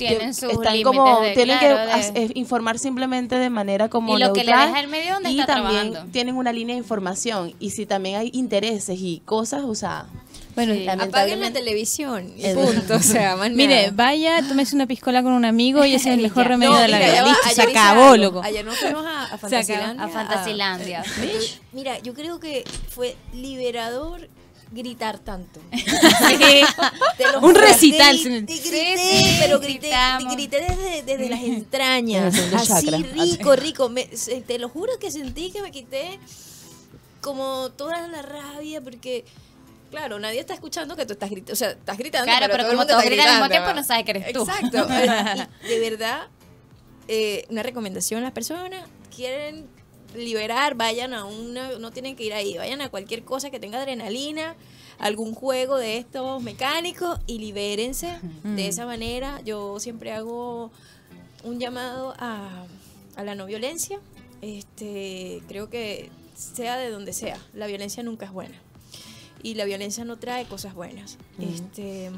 Tienen 0.07 0.33
sus 0.33 0.51
están 0.51 0.73
límites 0.73 0.85
como 0.85 1.21
de- 1.21 1.33
tienen 1.33 1.57
claro, 1.57 1.91
que 2.13 2.19
de- 2.19 2.31
informar 2.35 2.79
simplemente 2.79 3.35
de 3.35 3.49
manera 3.49 3.89
como 3.89 4.17
Y 4.17 4.19
lo 4.21 4.33
que 4.33 4.43
le 4.43 4.51
deja 4.51 4.79
el 4.79 4.87
medio 4.87 5.13
donde 5.15 5.31
y 5.31 5.39
está 5.39 5.53
también 5.55 5.91
trabajando. 5.91 6.11
tienen 6.11 6.35
una 6.35 6.51
línea 6.53 6.75
de 6.75 6.79
información 6.79 7.53
y 7.59 7.69
si 7.71 7.85
también 7.85 8.17
hay 8.19 8.29
intereses 8.33 8.97
y 8.99 9.21
cosas 9.25 9.63
o 9.63 9.75
sea 9.75 10.05
Bueno, 10.53 10.73
Sí. 10.73 10.85
Apaguen 10.87 11.39
la 11.39 11.51
televisión 11.51 12.33
y 12.37 12.43
punto, 12.53 12.95
o 12.95 12.99
sea, 12.99 13.37
más 13.37 13.51
Mire, 13.61 13.83
nada. 13.83 13.93
vaya, 13.95 14.41
tómese 14.45 14.75
una 14.75 14.85
piscola 14.85 15.23
con 15.23 15.31
un 15.31 15.45
amigo 15.45 15.85
y 15.85 15.95
ese 15.95 16.09
es 16.09 16.15
el 16.17 16.21
mejor 16.27 16.45
remedio 16.47 16.73
No, 16.73 16.79
de 16.79 16.89
la 16.89 16.99
vida. 16.99 17.23
Listo, 17.23 17.49
se 17.55 17.61
acabó, 17.61 18.17
loco. 18.17 18.41
Ayer 18.43 18.65
nos 18.65 18.77
fuimos 18.77 19.05
a, 19.05 19.23
a 19.33 19.37
Fantasilandia. 19.37 20.03
A 20.03 20.09
Fantasilandia. 20.09 21.03
Mira, 21.71 21.99
yo 21.99 22.13
creo 22.13 22.41
que 22.41 22.65
fue 22.89 23.15
liberador 23.33 24.27
gritar 24.71 25.19
tanto. 25.19 25.59
Te 27.17 27.31
lo 27.31 27.39
Un 27.41 27.55
recital. 27.55 28.17
Grité, 28.17 28.39
grité, 28.41 28.97
Sí, 28.97 29.23
sí, 29.25 29.37
pero 29.41 29.59
grité, 29.59 29.79
gritamos. 29.87 30.33
grité 30.33 30.61
desde, 30.61 31.03
desde 31.03 31.29
las 31.29 31.41
entrañas. 31.41 32.35
Así 32.53 32.89
rico, 32.89 33.55
rico. 33.55 33.89
Me- 33.89 34.05
te 34.47 34.57
lo 34.59 34.69
juro 34.69 34.93
que 34.99 35.11
sentí 35.11 35.51
que 35.51 35.61
me 35.61 35.71
quité 35.71 36.19
como 37.21 37.69
toda 37.71 38.07
la 38.07 38.21
rabia 38.21 38.81
porque... 38.81 39.25
Claro, 39.91 40.19
nadie 40.19 40.39
está 40.39 40.53
escuchando 40.53 40.95
que 40.95 41.05
tú 41.05 41.11
estás 41.13 41.29
gritando. 41.29 41.51
O 41.51 41.55
sea, 41.57 41.71
estás 41.71 41.97
gritando. 41.97 42.23
Claro, 42.25 42.47
pero 42.49 42.65
como 42.69 42.87
todos 42.87 43.03
gritan 43.03 43.27
al 43.27 43.33
mismo 43.35 43.49
tiempo, 43.49 43.73
no 43.73 43.83
sabes 43.83 44.05
que 44.05 44.11
eres 44.11 44.31
tú. 44.31 44.43
Exacto. 44.43 44.87
Y 45.65 45.67
de 45.67 45.79
verdad, 45.89 46.27
eh, 47.09 47.45
una 47.49 47.61
recomendación 47.61 48.21
a 48.21 48.23
las 48.23 48.31
personas 48.31 48.87
quieren 49.13 49.67
liberar, 50.15 50.75
vayan 50.75 51.13
a 51.13 51.25
una, 51.25 51.77
no 51.79 51.91
tienen 51.91 52.15
que 52.15 52.23
ir 52.23 52.33
ahí, 52.33 52.57
vayan 52.57 52.81
a 52.81 52.89
cualquier 52.89 53.23
cosa 53.23 53.49
que 53.49 53.59
tenga 53.59 53.79
adrenalina, 53.79 54.55
algún 54.99 55.33
juego 55.33 55.77
de 55.77 55.97
estos 55.97 56.41
mecánicos 56.43 57.19
y 57.27 57.39
libérense 57.39 58.19
de 58.43 58.67
esa 58.67 58.85
manera. 58.85 59.41
Yo 59.43 59.79
siempre 59.79 60.11
hago 60.11 60.71
un 61.43 61.59
llamado 61.59 62.13
a, 62.17 62.65
a 63.15 63.23
la 63.23 63.35
no 63.35 63.45
violencia. 63.45 63.99
Este, 64.41 65.41
creo 65.47 65.69
que 65.69 66.09
sea 66.35 66.77
de 66.77 66.89
donde 66.89 67.13
sea, 67.13 67.39
la 67.53 67.67
violencia 67.67 68.03
nunca 68.03 68.25
es 68.25 68.31
buena. 68.31 68.59
Y 69.43 69.55
la 69.55 69.65
violencia 69.65 70.05
no 70.05 70.17
trae 70.17 70.45
cosas 70.45 70.73
buenas. 70.75 71.17
Este 71.39 72.11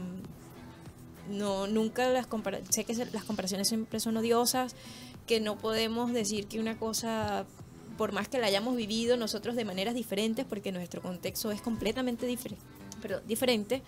no 1.29 1.67
nunca 1.67 2.09
las 2.09 2.27
sé 2.69 2.83
que 2.83 2.93
las 2.93 3.23
comparaciones 3.23 3.69
siempre 3.69 4.01
son 4.01 4.17
odiosas 4.17 4.75
que 5.25 5.39
no 5.39 5.57
podemos 5.57 6.11
decir 6.11 6.47
que 6.47 6.59
una 6.59 6.77
cosa 6.77 7.45
por 7.97 8.11
más 8.11 8.27
que 8.27 8.39
la 8.39 8.47
hayamos 8.47 8.75
vivido 8.75 9.17
nosotros 9.17 9.55
de 9.55 9.65
maneras 9.65 9.93
diferentes 9.93 10.45
porque 10.45 10.71
nuestro 10.71 11.01
contexto 11.01 11.51
es 11.51 11.61
completamente 11.61 12.25
diferente 12.25 12.65
pero 13.01 13.19
diferente 13.21 13.81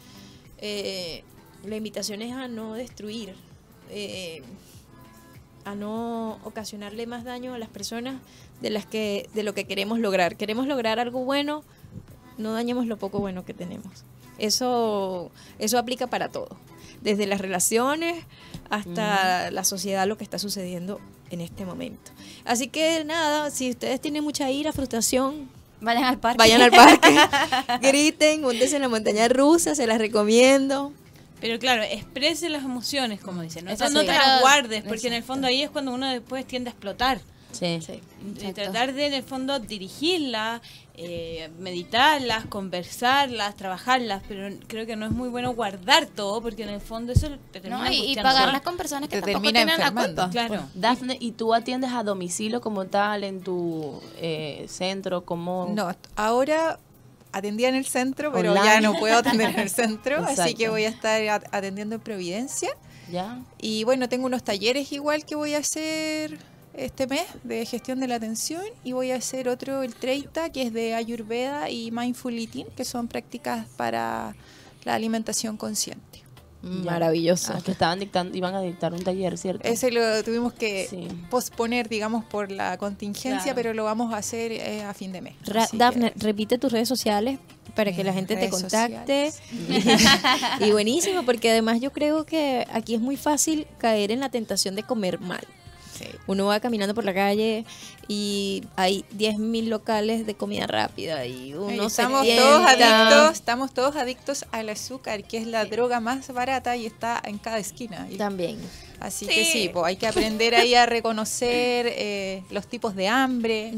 eh, 0.59 1.23
la 1.65 1.75
invitación 1.75 2.21
es 2.21 2.33
a 2.33 2.47
no 2.47 2.73
destruir 2.73 3.33
eh, 3.89 4.41
a 5.65 5.75
no 5.75 6.39
ocasionarle 6.43 7.07
más 7.07 7.23
daño 7.23 7.53
a 7.53 7.57
las 7.57 7.69
personas 7.69 8.21
de 8.61 8.69
las 8.69 8.85
que 8.85 9.29
de 9.33 9.43
lo 9.43 9.53
que 9.53 9.65
queremos 9.65 9.99
lograr. 9.99 10.37
Queremos 10.37 10.67
lograr 10.67 10.99
algo 10.99 11.25
bueno 11.25 11.63
no 12.37 12.53
dañemos 12.53 12.85
lo 12.85 12.97
poco 12.97 13.19
bueno 13.19 13.45
que 13.45 13.53
tenemos. 13.53 14.05
Eso 14.37 15.31
eso 15.59 15.77
aplica 15.77 16.07
para 16.07 16.29
todo 16.29 16.49
desde 17.01 17.25
las 17.25 17.41
relaciones 17.41 18.25
hasta 18.69 19.51
la 19.51 19.63
sociedad, 19.63 20.07
lo 20.07 20.17
que 20.17 20.23
está 20.23 20.39
sucediendo 20.39 20.99
en 21.29 21.41
este 21.41 21.65
momento. 21.65 22.11
Así 22.43 22.67
que 22.67 23.03
nada, 23.05 23.49
si 23.49 23.71
ustedes 23.71 23.99
tienen 24.01 24.23
mucha 24.23 24.49
ira, 24.51 24.71
frustración, 24.71 25.49
Vayan 25.81 26.05
al 26.05 26.19
parque. 26.19 26.38
vayan 26.38 26.61
al 26.61 26.71
parque, 26.71 27.15
griten, 27.81 28.41
montense 28.41 28.77
en 28.77 28.81
la 28.81 28.89
montaña 28.89 29.27
rusa, 29.27 29.75
se 29.75 29.85
las 29.88 29.97
recomiendo. 29.97 30.93
Pero 31.41 31.59
claro, 31.59 31.83
exprese 31.83 32.49
las 32.49 32.63
emociones, 32.63 33.19
como 33.21 33.41
dicen. 33.41 33.65
No, 33.65 33.71
Eso 33.71 33.89
no 33.89 34.01
te 34.01 34.07
las 34.07 34.41
guardes, 34.41 34.83
porque 34.83 35.07
en 35.07 35.13
el 35.13 35.23
fondo 35.23 35.47
ahí 35.47 35.61
es 35.63 35.69
cuando 35.69 35.93
uno 35.93 36.09
después 36.09 36.45
tiende 36.45 36.69
a 36.69 36.73
explotar. 36.73 37.19
Sí, 37.57 37.79
Sí. 37.81 38.01
Y 38.47 38.53
tratar 38.53 38.93
de, 38.93 39.07
en 39.07 39.13
el 39.13 39.23
fondo, 39.23 39.59
dirigirlas, 39.59 40.61
eh, 40.97 41.49
meditarlas, 41.59 42.45
conversarlas, 42.45 43.55
trabajarlas, 43.55 44.21
pero 44.27 44.55
creo 44.67 44.85
que 44.85 44.95
no 44.95 45.05
es 45.05 45.11
muy 45.11 45.29
bueno 45.29 45.53
guardar 45.53 46.05
todo, 46.05 46.41
porque 46.41 46.63
en 46.63 46.69
el 46.69 46.81
fondo 46.81 47.11
eso 47.13 47.27
te 47.51 47.59
termina 47.59 47.85
No, 47.85 47.91
y, 47.91 48.15
pagarlas 48.15 48.61
con 48.61 48.77
personas 48.77 49.09
que 49.09 49.21
Te 49.21 49.31
tampoco 49.33 49.51
tienen 49.53 49.77
la 49.79 49.91
culpa. 49.91 50.29
Claro. 50.29 50.63
Dafne 50.73 51.17
y 51.19 51.31
tú 51.33 51.53
atiendes 51.53 51.91
a 51.91 52.03
domicilio 52.03 52.61
como 52.61 52.85
tal 52.85 53.23
en 53.23 53.41
tu 53.41 53.99
eh, 54.17 54.65
centro 54.69 55.25
como 55.25 55.71
No, 55.73 55.93
ahora 56.15 56.79
atendía 57.33 57.67
en 57.67 57.75
el 57.75 57.85
centro, 57.85 58.31
pero 58.31 58.51
Online. 58.53 58.65
ya 58.65 58.79
no 58.81 58.93
puedo 58.97 59.17
atender 59.17 59.49
en 59.49 59.59
el 59.59 59.69
centro, 59.81 60.23
así 60.25 60.53
que 60.55 60.69
voy 60.69 60.85
a 60.85 60.89
estar 60.89 61.21
at- 61.27 61.43
atendiendo 61.51 61.95
en 61.95 62.01
Providencia. 62.01 62.69
ya 63.11 63.41
Y 63.59 63.83
bueno, 63.83 64.07
tengo 64.07 64.25
unos 64.27 64.43
talleres 64.43 64.93
igual 64.93 65.25
que 65.25 65.35
voy 65.35 65.53
a 65.53 65.57
hacer 65.57 66.39
este 66.77 67.07
mes 67.07 67.23
de 67.43 67.65
gestión 67.65 67.99
de 67.99 68.07
la 68.07 68.15
atención 68.15 68.61
y 68.83 68.91
voy 68.93 69.11
a 69.11 69.15
hacer 69.15 69.47
otro 69.49 69.83
el 69.83 69.95
30 69.95 70.49
que 70.51 70.63
es 70.63 70.73
de 70.73 70.93
Ayurveda 70.95 71.69
y 71.69 71.91
Mindful 71.91 72.38
Eating, 72.38 72.67
que 72.75 72.85
son 72.85 73.07
prácticas 73.07 73.67
para 73.77 74.35
la 74.83 74.93
alimentación 74.95 75.57
consciente. 75.57 76.23
Ya. 76.63 76.69
Maravilloso. 76.69 77.53
Ah, 77.55 77.61
que 77.63 77.71
estaban 77.71 77.99
dictando 77.99 78.35
iban 78.35 78.55
a 78.55 78.61
dictar 78.61 78.91
un 78.91 79.03
taller 79.03 79.38
cierto 79.38 79.67
Ese 79.67 79.91
lo 79.91 80.23
tuvimos 80.23 80.51
que 80.53 80.88
Sí. 80.89 81.07
posponer, 81.29 81.88
digamos, 81.89 82.25
por 82.25 82.51
la 82.51 82.77
contingencia, 82.79 83.43
Claro. 83.43 83.55
pero 83.55 83.73
lo 83.75 83.83
vamos 83.83 84.11
a 84.13 84.17
hacer 84.17 84.51
eh, 84.51 84.81
a 84.83 84.95
fin 84.95 85.11
de 85.11 85.21
mes. 85.21 85.35
Ra- 85.45 85.67
que- 85.67 86.13
repite 86.15 86.57
tus 86.57 86.71
redes 86.71 86.88
sociales 86.89 87.38
para 87.75 87.95
que 87.95 88.03
la 88.03 88.13
gente 88.13 88.35
te 88.35 88.49
contacte. 88.49 89.31
y 90.59 90.71
buenísimo, 90.71 91.23
porque 91.23 91.51
además 91.51 91.79
yo 91.81 91.91
creo 91.91 92.25
que 92.25 92.65
aquí 92.71 92.95
es 92.95 93.01
muy 93.01 93.15
fácil 93.17 93.67
caer 93.77 94.11
en 94.11 94.19
la 94.19 94.29
tentación 94.29 94.76
de 94.76 94.82
comer 94.84 95.19
mal. 95.19 95.45
Sí. 95.97 96.05
Uno 96.27 96.45
va 96.47 96.59
caminando 96.59 96.93
por 96.93 97.05
la 97.05 97.13
calle 97.13 97.63
y 98.07 98.63
hay 98.75 99.05
10.000 99.17 99.67
locales 99.67 100.25
de 100.25 100.35
comida 100.35 100.67
rápida 100.67 101.25
y 101.25 101.53
uno 101.53 101.83
Y 101.83 101.85
estamos 101.85 102.25
todos 102.27 102.65
adictos, 102.65 103.31
estamos 103.33 103.73
todos 103.73 103.95
adictos 103.95 104.45
al 104.51 104.69
azúcar, 104.69 105.23
que 105.23 105.37
es 105.37 105.47
la 105.47 105.65
droga 105.65 105.99
más 105.99 106.27
barata 106.33 106.75
y 106.75 106.85
está 106.85 107.21
en 107.23 107.37
cada 107.37 107.59
esquina. 107.59 108.07
Y- 108.11 108.17
También. 108.17 108.57
Así 108.99 109.25
que 109.27 109.45
sí, 109.45 109.69
pues 109.73 109.85
hay 109.85 109.95
que 109.97 110.07
aprender 110.07 110.55
ahí 110.55 110.73
a 110.75 110.85
reconocer 110.85 111.85
eh, 111.89 112.43
los 112.49 112.67
tipos 112.67 112.95
de 112.95 113.07
hambre 113.07 113.73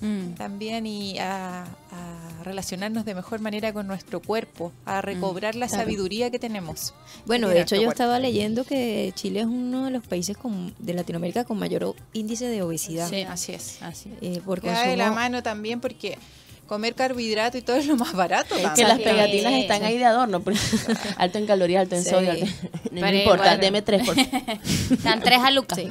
Mm. 0.00 0.34
también 0.34 0.86
y 0.86 1.18
a, 1.18 1.62
a 1.62 2.25
relacionarnos 2.46 3.04
de 3.04 3.14
mejor 3.14 3.40
manera 3.40 3.72
con 3.72 3.86
nuestro 3.86 4.20
cuerpo, 4.20 4.72
a 4.86 5.02
recobrar 5.02 5.54
la 5.54 5.68
sabiduría 5.68 6.30
que 6.30 6.38
tenemos. 6.38 6.94
Bueno, 7.26 7.48
de 7.48 7.60
hecho 7.60 7.74
yo 7.76 7.82
cuerpo. 7.82 7.92
estaba 7.92 8.18
leyendo 8.18 8.64
que 8.64 9.12
Chile 9.14 9.40
es 9.40 9.46
uno 9.46 9.84
de 9.84 9.90
los 9.90 10.06
países 10.06 10.36
con- 10.36 10.74
de 10.78 10.94
Latinoamérica 10.94 11.44
con 11.44 11.58
mayor 11.58 11.94
índice 12.12 12.46
de 12.46 12.62
obesidad. 12.62 13.08
Sí. 13.10 13.22
Así 13.22 13.52
es. 13.52 13.82
Así. 13.82 14.10
eh, 14.20 14.40
por 14.44 14.60
Que 14.60 14.68
va 14.70 14.82
de 14.82 14.96
la 14.96 15.10
mano 15.10 15.42
también 15.42 15.80
porque 15.80 16.16
comer 16.66 16.94
carbohidrato 16.94 17.56
y 17.58 17.62
todo 17.62 17.76
es 17.76 17.86
lo 17.86 17.96
más 17.96 18.12
barato. 18.12 18.54
Que 18.56 18.62
también. 18.62 18.88
las 18.88 18.98
Sí. 18.98 19.04
pegatinas 19.04 19.52
están 19.54 19.82
ahí 19.84 19.98
de 19.98 20.04
adorno. 20.04 20.40
pues. 20.40 20.58
alto 21.16 21.38
en 21.38 21.46
calorías, 21.46 21.82
alto 21.82 21.94
en 21.96 22.04
Sí. 22.04 22.10
sodio. 22.10 22.30
alto- 22.32 22.46
No 22.90 23.00
Pero 23.00 23.16
importa, 23.16 23.56
deme 23.56 23.82
tres. 23.82 24.06
Por... 24.06 24.18
Están 24.18 25.20
tres 25.22 25.38
a 25.40 25.50
Lucas. 25.50 25.78
Es, 25.78 25.88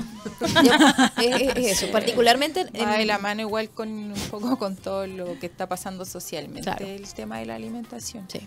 es- 1.18 1.56
es 1.58 1.82
eso, 1.84 1.92
particularmente 1.92 2.66
en- 2.74 2.88
Va 2.88 2.98
de 2.98 3.06
la 3.06 3.18
mano 3.18 3.42
igual 3.42 3.70
con 3.70 3.90
un 3.90 4.14
poco 4.32 4.58
con 4.58 4.76
todo 4.76 5.08
lo 5.08 5.40
que 5.40 5.46
está 5.48 5.68
pasando 5.68 6.06
socialmente, 6.06 6.62
Claro. 6.64 6.86
el 6.86 7.08
tema 7.14 7.40
de 7.40 7.46
la 7.46 7.56
alimentación. 7.56 8.26
Sí, 8.32 8.40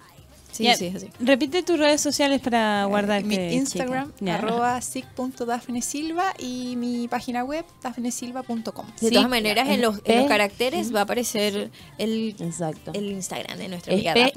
sí, 0.52 0.64
Ya, 0.64 0.74
sí, 0.76 0.86
es 0.86 0.96
así. 0.96 1.10
Repite 1.20 1.62
tus 1.62 1.78
redes 1.78 2.00
sociales 2.00 2.40
para 2.40 2.84
guardar. 2.86 3.20
Eh, 3.22 3.24
mi 3.24 3.36
Instagram, 3.54 4.12
Ya. 4.20 4.36
arroba 4.36 4.80
sig.dafnesilva 4.80 6.34
y 6.38 6.76
mi 6.76 7.08
página 7.08 7.44
web, 7.44 7.64
dafnesilva.com. 7.82 8.86
De 9.00 9.08
Sí. 9.08 9.14
todas 9.14 9.28
maneras, 9.28 9.68
en 9.68 9.80
los, 9.82 10.00
en 10.04 10.14
los 10.16 10.22
P- 10.24 10.28
caracteres 10.28 10.94
va 10.94 11.00
a 11.00 11.02
aparecer 11.04 11.70
el, 11.98 12.34
Exacto. 12.40 12.92
el 12.94 13.10
Instagram 13.12 13.58
de 13.58 13.68
nuestra 13.68 13.92
Es 13.94 13.98
amiga 14.00 14.14
Daphne. 14.14 14.32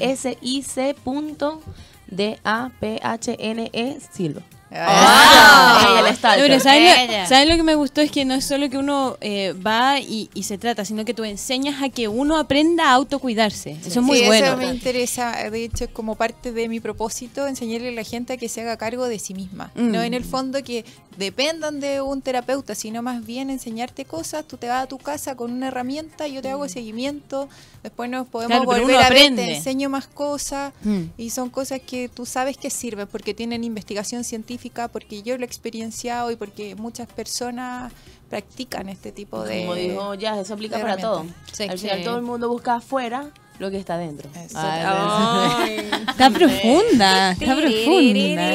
P-S-I-C.D-A-P-H-N-E 2.82 3.98
Silva. 4.12 4.42
Ah. 4.42 4.46
Ella 4.46 4.58
la 4.58 4.61
pero 4.72 6.60
¿sabes 6.60 7.08
lo, 7.10 7.28
¿sabes 7.28 7.50
lo 7.50 7.56
que 7.58 7.64
me 7.64 7.76
gustó? 7.76 8.02
Es 8.02 8.12
que 8.12 8.24
no 8.26 8.34
es 8.34 8.46
solo 8.46 8.70
que 8.70 8.78
uno 8.78 9.18
eh, 9.22 9.54
va 9.54 10.00
y, 10.00 10.30
y 10.34 10.44
se 10.44 10.58
trata, 10.58 10.86
sino 10.86 11.04
que 11.06 11.14
tú 11.14 11.24
enseñas 11.24 11.82
a 11.84 11.90
que 11.90 12.08
uno 12.08 12.38
aprenda 12.38 12.90
a 12.90 12.94
autocuidarse. 12.94 13.78
Eso 13.86 14.00
es 14.00 14.06
muy 14.06 14.20
Sí, 14.20 14.26
bueno. 14.26 14.48
Eso 14.48 14.58
me 14.58 14.68
interesa, 14.68 15.50
de 15.50 15.64
hecho, 15.66 15.86
es 15.86 15.90
como 15.90 16.16
parte 16.16 16.52
de 16.52 16.70
mi 16.70 16.80
propósito, 16.80 17.48
enseñarle 17.48 17.90
a 17.90 17.92
la 17.92 18.04
gente 18.04 18.34
a 18.34 18.38
que 18.38 18.48
se 18.50 18.62
haga 18.62 18.78
cargo 18.78 19.08
de 19.08 19.20
sí 19.20 19.34
misma. 19.34 19.72
Mm. 19.76 19.92
No 19.92 20.02
en 20.02 20.14
el 20.14 20.24
fondo 20.24 20.64
que 20.64 20.86
dependan 21.18 21.80
de 21.82 22.02
un 22.02 22.22
terapeuta, 22.22 22.74
sino 22.74 23.02
más 23.02 23.26
bien 23.26 23.50
enseñarte 23.50 24.06
cosas. 24.06 24.46
Tú 24.48 24.58
te 24.58 24.68
vas 24.68 24.84
a 24.84 24.88
tu 24.88 24.98
casa 24.98 25.36
con 25.36 25.52
una 25.52 25.68
herramienta, 25.68 26.28
yo 26.28 26.42
te 26.42 26.50
hago 26.50 26.68
seguimiento, 26.70 27.50
después 27.84 28.10
nos 28.10 28.28
podemos 28.28 28.52
Claro, 28.64 28.66
volver 28.66 28.96
a 28.96 29.10
ver, 29.10 29.18
aprende. 29.18 29.44
te 29.46 29.56
enseño 29.58 29.90
más 29.90 30.08
cosas. 30.08 30.74
Mm. 30.84 31.02
Y 31.18 31.30
son 31.32 31.50
cosas 31.50 31.82
que 31.86 32.08
tú 32.10 32.26
sabes 32.26 32.56
que 32.58 32.70
sirven 32.70 33.08
porque 33.08 33.34
tienen 33.34 33.64
investigación 33.64 34.24
científica, 34.24 34.61
porque 34.92 35.22
yo 35.24 35.38
lo 35.38 35.44
he 35.44 35.46
experienciado 35.46 36.32
y 36.32 36.36
porque 36.36 36.76
muchas 36.76 37.08
personas 37.08 37.92
practican 38.30 38.88
este 38.90 39.12
tipo 39.12 39.44
de... 39.44 39.62
Como 39.62 39.76
dijo 39.76 40.14
ya, 40.16 40.40
eso 40.40 40.54
aplica 40.54 40.80
para 40.80 40.98
todo. 40.98 41.26
Sí. 41.52 41.64
Al 41.64 41.78
final 41.78 41.98
Sí. 42.00 42.04
todo 42.06 42.16
el 42.18 42.22
mundo 42.24 42.48
busca 42.50 42.76
afuera 42.76 43.30
lo 43.60 43.70
que 43.70 43.78
está 43.78 43.98
dentro. 43.98 44.30
Eso. 44.36 44.58
Ay, 44.60 45.78
Está 46.10 46.30
profunda, 46.30 47.32
está 47.32 47.56
profunda. 47.56 48.52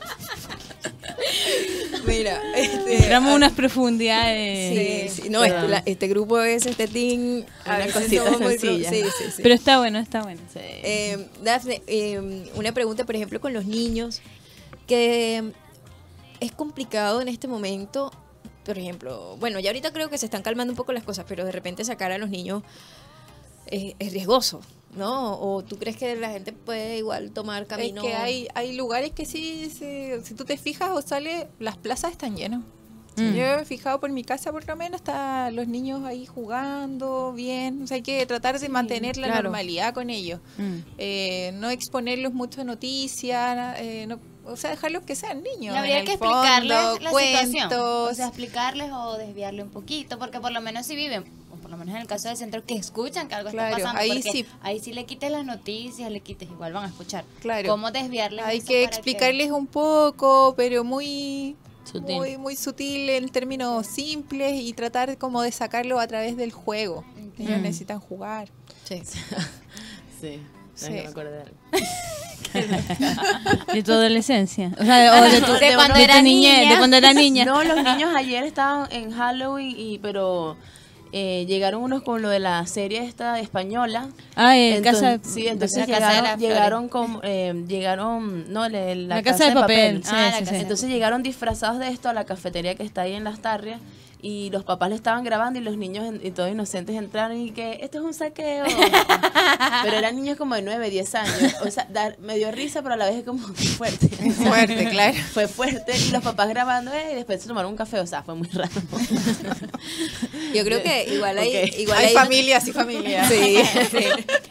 Mira, 2.06 2.40
este, 2.56 2.96
Entramos 2.96 3.32
a 3.32 3.36
unas 3.36 3.52
profundidades. 3.52 5.10
sí, 5.12 5.22
sí, 5.22 5.28
no, 5.30 5.44
este, 5.44 5.68
la- 5.68 5.82
este 5.86 6.08
grupo 6.08 6.40
es 6.40 6.66
este 6.66 6.88
team. 6.88 7.44
a 7.64 7.68
Una 7.76 7.78
veces 7.86 7.94
cosita 7.94 8.24
somos 8.24 8.40
muy 8.40 8.58
sencilla. 8.58 8.88
pro- 8.90 8.98
Sí, 8.98 9.04
sí, 9.18 9.24
sí. 9.36 9.42
Pero 9.42 9.54
está 9.54 9.78
bueno, 9.78 9.98
está 9.98 10.22
bueno. 10.22 10.40
Sí. 10.52 10.60
Eh, 10.62 11.26
Dafne, 11.42 11.82
eh, 11.86 12.46
una 12.54 12.72
pregunta, 12.72 13.04
por 13.04 13.14
ejemplo, 13.16 13.40
con 13.40 13.52
los 13.52 13.66
niños, 13.66 14.20
que 14.86 15.42
es 16.40 16.52
complicado 16.52 17.20
en 17.20 17.28
este 17.28 17.46
momento, 17.48 18.10
por 18.64 18.78
ejemplo, 18.78 19.36
bueno, 19.38 19.60
ya 19.60 19.70
ahorita 19.70 19.92
creo 19.92 20.08
que 20.10 20.18
se 20.18 20.26
están 20.26 20.42
calmando 20.42 20.72
un 20.72 20.76
poco 20.76 20.92
las 20.92 21.04
cosas, 21.04 21.24
pero 21.28 21.44
de 21.44 21.52
repente 21.52 21.84
sacar 21.84 22.12
a 22.12 22.18
los 22.18 22.30
niños 22.30 22.62
es, 23.66 23.94
es 23.98 24.12
riesgoso, 24.12 24.60
¿no? 24.96 25.38
¿O 25.40 25.62
tú 25.64 25.76
crees 25.78 25.96
que 25.96 26.16
la 26.16 26.30
gente 26.30 26.52
puede 26.52 26.98
igual 26.98 27.30
tomar 27.32 27.66
camino? 27.66 28.02
Es 28.02 28.08
que 28.08 28.14
hay, 28.14 28.48
hay 28.54 28.74
lugares 28.76 29.12
que 29.12 29.24
sí, 29.26 29.70
se- 29.70 30.20
si 30.24 30.34
tú 30.34 30.44
te 30.44 30.56
fijas 30.56 30.90
o 30.90 31.00
sale, 31.02 31.48
las 31.58 31.76
plazas 31.76 32.12
están 32.12 32.36
llenas. 32.36 32.60
Mm. 33.16 33.34
Yo 33.34 33.42
he 33.44 33.64
fijado 33.64 33.98
por 34.00 34.10
mi 34.10 34.22
casa, 34.24 34.52
por 34.52 34.66
lo 34.66 34.76
menos, 34.76 35.00
está 35.00 35.50
los 35.50 35.66
niños 35.66 36.04
ahí 36.04 36.26
jugando 36.26 37.32
bien. 37.32 37.82
O 37.82 37.86
sea, 37.86 37.96
hay 37.96 38.02
que 38.02 38.24
tratar 38.26 38.58
de 38.58 38.68
mantener 38.68 39.16
la 39.16 39.26
claro. 39.26 39.42
normalidad 39.44 39.92
con 39.94 40.10
ellos. 40.10 40.40
Mm. 40.58 40.76
Eh, 40.98 41.50
no 41.54 41.70
exponerlos 41.70 42.32
mucho 42.32 42.60
a 42.60 42.64
noticias, 42.64 43.76
eh, 43.80 44.06
no- 44.08 44.20
o 44.44 44.56
sea, 44.56 44.70
dejarlos 44.70 45.02
que 45.04 45.14
sean 45.16 45.42
niños. 45.42 45.76
Habría 45.76 46.00
en 46.00 46.06
que 46.06 46.16
fondo, 46.18 46.42
explicarles 46.42 47.02
la 47.02 47.10
situación. 47.10 47.50
cuentos. 47.68 48.10
O 48.10 48.14
sea, 48.14 48.26
explicarles 48.28 48.90
o 48.92 49.16
desviarle 49.18 49.62
un 49.62 49.70
poquito, 49.70 50.18
porque 50.18 50.40
por 50.40 50.50
lo 50.52 50.60
menos 50.60 50.86
si 50.86 50.96
viven, 50.96 51.24
por 51.70 51.78
lo 51.78 51.84
menos 51.84 51.94
en 51.94 52.02
el 52.02 52.08
caso 52.08 52.26
del 52.28 52.36
centro, 52.36 52.64
que 52.66 52.74
escuchan 52.74 53.28
que 53.28 53.34
algo 53.36 53.50
Claro, 53.50 53.76
está 53.76 53.92
pasando. 53.92 54.12
ahí 54.12 54.22
sí. 54.22 54.44
Ahí 54.60 54.80
sí 54.80 54.92
le 54.92 55.06
quites 55.06 55.30
las 55.30 55.44
noticias, 55.44 56.10
le 56.10 56.18
quites, 56.20 56.48
igual 56.50 56.72
van 56.72 56.84
a 56.84 56.88
escuchar. 56.88 57.24
Claro. 57.40 57.68
¿Cómo 57.70 57.90
desviarles? 57.92 58.44
Hay 58.44 58.60
que 58.60 58.82
explicarles 58.82 59.50
un 59.52 59.66
poco, 59.68 60.54
pero 60.56 60.82
muy 60.84 61.56
Sutil. 61.84 62.16
muy 62.16 62.36
muy 62.38 62.56
sutil 62.56 63.08
en 63.10 63.28
términos 63.28 63.86
simples 63.86 64.54
y 64.60 64.72
tratar 64.72 65.16
como 65.18 65.42
de 65.42 65.52
sacarlo 65.52 66.00
a 66.00 66.06
través 66.08 66.36
del 66.36 66.50
juego. 66.52 67.04
Ellos 67.38 67.58
Mm. 67.58 67.62
necesitan 67.62 68.00
jugar. 68.00 68.48
Sí. 68.84 69.00
Sí. 70.20 70.40
Sí. 70.74 70.90
Me 70.92 71.00
acuerdo 71.00 71.30
de 71.32 71.40
algo. 71.42 71.56
De 73.74 73.82
tu 73.82 73.92
adolescencia. 73.92 74.72
O 74.80 74.84
sea, 74.84 75.20
o 75.20 75.24
de 75.30 75.40
tu, 75.42 75.52
De 75.52 75.74
cuando 75.74 75.94
de 75.94 76.00
tu 76.00 76.04
era 76.04 76.22
niñez, 76.22 76.58
niña. 76.58 76.70
de 76.72 76.78
cuando 76.78 76.96
era 76.96 77.12
niña. 77.12 77.44
No, 77.44 77.62
los 77.62 77.76
niños 77.84 78.14
ayer 78.14 78.44
estaban 78.44 78.90
en 78.90 79.10
Halloween, 79.12 79.74
y, 79.78 79.98
pero 79.98 80.56
eh, 81.12 81.44
llegaron 81.46 81.82
unos 81.82 82.02
con 82.02 82.22
lo 82.22 82.28
de 82.28 82.38
la 82.38 82.64
serie 82.66 83.04
esta 83.04 83.38
española. 83.40 84.08
Ah, 84.36 84.56
en 84.56 84.74
Entonces- 84.76 85.02
casa. 85.20 85.20
sí, 85.34 85.46
entonces 85.48 85.88
La 85.88 85.98
Casa 85.98 86.08
de 86.08 86.14
llegaron, 86.16 86.40
llegaron 86.40 86.88
con, 86.88 87.20
eh, 87.22 87.64
llegaron, 87.66 88.52
no, 88.52 88.68
le- 88.68 88.94
la, 88.96 89.16
La 89.16 89.22
casa 89.22 89.46
de 89.46 89.52
papel. 89.52 90.02
Sí, 90.04 90.10
Ah, 90.14 90.20
la 90.22 90.32
sí, 90.32 90.38
casa 90.40 90.50
sí. 90.50 90.56
de 90.56 90.62
Entonces 90.62 90.88
llegaron 90.90 91.22
disfrazados 91.22 91.78
de 91.78 91.88
esto 91.88 92.08
a 92.08 92.12
la 92.12 92.24
cafetería 92.24 92.74
que 92.74 92.82
está 92.84 93.02
ahí 93.02 93.14
en 93.14 93.24
Las 93.24 93.40
Tarrias 93.40 93.80
y 94.22 94.50
los 94.50 94.64
papás 94.64 94.88
le 94.90 94.94
estaban 94.96 95.24
grabando 95.24 95.58
y 95.58 95.62
los 95.62 95.76
niños 95.76 96.04
en- 96.06 96.24
y 96.26 96.30
todos 96.30 96.50
inocentes 96.50 96.96
entraron 96.96 97.36
y 97.38 97.50
que 97.52 97.78
esto 97.82 97.98
es 97.98 98.04
un 98.04 98.14
saqueo. 98.14 98.64
pero 99.84 99.96
eran 99.96 100.16
niños 100.16 100.36
como 100.36 100.54
de 100.54 100.62
9, 100.62 100.90
10 100.90 101.14
años. 101.14 101.54
O 101.64 101.70
sea, 101.70 101.86
dar- 101.90 102.18
me 102.20 102.36
dio 102.36 102.50
risa, 102.52 102.82
pero 102.82 102.94
a 102.94 102.96
la 102.96 103.06
vez 103.06 103.16
es 103.16 103.24
como 103.24 103.46
fuerte. 103.46 104.08
Fuerte, 104.40 104.88
claro. 104.90 105.16
Fue 105.32 105.48
fuerte 105.48 105.92
y 105.96 106.10
los 106.10 106.22
papás 106.22 106.48
grabando 106.48 106.92
eh, 106.92 107.10
y 107.12 107.14
después 107.16 107.40
se 107.42 107.48
tomaron 107.48 107.70
un 107.70 107.76
café. 107.76 107.98
O 108.00 108.06
sea, 108.06 108.22
fue 108.22 108.34
muy 108.34 108.48
raro. 108.48 108.70
Yo 110.54 110.64
creo 110.64 110.82
que 110.82 111.14
igual 111.14 111.38
hay, 111.38 111.70
igual 111.78 111.98
hay 111.98 112.06
hay 112.06 112.14
familias 112.14 112.66
y 112.68 112.72
familias. 112.72 113.28
Sí. 113.28 113.56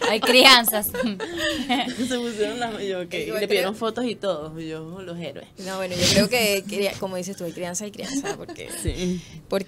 Hay 0.09 0.20
crianzas. 0.20 0.88
se 0.88 2.17
pusieron 2.20 2.59
las... 2.59 2.72
Yo, 2.84 3.01
y 3.03 3.05
le 3.05 3.47
pidieron 3.47 3.74
creo- 3.74 3.76
fotos 3.76 4.05
y 4.05 4.15
todo. 4.15 4.57
Yo, 4.59 5.01
los 5.01 5.20
héroes. 5.20 5.47
No, 5.59 5.78
bueno, 5.78 5.95
yo 5.95 6.07
creo 6.13 6.30
que, 6.30 6.63
que, 6.67 6.91
como 6.99 7.15
dices 7.17 7.36
tú, 7.38 7.43
hay 7.43 7.51
crianza 7.51 7.86
y 7.86 7.91
crianza, 7.91 8.36
porque, 8.38 8.70
Sí. 8.82 9.22
porque 9.49 9.59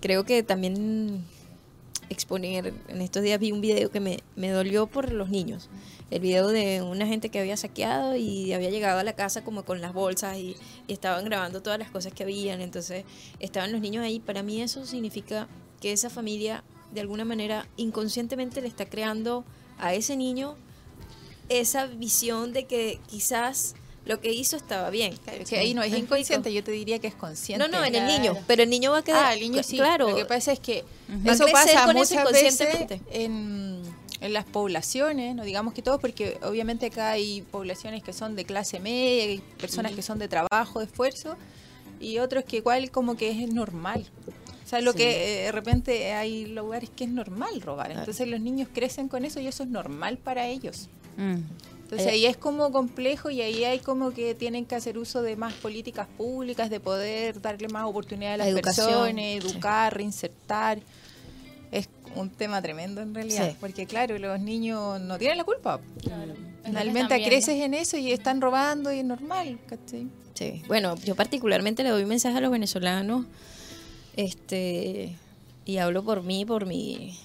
creo 0.00 0.24
que 0.24 0.42
también 0.42 1.24
exponer, 2.08 2.74
en 2.88 3.00
estos 3.00 3.22
días 3.22 3.40
vi 3.40 3.52
un 3.52 3.60
video 3.60 3.90
que 3.90 4.00
me, 4.00 4.20
me 4.36 4.50
dolió 4.50 4.86
por 4.86 5.12
los 5.12 5.30
niños, 5.30 5.68
el 6.10 6.20
video 6.20 6.48
de 6.48 6.82
una 6.82 7.06
gente 7.06 7.28
que 7.28 7.40
había 7.40 7.56
saqueado 7.56 8.14
y 8.16 8.52
había 8.52 8.70
llegado 8.70 8.98
a 8.98 9.04
la 9.04 9.14
casa 9.14 9.42
como 9.42 9.64
con 9.64 9.80
las 9.80 9.92
bolsas 9.92 10.36
y, 10.36 10.56
y 10.86 10.92
estaban 10.92 11.24
grabando 11.24 11.62
todas 11.62 11.78
las 11.78 11.90
cosas 11.90 12.12
que 12.12 12.22
habían, 12.22 12.60
entonces 12.60 13.04
estaban 13.40 13.72
los 13.72 13.80
niños 13.80 14.04
ahí, 14.04 14.20
para 14.20 14.42
mí 14.42 14.60
eso 14.60 14.84
significa 14.86 15.48
que 15.80 15.92
esa 15.92 16.10
familia 16.10 16.62
de 16.92 17.00
alguna 17.00 17.24
manera 17.24 17.66
inconscientemente 17.76 18.60
le 18.60 18.68
está 18.68 18.86
creando 18.86 19.44
a 19.78 19.94
ese 19.94 20.16
niño 20.16 20.56
esa 21.48 21.86
visión 21.86 22.52
de 22.52 22.64
que 22.64 23.00
quizás 23.06 23.74
lo 24.06 24.20
que 24.20 24.32
hizo 24.32 24.56
estaba 24.56 24.90
bien. 24.90 25.16
Claro, 25.16 25.44
que 25.44 25.58
ahí 25.58 25.74
no 25.74 25.82
es 25.82 25.92
¿Me 25.92 25.98
inconsciente, 25.98 26.52
yo 26.52 26.62
te 26.62 26.72
diría 26.72 26.98
que 26.98 27.06
es 27.06 27.14
consciente. 27.14 27.66
No, 27.66 27.78
no, 27.78 27.84
en 27.84 27.94
el 27.94 28.06
niño, 28.06 28.36
pero 28.46 28.62
el 28.62 28.70
niño 28.70 28.92
va 28.92 28.98
a 28.98 29.02
quedar. 29.02 29.24
Ah, 29.26 29.34
el 29.34 29.40
niño 29.40 29.62
sí. 29.62 29.76
Claro. 29.76 30.10
Lo 30.10 30.16
que 30.16 30.24
pasa 30.24 30.52
es 30.52 30.60
que 30.60 30.84
Va 31.26 31.32
a 31.32 31.34
eso 31.34 31.46
pasa 31.50 31.84
con 31.86 31.96
muchas 31.96 32.30
veces 32.30 32.68
en, 33.10 33.82
en 34.20 34.32
las 34.32 34.44
poblaciones, 34.44 35.34
no 35.34 35.44
digamos 35.44 35.72
que 35.74 35.82
todos, 35.82 36.00
porque 36.00 36.38
obviamente 36.42 36.86
acá 36.86 37.10
hay 37.12 37.42
poblaciones 37.42 38.02
que 38.02 38.12
son 38.12 38.36
de 38.36 38.44
clase 38.44 38.78
media, 38.80 39.24
hay 39.24 39.38
personas 39.58 39.92
que 39.92 40.02
son 40.02 40.18
de 40.18 40.28
trabajo, 40.28 40.80
de 40.80 40.86
esfuerzo, 40.86 41.36
y 42.00 42.18
otros 42.18 42.44
que 42.44 42.58
igual 42.58 42.90
como 42.90 43.16
que 43.16 43.30
es 43.30 43.52
normal. 43.52 44.06
O 44.64 44.66
sea, 44.66 44.80
lo 44.80 44.92
Sí. 44.92 44.98
que 44.98 45.42
eh, 45.42 45.44
de 45.44 45.52
repente 45.52 46.12
hay 46.14 46.46
lugares 46.46 46.90
que 46.94 47.04
es 47.04 47.10
normal 47.10 47.60
robar. 47.60 47.90
Entonces 47.92 48.26
los 48.28 48.40
niños 48.40 48.68
crecen 48.72 49.08
con 49.08 49.24
eso 49.24 49.38
y 49.40 49.46
eso 49.46 49.62
es 49.62 49.68
normal 49.68 50.16
para 50.18 50.46
ellos. 50.46 50.88
Mm. 51.16 51.36
Entonces 51.94 52.12
Eh, 52.12 52.16
ahí 52.16 52.26
es 52.26 52.36
como 52.36 52.70
complejo 52.72 53.30
y 53.30 53.40
ahí 53.42 53.64
hay 53.64 53.78
como 53.78 54.12
que 54.12 54.34
tienen 54.34 54.64
que 54.66 54.74
hacer 54.74 54.98
uso 54.98 55.22
de 55.22 55.36
más 55.36 55.52
políticas 55.54 56.06
públicas, 56.16 56.70
de 56.70 56.80
poder 56.80 57.40
darle 57.40 57.68
más 57.68 57.84
oportunidad 57.84 58.34
a 58.34 58.36
las 58.38 58.46
La 58.46 58.52
educación, 58.52 58.86
personas, 58.88 59.24
sí. 59.24 59.32
educar, 59.48 59.94
reinsertar. 59.96 60.78
Es 61.70 61.88
un 62.14 62.30
tema 62.30 62.62
tremendo 62.62 63.00
en 63.00 63.14
realidad, 63.14 63.50
Sí. 63.50 63.56
porque 63.60 63.86
claro, 63.86 64.16
los 64.18 64.38
niños 64.40 65.00
no 65.00 65.18
tienen 65.18 65.38
la 65.38 65.44
culpa. 65.44 65.80
Que 66.02 66.10
Finalmente 66.64 67.14
viendo. 67.16 67.28
creces 67.28 67.60
en 67.60 67.74
eso 67.74 67.96
y 67.96 68.12
están 68.12 68.40
robando 68.40 68.92
y 68.92 69.00
es 69.00 69.04
normal, 69.04 69.58
¿cachai? 69.66 70.06
Sí. 70.34 70.62
Bueno, 70.68 70.94
yo 71.04 71.14
particularmente 71.14 71.82
le 71.82 71.90
doy 71.90 72.02
un 72.04 72.08
mensaje 72.08 72.38
a 72.38 72.40
los 72.40 72.50
venezolanos 72.50 73.26
Este, 74.16 75.16
y 75.64 75.78
hablo 75.78 76.04
por 76.04 76.22
mí, 76.22 76.44
por 76.44 76.66
mi, 76.66 77.18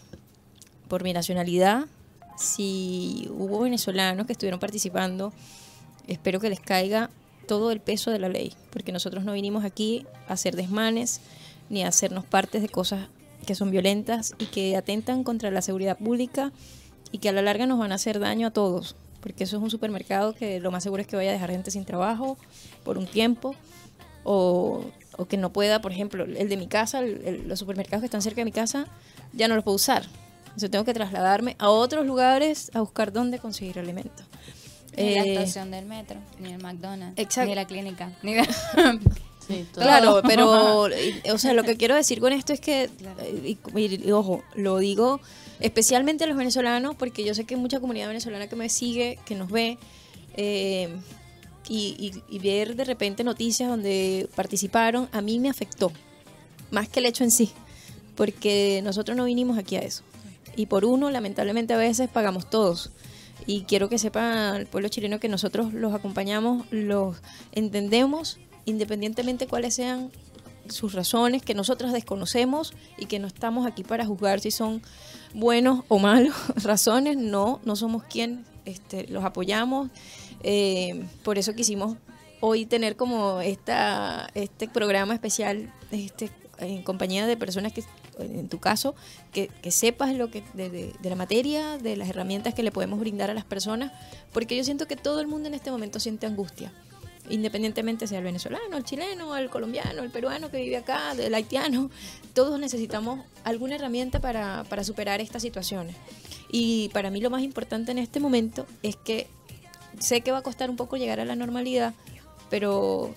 por 0.88 1.04
mi 1.04 1.14
nacionalidad. 1.14 1.86
Si 2.40 3.28
hubo 3.38 3.60
venezolanos 3.60 4.26
que 4.26 4.32
estuvieron 4.34 4.60
participando, 4.60 5.34
espero 6.08 6.40
que 6.40 6.50
les 6.50 6.60
caiga 6.60 7.10
todo 7.48 7.72
el 7.72 7.82
peso 7.82 8.12
de 8.12 8.20
la 8.20 8.30
ley, 8.30 8.54
porque 8.72 8.92
nosotros 8.92 9.24
no 9.26 9.34
vinimos 9.34 9.66
aquí 9.66 10.06
a 10.28 10.34
hacer 10.34 10.56
desmanes 10.56 11.20
ni 11.70 11.84
a 11.84 11.88
hacernos 11.90 12.24
partes 12.26 12.62
de 12.62 12.70
cosas 12.70 13.08
que 13.46 13.56
son 13.56 13.72
violentas 13.72 14.34
y 14.40 14.46
que 14.46 14.76
atentan 14.78 15.24
contra 15.24 15.52
la 15.52 15.62
seguridad 15.62 15.98
pública 15.98 16.52
y 17.12 17.18
que 17.18 17.30
a 17.30 17.32
la 17.32 17.42
larga 17.42 17.66
nos 17.66 17.80
van 17.80 17.92
a 17.92 17.96
hacer 17.96 18.20
daño 18.20 18.48
a 18.48 18.52
todos, 18.52 18.96
porque 19.22 19.44
eso 19.44 19.58
es 19.58 19.64
un 19.64 19.70
supermercado 19.72 20.34
que 20.34 20.60
lo 20.60 20.72
más 20.72 20.84
seguro 20.84 21.02
es 21.02 21.08
que 21.08 21.16
vaya 21.16 21.32
a 21.32 21.34
dejar 21.34 21.50
gente 21.52 21.72
sin 21.72 21.86
trabajo 21.86 22.38
por 22.84 22.98
un 22.98 23.08
tiempo 23.08 23.56
o, 24.24 24.86
que 25.28 25.38
no 25.38 25.52
pueda, 25.52 25.82
por 25.82 25.92
ejemplo, 25.92 26.24
el 26.24 26.48
de 26.50 26.58
mi 26.58 26.68
casa, 26.68 27.00
el- 27.00 27.22
el- 27.26 27.48
los 27.50 27.60
supermercados 27.60 28.02
que 28.02 28.06
están 28.06 28.22
cerca 28.22 28.42
de 28.42 28.46
mi 28.46 28.52
casa, 28.52 28.86
ya 29.34 29.48
no 29.48 29.56
los 29.56 29.64
puedo 29.64 29.76
usar. 29.76 30.04
Entonces 30.60 30.72
tengo 30.72 30.84
que 30.84 30.94
trasladarme 30.94 31.56
a 31.58 31.70
otros 31.70 32.06
lugares 32.06 32.70
a 32.74 32.82
buscar 32.82 33.14
dónde 33.14 33.40
conseguir 33.40 33.80
alimentos. 33.80 34.26
Ni 34.98 35.16
la 35.16 35.24
Eh, 35.24 35.34
estación 35.36 35.72
del 35.72 35.86
metro, 35.86 36.20
ni 36.38 36.52
el 36.52 36.62
McDonald's, 36.62 37.18
Exacto. 37.18 37.48
ni 37.50 37.56
la 37.56 37.64
clínica. 37.66 38.12
Ni 38.24 38.36
la- 38.36 38.44
Sí, 39.48 39.66
todo. 39.74 39.84
Claro, 39.86 40.22
pero, 40.28 40.82
o 41.34 41.38
sea, 41.38 41.54
lo 41.54 41.64
que 41.64 41.78
quiero 41.78 41.96
decir 41.96 42.20
con 42.20 42.34
esto 42.34 42.52
es 42.52 42.60
que, 42.60 42.84
eh, 43.22 43.58
y, 43.74 43.80
y- 43.80 44.08
y 44.08 44.12
ojo, 44.12 44.44
lo 44.56 44.80
digo 44.80 45.22
especialmente 45.62 46.26
a 46.26 46.28
los 46.28 46.36
venezolanos, 46.36 46.96
porque 46.98 47.24
yo 47.24 47.34
sé 47.34 47.46
que 47.46 47.56
hay 47.56 47.62
mucha 47.62 47.80
comunidad 47.80 48.08
venezolana 48.10 48.48
que 48.48 48.58
me 48.58 48.68
sigue, 48.68 49.18
que 49.26 49.36
nos 49.36 49.50
ve, 49.50 49.78
eh, 50.36 50.90
y, 51.70 51.96
y- 52.30 52.36
y 52.36 52.40
ver 52.40 52.76
de 52.76 52.84
repente 52.84 53.24
noticias 53.24 53.70
donde 53.70 54.28
participaron, 54.36 55.08
a 55.14 55.22
mí 55.22 55.40
me 55.40 55.50
afectó, 55.50 55.92
más 56.70 56.90
que 56.90 57.00
el 57.00 57.06
hecho 57.06 57.24
en 57.24 57.32
sí, 57.32 57.50
porque 58.16 58.82
nosotros 58.84 59.16
no 59.16 59.24
vinimos 59.24 59.58
aquí 59.58 59.78
a 59.78 59.80
eso. 59.80 60.04
Y 60.56 60.66
por 60.66 60.86
uno, 60.86 61.10
lamentablemente 61.10 61.74
a 61.74 61.78
veces 61.78 62.10
pagamos 62.10 62.50
todos. 62.50 62.92
Y 63.46 63.64
quiero 63.64 63.90
que 63.90 63.98
sepa 63.98 64.56
el 64.58 64.68
pueblo 64.68 64.90
chileno 64.90 65.20
que 65.20 65.30
nosotros 65.30 65.74
los 65.74 65.94
acompañamos, 65.94 66.66
los 66.72 67.18
entendemos, 67.52 68.38
independientemente 68.66 69.48
cuáles 69.48 69.74
sean 69.74 70.12
sus 70.70 70.94
razones, 70.94 71.42
que 71.42 71.56
nosotros 71.56 71.94
desconocemos 71.94 72.74
y 72.98 73.06
que 73.06 73.20
no 73.20 73.28
estamos 73.28 73.66
aquí 73.66 73.84
para 73.84 74.06
juzgar 74.06 74.40
si 74.40 74.52
son 74.52 74.82
buenos 75.34 75.84
o 75.88 76.00
malos 76.00 76.36
razones. 76.64 77.18
No, 77.18 77.60
no 77.64 77.76
somos 77.76 78.04
quien 78.04 78.46
este, 78.66 79.08
los 79.08 79.24
apoyamos. 79.24 79.90
Eh, 80.44 81.04
por 81.24 81.38
eso 81.38 81.54
quisimos 81.54 81.98
hoy 82.42 82.66
tener 82.66 82.96
como 82.96 83.42
esta, 83.42 84.30
este 84.34 84.68
programa 84.68 85.14
especial 85.14 85.74
este, 85.92 86.30
en 86.60 86.84
compañía 86.84 87.28
de 87.28 87.36
personas 87.38 87.74
que, 87.74 87.84
en 88.22 88.50
tu 88.50 88.60
caso, 88.60 88.96
que, 89.34 89.48
que 89.62 89.72
sepas 89.72 90.14
lo 90.16 90.30
que 90.32 90.44
de, 90.54 90.70
de- 90.70 90.94
de 91.00 91.10
la 91.10 91.16
materia, 91.16 91.78
de 91.78 91.96
las 91.98 92.10
herramientas 92.10 92.54
que 92.54 92.64
le 92.64 92.72
podemos 92.72 93.00
brindar 93.00 93.30
a 93.30 93.34
las 93.34 93.46
personas, 93.46 93.92
porque 94.34 94.56
yo 94.56 94.64
siento 94.64 94.88
que 94.88 94.96
todo 94.96 95.22
el 95.22 95.28
mundo 95.28 95.48
en 95.48 95.54
este 95.54 95.72
momento 95.72 96.00
siente 96.00 96.26
angustia, 96.26 96.72
independientemente 97.30 98.08
sea 98.08 98.18
el 98.20 98.24
venezolano, 98.24 98.76
el 98.78 98.84
chileno, 98.84 99.36
el 99.38 99.50
colombiano, 99.50 100.02
el 100.02 100.10
peruano 100.10 100.50
que 100.50 100.58
vive 100.62 100.78
acá, 100.78 101.12
el 101.12 101.34
haitiano, 101.34 101.92
todos 102.34 102.60
necesitamos 102.60 103.20
alguna 103.44 103.76
herramienta 103.76 104.20
para, 104.20 104.64
para 104.70 104.84
superar 104.84 105.22
estas 105.22 105.42
situaciones. 105.42 105.96
Y 106.52 106.90
para 106.90 107.12
mí 107.12 107.22
lo 107.22 107.30
más 107.30 107.44
importante 107.44 107.92
en 107.92 108.00
este 108.00 108.20
momento 108.20 108.66
es 108.82 108.96
que 108.96 109.28
sé 110.00 110.22
que 110.22 110.32
va 110.32 110.40
a 110.40 110.42
costar 110.42 110.70
un 110.72 110.76
poco 110.76 110.98
llegar 110.98 111.20
a 111.20 111.26
la 111.26 111.36
normalidad, 111.36 111.94
pero 112.50 113.14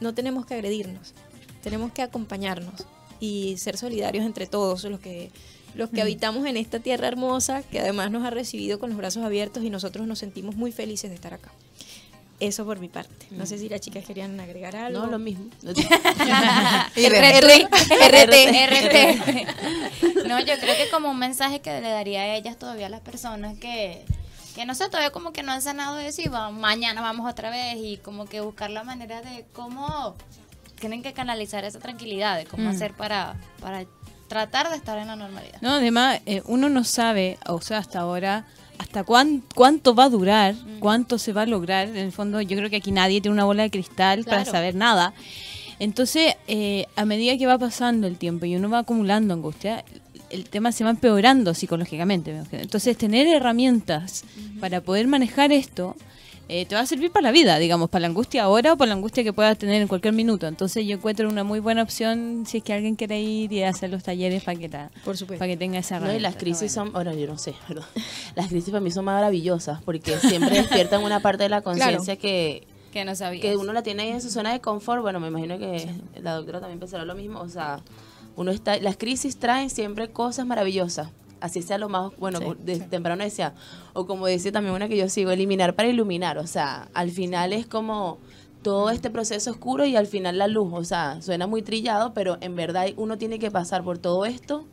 no 0.00 0.12
tenemos 0.14 0.44
que 0.44 0.52
agredirnos, 0.54 1.14
tenemos 1.62 1.90
que 1.92 2.02
acompañarnos 2.02 2.84
y 3.20 3.56
ser 3.58 3.76
solidarios 3.76 4.24
entre 4.24 4.46
todos 4.46 4.84
los 4.84 5.00
que 5.00 5.30
los 5.74 5.90
que 5.90 6.00
habitamos 6.02 6.46
en 6.46 6.56
esta 6.56 6.80
tierra 6.80 7.06
hermosa 7.08 7.62
que 7.62 7.78
además 7.78 8.10
nos 8.10 8.24
ha 8.24 8.30
recibido 8.30 8.78
con 8.80 8.90
los 8.90 8.98
brazos 8.98 9.22
abiertos 9.24 9.62
y 9.62 9.70
nosotros 9.70 10.06
nos 10.06 10.18
sentimos 10.18 10.56
muy 10.56 10.72
felices 10.72 11.10
de 11.10 11.14
estar 11.14 11.34
acá. 11.34 11.50
Eso 12.40 12.64
por 12.64 12.78
mi 12.78 12.88
parte. 12.88 13.26
No 13.32 13.46
sé 13.46 13.58
si 13.58 13.68
las 13.68 13.80
chicas 13.80 14.04
querían 14.04 14.38
agregar 14.40 14.74
algo. 14.76 15.00
No, 15.00 15.06
lo 15.06 15.18
mismo. 15.18 15.46
RT. 15.62 15.74
RT. 18.70 20.26
No, 20.26 20.40
yo 20.40 20.54
creo 20.58 20.76
que 20.76 20.88
como 20.90 21.10
un 21.10 21.18
mensaje 21.18 21.60
que 21.60 21.70
le 21.80 21.88
daría 21.90 22.20
a 22.22 22.36
ellas 22.36 22.56
todavía 22.58 22.86
a 22.86 22.90
las 22.90 23.00
personas 23.00 23.56
que, 23.58 24.04
que 24.54 24.64
no 24.66 24.74
sé, 24.74 24.86
todavía 24.88 25.10
como 25.10 25.32
que 25.32 25.42
no 25.42 25.52
han 25.52 25.62
sanado 25.62 25.96
de 25.96 26.08
eso 26.08 26.22
y 26.22 26.28
va- 26.28 26.50
mañana 26.50 27.00
vamos 27.02 27.30
otra 27.30 27.50
vez 27.50 27.76
y 27.78 27.96
como 27.98 28.26
que 28.26 28.40
buscar 28.40 28.70
la 28.70 28.84
manera 28.84 29.20
de 29.22 29.44
cómo 29.52 30.14
tienen 30.80 31.02
que 31.02 31.12
canalizar 31.12 31.64
esa 31.64 31.78
tranquilidad, 31.78 32.36
de 32.36 32.44
cómo 32.46 32.64
Mm. 32.64 32.68
hacer 32.68 32.92
para, 32.94 33.36
para 33.60 33.84
tratar 34.28 34.70
de 34.70 34.76
estar 34.76 34.98
en 34.98 35.06
la 35.08 35.16
normalidad. 35.16 35.60
No, 35.60 35.72
además, 35.74 36.20
eh, 36.26 36.42
uno 36.46 36.68
no 36.68 36.84
sabe, 36.84 37.38
o 37.46 37.60
sea, 37.60 37.78
hasta 37.78 38.00
ahora, 38.00 38.44
hasta 38.78 39.02
cuán- 39.04 39.42
cuánto 39.54 39.94
va 39.94 40.04
a 40.04 40.08
durar, 40.10 40.54
cuánto 40.80 41.18
se 41.18 41.32
va 41.32 41.42
a 41.42 41.46
lograr. 41.46 41.88
En 41.88 41.96
el 41.96 42.12
fondo, 42.12 42.40
yo 42.40 42.56
creo 42.56 42.70
que 42.70 42.76
aquí 42.76 42.92
nadie 42.92 43.20
tiene 43.20 43.32
una 43.34 43.44
bola 43.44 43.62
de 43.64 43.70
cristal 43.70 44.24
para 44.24 44.44
saber 44.44 44.74
nada. 44.74 45.14
Entonces, 45.80 46.34
eh, 46.48 46.86
a 46.96 47.04
medida 47.04 47.36
que 47.38 47.46
va 47.46 47.56
pasando 47.58 48.06
el 48.06 48.16
tiempo 48.18 48.44
y 48.46 48.56
uno 48.56 48.68
va 48.68 48.80
acumulando 48.80 49.32
angustia, 49.34 49.84
el 50.30 50.48
tema 50.50 50.72
se 50.72 50.84
va 50.84 50.90
empeorando 50.90 51.54
psicológicamente. 51.54 52.36
Entonces, 52.52 52.98
tener 52.98 53.26
herramientas 53.28 54.24
para 54.60 54.80
poder 54.80 55.06
manejar 55.06 55.52
esto 55.52 55.96
eh, 56.50 56.64
te 56.66 56.74
va 56.74 56.80
a 56.80 56.86
servir 56.86 57.10
para 57.10 57.24
la 57.24 57.30
vida, 57.30 57.58
digamos, 57.58 57.90
para 57.90 58.00
la 58.00 58.06
angustia 58.08 58.44
ahora 58.44 58.72
o 58.72 58.76
para 58.78 58.88
la 58.88 58.94
angustia 58.94 59.22
que 59.22 59.32
puedas 59.34 59.58
tener 59.58 59.82
en 59.82 59.88
cualquier 59.88 60.14
minuto. 60.14 60.46
Entonces, 60.46 60.86
yo 60.86 60.96
encuentro 60.96 61.28
una 61.28 61.44
muy 61.44 61.60
buena 61.60 61.82
opción 61.82 62.44
si 62.46 62.58
es 62.58 62.64
que 62.64 62.72
alguien 62.72 62.96
quiere 62.96 63.20
ir 63.20 63.52
y 63.52 63.62
hacer 63.62 63.90
los 63.90 64.02
talleres 64.02 64.42
para 64.44 64.58
que, 64.58 64.68
ta- 64.68 64.90
Por 65.04 65.16
supuesto. 65.16 65.38
para 65.40 65.50
que 65.50 65.56
tenga 65.58 65.78
esa 65.78 65.96
No, 65.96 66.00
y 66.00 66.04
herramienta. 66.16 66.28
las 66.30 66.36
crisis 66.38 66.74
bueno. 66.74 66.90
son, 66.92 66.96
ahora 66.96 67.14
yo 67.14 67.26
no 67.26 67.36
sé, 67.38 67.54
perdón. 67.68 67.84
Las 68.34 68.48
crisis 68.48 68.70
para 68.70 68.80
mí 68.80 68.90
son 68.90 69.04
maravillosas 69.04 69.82
porque 69.82 70.16
siempre 70.18 70.56
despiertan 70.56 71.02
una 71.02 71.20
parte 71.20 71.42
de 71.42 71.48
la 71.50 71.60
conciencia 71.60 72.16
que, 72.16 72.66
Que 72.92 73.04
no 73.04 73.14
sabía. 73.14 73.42
que 73.42 73.56
uno 73.56 73.72
la 73.74 73.82
tiene 73.82 74.04
ahí 74.04 74.08
en 74.10 74.22
su 74.22 74.30
zona 74.30 74.52
de 74.52 74.60
confort. 74.60 75.02
Bueno, 75.02 75.20
me 75.20 75.28
imagino 75.28 75.58
que 75.58 75.86
la 76.22 76.32
doctora 76.34 76.60
también 76.60 76.80
pensará 76.80 77.04
lo 77.04 77.14
mismo. 77.14 77.40
O 77.40 77.48
sea, 77.50 77.80
uno 78.36 78.50
está, 78.52 78.78
las 78.78 78.96
crisis 78.96 79.36
traen 79.36 79.68
siempre 79.68 80.08
cosas 80.08 80.46
maravillosas. 80.46 81.08
Así 81.40 81.62
sea 81.62 81.78
lo 81.78 81.88
más, 81.88 82.12
bueno, 82.18 82.38
Sí, 82.40 82.46
desde 82.64 82.86
temprano 82.86 83.22
decía, 83.22 83.54
o 83.92 84.06
como 84.06 84.26
decía 84.26 84.52
también 84.52 84.74
una 84.74 84.88
que 84.88 84.96
yo 84.96 85.08
sigo, 85.08 85.30
eliminar 85.30 85.74
para 85.74 85.88
iluminar. 85.88 86.38
O 86.38 86.46
sea, 86.46 86.88
al 86.94 87.10
final 87.10 87.52
es 87.52 87.66
como 87.66 88.18
todo 88.62 88.90
este 88.90 89.10
proceso 89.10 89.50
oscuro 89.50 89.84
y 89.84 89.96
al 89.96 90.06
final 90.06 90.38
la 90.38 90.48
luz. 90.48 90.72
O 90.72 90.84
sea, 90.84 91.22
suena 91.22 91.46
muy 91.46 91.62
trillado, 91.62 92.12
pero 92.14 92.38
en 92.40 92.56
verdad 92.56 92.86
uno 92.96 93.18
tiene 93.18 93.38
que 93.38 93.50
pasar 93.50 93.84
por 93.84 93.98
todo 93.98 94.24
esto, 94.24 94.64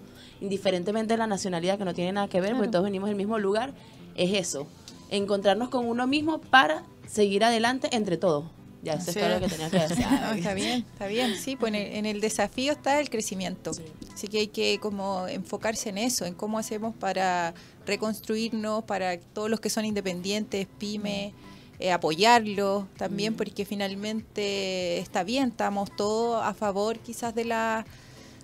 indiferentemente 0.41 1.13
de 1.13 1.17
la 1.17 1.27
nacionalidad, 1.27 1.77
que 1.77 1.85
no 1.85 1.93
tiene 1.93 2.11
nada 2.11 2.27
que 2.27 2.41
ver, 2.41 2.53
porque 2.55 2.71
todos 2.71 2.85
venimos 2.85 3.09
del 3.09 3.17
mismo 3.17 3.37
lugar. 3.39 3.73
Es 4.15 4.33
eso, 4.33 4.67
encontrarnos 5.09 5.69
con 5.69 5.85
uno 5.87 6.07
mismo 6.07 6.39
para 6.39 6.83
seguir 7.05 7.43
adelante 7.43 7.89
entre 7.91 8.17
todos. 8.17 8.45
Ya, 8.85 8.93
eso 8.93 9.09
es 9.09 9.17
todo 9.17 9.29
lo 9.29 9.39
que 9.39 9.47
tenía 9.47 9.69
que 9.71 9.79
decir. 9.89 10.05
No, 10.05 10.31
está 10.33 10.53
bien, 10.53 10.85
está 10.91 11.07
bien, 11.07 11.35
sí, 11.35 11.55
pues 11.55 11.73
en 11.73 11.75
el, 11.75 11.95
en 11.95 12.05
el 12.05 12.21
desafío 12.21 12.71
está 12.71 12.99
el 12.99 13.09
crecimiento. 13.09 13.71
Así 14.13 14.27
que 14.27 14.39
hay 14.39 14.47
que 14.47 14.79
como 14.79 15.27
enfocarse 15.27 15.89
en 15.89 15.97
eso, 15.97 16.25
en 16.25 16.35
cómo 16.35 16.59
hacemos 16.59 16.95
para 16.95 17.55
reconstruirnos, 17.87 18.83
para 18.83 19.19
todos 19.19 19.49
los 19.49 19.59
que 19.59 19.71
son 19.71 19.85
independientes, 19.85 20.67
pymes, 20.77 21.33
eh, 21.79 21.91
apoyarlos 21.91 22.85
también, 22.95 23.33
porque 23.33 23.65
finalmente 23.65 24.99
está 24.99 25.23
bien, 25.23 25.49
estamos 25.49 25.89
todos 25.95 26.43
a 26.43 26.53
favor 26.53 26.99
quizás 26.99 27.33
de 27.33 27.45
la 27.45 27.85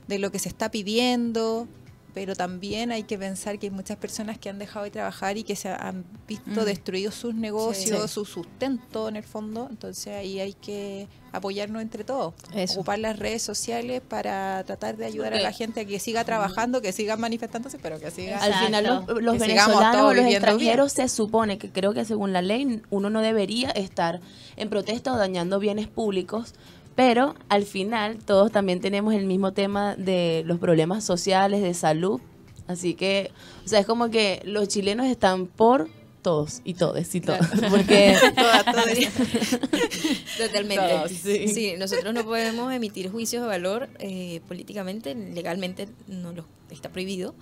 de 0.08 0.20
lo 0.20 0.32
que 0.32 0.39
se 0.39 0.50
está 0.50 0.72
pidiendo, 0.72 1.68
pero 2.14 2.36
también 2.36 2.91
hay 2.91 3.03
que 3.03 3.18
pensar 3.18 3.57
que 3.59 3.68
hay 3.68 3.72
muchas 3.72 3.97
personas 3.97 4.38
que 4.38 4.49
han 4.49 4.59
dejado 4.59 4.86
de 4.86 4.91
trabajar 4.91 5.38
y 5.38 5.43
que 5.43 5.55
se 5.55 5.70
han 5.70 6.03
visto 6.28 6.62
Mm. 6.62 6.66
destruidos 6.66 7.16
sus 7.16 7.34
negocios, 7.36 8.01
Sí. 8.01 8.14
su 8.14 8.26
sustento 8.26 9.07
en 9.07 9.16
el 9.16 9.24
fondo, 9.24 9.68
entonces 9.70 10.07
ahí 10.14 10.39
hay 10.39 10.53
que 10.53 11.07
apoyarnos 11.32 11.82
entre 11.82 12.03
todos, 12.03 12.34
Eso. 12.53 12.74
ocupar 12.80 12.99
las 12.99 13.18
redes 13.18 13.41
sociales 13.41 14.01
para 14.05 14.64
tratar 14.66 14.97
de 14.97 15.05
ayudar 15.05 15.34
a 15.34 15.39
la 15.39 15.53
gente 15.53 15.80
a 15.82 15.86
que 15.86 15.97
siga 15.99 16.26
trabajando, 16.26 16.82
que 16.82 16.91
sigan 16.91 17.22
manifestándose, 17.22 17.80
pero 17.80 17.99
que 17.99 18.12
sigan 18.12 18.41
Al 18.41 18.53
final 18.66 18.84
los, 18.84 18.99
Exacto. 19.03 19.22
los 19.22 19.39
venezolanos 19.39 20.16
los 20.16 20.26
extranjeros 20.26 20.91
se 20.91 21.07
supone 21.07 21.57
que 21.57 21.70
creo 21.72 21.93
que 21.93 22.03
según 22.03 22.34
la 22.34 22.41
ley 22.41 22.82
uno 22.89 23.09
no 23.09 23.22
debería 23.22 23.70
estar 23.72 24.20
en 24.57 24.70
protesta 24.70 25.14
o 25.14 25.18
dañando 25.18 25.59
bienes 25.59 25.88
públicos, 25.88 26.53
pero 26.96 27.36
al 27.50 27.64
final 27.64 28.18
todos 28.18 28.52
también 28.52 28.80
tenemos 28.80 29.14
el 29.14 29.26
mismo 29.26 29.54
tema 29.54 29.96
de 29.96 30.44
los 30.46 30.60
problemas 30.60 31.04
sociales, 31.04 31.62
de 31.62 31.74
salud, 31.74 32.22
así 32.68 32.94
que, 32.94 33.32
o 33.66 33.68
sea, 33.68 33.80
es 33.80 33.86
como 33.86 34.10
que 34.10 34.42
los 34.46 34.68
chilenos 34.68 35.08
están 35.08 35.48
por 35.48 35.89
todos 36.22 36.62
y 36.64 36.76
todes 36.76 37.14
y 37.16 37.22
todos, 37.22 37.46
porque 37.70 38.16
todas, 38.36 38.66
todas. 38.66 38.88
Totalmente. 40.38 40.88
Todos, 40.88 41.12
sí. 41.12 41.48
sí. 41.48 41.74
nosotros 41.78 42.14
no 42.14 42.24
podemos 42.24 42.72
emitir 42.74 43.10
juicios 43.10 43.42
de 43.42 43.48
valor 43.48 43.89
eh, 44.00 44.42
políticamente, 44.48 45.16
legalmente 45.16 45.89
no 46.08 46.32
lo 46.32 46.46
está 46.70 46.89
prohibido. 46.89 47.36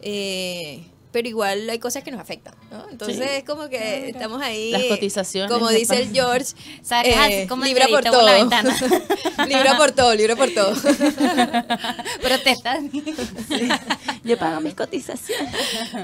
Eh, 0.00 0.84
pero 1.10 1.26
igual 1.28 1.68
hay 1.70 1.78
cosas 1.78 2.04
que 2.04 2.10
nos 2.10 2.20
afectan, 2.20 2.54
¿no? 2.70 2.88
Entonces 2.90 3.16
Sí. 3.16 3.22
es 3.38 3.44
como 3.44 3.68
que 3.68 4.10
estamos 4.10 4.42
ahí. 4.42 4.70
Las 4.72 4.82
cotizaciones. 4.84 5.50
Como 5.50 5.68
dice 5.70 6.02
el 6.02 6.12
George, 6.12 6.52
eh, 7.04 7.46
como 7.48 7.64
libra 7.64 7.86
por 7.88 8.04
todo. 8.04 8.22
la 8.22 8.34
ventana. 8.34 8.76
libra 9.48 9.76
por 9.78 9.92
todo, 9.92 10.14
libra 10.14 10.36
por 10.36 10.50
todo. 10.52 10.74
Protestas. 12.22 12.80
Yo 14.24 14.38
pago 14.38 14.60
mis 14.60 14.74
cotizaciones. 14.74 15.54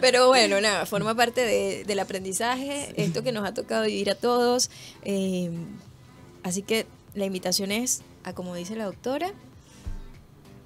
Pero 0.00 0.28
bueno, 0.28 0.60
nada, 0.60 0.86
forma 0.86 1.14
parte 1.14 1.42
de- 1.44 1.84
del 1.84 1.98
aprendizaje, 1.98 2.92
esto 2.96 3.22
que 3.22 3.32
nos 3.32 3.46
ha 3.46 3.54
tocado 3.54 3.84
vivir 3.84 4.10
a 4.10 4.14
todos. 4.14 4.70
eh, 5.02 5.50
así 6.42 6.62
que 6.62 6.86
la 7.14 7.24
invitación 7.24 7.72
es 7.72 8.02
a, 8.24 8.32
como 8.34 8.54
dice 8.54 8.74
la 8.76 8.84
doctora, 8.84 9.32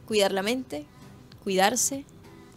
cuidar 0.06 0.32
la 0.32 0.42
mente, 0.42 0.84
cuidarse, 1.44 2.04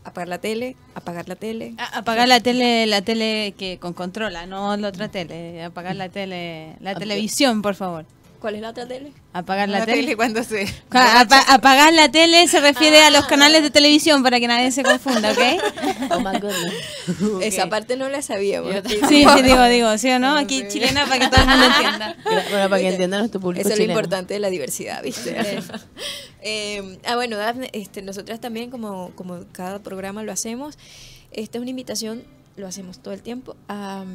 apagar 0.04 0.28
la 0.28 0.38
tele, 0.40 0.76
apagar 0.96 1.28
la 1.28 1.36
tele. 1.36 1.74
A- 1.78 2.00
Apagar 2.00 2.28
la 2.28 2.40
tele, 2.40 2.86
la 2.88 3.02
tele 3.02 3.54
que 3.58 3.78
con 3.80 3.94
controla, 3.94 4.46
no 4.46 4.76
la 4.78 4.88
otra 4.90 5.08
tele. 5.10 5.64
Apagar 5.64 5.96
la 5.96 6.10
tele, 6.10 6.76
la 6.80 6.96
televisión, 6.96 7.62
por 7.62 7.76
favor. 7.76 8.06
¿Cuál 8.42 8.56
es 8.56 8.62
la 8.62 8.72
otra 8.72 8.88
tele? 8.88 9.12
Apagar 9.34 9.70
la, 9.70 9.80
La 9.80 9.86
tele. 9.86 10.02
tele 10.02 10.16
cuando 10.16 10.44
se... 10.44 10.66
Apa- 10.90 11.46
apagar 11.54 11.94
la 11.94 12.10
tele 12.10 12.48
se 12.48 12.60
refiere 12.60 13.00
a 13.04 13.12
los 13.12 13.26
canales 13.28 13.62
de 13.62 13.70
televisión 13.70 14.24
para 14.24 14.40
que 14.40 14.48
nadie 14.48 14.72
se 14.72 14.82
confunda, 14.82 15.32
¿ok? 15.32 15.38
Oh 16.12 16.20
my 16.20 16.40
goodness. 16.40 16.74
Esa 17.44 17.70
parte 17.70 17.96
no 17.98 18.10
la 18.10 18.24
sabíamos. 18.24 18.74
Sí, 18.88 19.00
sí, 19.08 19.26
digo, 19.44 19.64
digo, 19.66 19.96
¿sí 20.00 20.10
o 20.10 20.18
no? 20.18 20.36
Aquí 20.36 20.64
chilena 20.68 21.06
para 21.06 21.20
que 21.20 21.28
todo 21.28 21.42
el 21.44 21.48
mundo 21.50 21.66
entienda. 21.68 22.16
Bueno, 22.50 22.70
para 22.70 22.82
que 22.82 22.90
entiendan 22.90 23.20
nuestro 23.20 23.40
público 23.40 23.62
Eso 23.62 23.74
es 23.74 23.78
lo 23.80 23.86
importante 23.86 24.34
de 24.34 24.40
la 24.40 24.50
diversidad, 24.50 25.04
¿viste? 25.04 25.60
Eh, 26.44 26.98
ah, 27.06 27.14
bueno, 27.16 27.38
Dafne, 27.38 27.70
este, 27.74 28.02
nosotras 28.02 28.40
también, 28.42 28.72
como, 28.72 29.12
como 29.14 29.42
cada 29.52 29.78
programa 29.78 30.24
lo 30.24 30.32
hacemos, 30.32 30.76
esta 31.32 31.60
es 31.60 31.62
una 31.62 31.70
invitación, 31.70 32.24
lo 32.62 32.68
hacemos 32.68 33.00
todo 33.00 33.14
el 33.14 33.22
tiempo, 33.22 33.58
a, 33.68 34.06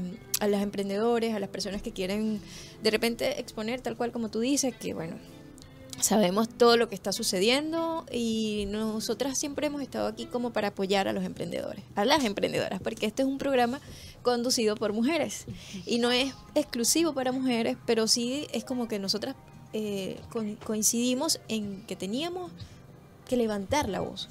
a 0.40 0.48
los 0.48 0.62
emprendedores, 0.62 1.34
a 1.34 1.38
las 1.38 1.50
personas 1.50 1.82
que 1.82 1.92
quieren 1.92 2.40
de 2.82 2.90
repente 2.90 3.38
exponer 3.38 3.82
tal 3.82 3.96
cual 3.96 4.12
como 4.12 4.30
tú 4.30 4.40
dices, 4.40 4.74
que 4.74 4.94
bueno, 4.94 5.16
sabemos 6.00 6.48
todo 6.48 6.76
lo 6.76 6.88
que 6.88 6.94
está 6.94 7.12
sucediendo 7.12 8.04
y 8.10 8.66
nosotras 8.68 9.38
siempre 9.38 9.66
hemos 9.66 9.82
estado 9.82 10.06
aquí 10.06 10.26
como 10.26 10.52
para 10.52 10.68
apoyar 10.68 11.08
a 11.08 11.12
los 11.12 11.24
emprendedores, 11.24 11.84
a 11.94 12.04
las 12.04 12.24
emprendedoras, 12.24 12.80
porque 12.80 13.06
este 13.06 13.22
es 13.22 13.28
un 13.28 13.38
programa 13.38 13.80
conducido 14.22 14.76
por 14.76 14.92
mujeres 14.92 15.46
y 15.86 15.98
no 15.98 16.10
es 16.10 16.34
exclusivo 16.54 17.12
para 17.12 17.32
mujeres, 17.32 17.76
pero 17.86 18.06
sí 18.06 18.46
es 18.52 18.64
como 18.64 18.88
que 18.88 18.98
nosotras 18.98 19.36
eh, 19.72 20.20
coincidimos 20.64 21.40
en 21.48 21.82
que 21.86 21.96
teníamos 21.96 22.52
que 23.28 23.36
levantar 23.36 23.88
la 23.88 24.00
voz, 24.00 24.28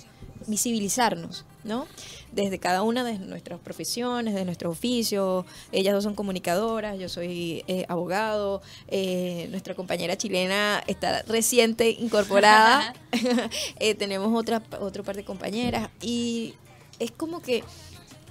visibilizarnos, 0.47 1.45
¿no? 1.63 1.87
Desde 2.31 2.59
cada 2.59 2.83
una 2.83 3.03
de 3.03 3.17
nuestras 3.19 3.59
profesiones, 3.59 4.33
de 4.33 4.45
nuestro 4.45 4.69
oficio. 4.69 5.45
Ellas 5.71 5.93
dos 5.93 6.03
son 6.03 6.15
comunicadoras, 6.15 6.99
yo 6.99 7.09
soy 7.09 7.63
eh, 7.67 7.85
abogado, 7.87 8.61
eh, 8.87 9.47
nuestra 9.51 9.75
compañera 9.75 10.17
chilena 10.17 10.83
está 10.87 11.23
reciente 11.23 11.89
incorporada, 11.89 12.93
Eh, 13.79 13.95
tenemos 13.95 14.37
otra, 14.37 14.61
otro 14.79 15.03
par 15.03 15.15
de 15.15 15.23
compañeras 15.23 15.89
y 16.01 16.53
es 16.99 17.11
como 17.11 17.41
que 17.41 17.63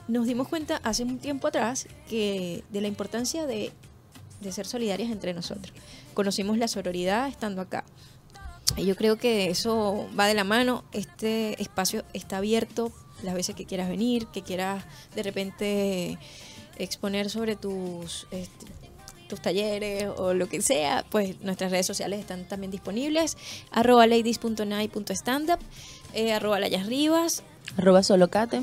nos 0.09 0.27
dimos 0.27 0.49
cuenta 0.49 0.77
hace 0.83 1.03
un 1.03 1.19
tiempo 1.19 1.49
atrás 1.49 1.87
que 2.09 2.65
de 2.71 2.81
la 2.81 2.89
importancia 2.89 3.47
de, 3.47 3.73
de 4.41 4.53
ser 4.53 4.67
solidarias 4.67 5.11
entre 5.11 5.35
nosotros. 5.35 5.75
Conocimos 6.12 6.59
la 6.59 6.69
sororidad 6.69 7.29
estando 7.29 7.62
acá. 7.62 7.85
Y 8.77 8.87
yo 8.87 8.97
creo 8.97 9.16
que 9.16 9.51
eso 9.51 10.09
va 10.18 10.27
de 10.27 10.35
la 10.35 10.45
mano. 10.45 10.85
Este 10.93 11.61
espacio 11.62 12.05
está 12.12 12.39
abierto 12.39 12.93
las 13.22 13.35
veces 13.35 13.55
que 13.55 13.64
quieras 13.64 13.89
venir, 13.89 14.27
que 14.27 14.43
quieras 14.43 14.85
de 15.14 15.22
repente 15.22 16.18
exponer 16.77 17.31
sobre 17.31 17.57
tus, 17.57 18.27
este, 18.31 18.66
tus 19.29 19.41
talleres 19.41 20.09
o 20.16 20.35
lo 20.35 20.49
que 20.49 20.61
sea, 20.61 21.05
pues 21.11 21.41
nuestras 21.41 21.70
redes 21.70 21.87
sociales 21.87 22.20
están 22.20 22.49
también 22.49 22.70
disponibles. 22.70 23.37
Arroba 23.70 24.07
ladies.night.standup, 24.07 25.61
eh, 26.12 26.33
arroba 26.33 26.59
layas 26.59 26.87
rivas, 26.87 27.43
Arroba 27.77 28.03
solocate. 28.03 28.62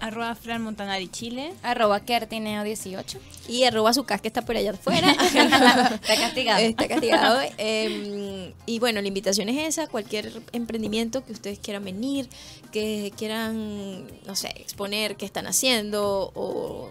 Arroba 0.00 0.34
Fran 0.34 0.62
Montanari 0.62 1.08
Chile. 1.08 1.52
Arroba 1.62 2.00
Kertineo18. 2.00 3.18
y 3.48 3.64
arroba 3.64 3.92
su 3.92 4.04
que 4.04 4.14
está 4.22 4.42
por 4.42 4.56
allá 4.56 4.72
afuera. 4.72 5.10
Está 5.20 6.16
castigado. 6.16 6.60
Está 6.60 6.88
castigado. 6.88 7.40
eh, 7.58 8.52
y 8.66 8.78
bueno, 8.78 9.00
la 9.00 9.08
invitación 9.08 9.48
es 9.48 9.68
esa, 9.68 9.86
cualquier 9.86 10.42
emprendimiento 10.52 11.24
que 11.24 11.32
ustedes 11.32 11.58
quieran 11.58 11.84
venir, 11.84 12.28
que 12.72 13.12
quieran, 13.16 14.06
no 14.26 14.34
sé, 14.34 14.48
exponer 14.56 15.16
qué 15.16 15.26
están 15.26 15.46
haciendo 15.46 16.32
o 16.34 16.88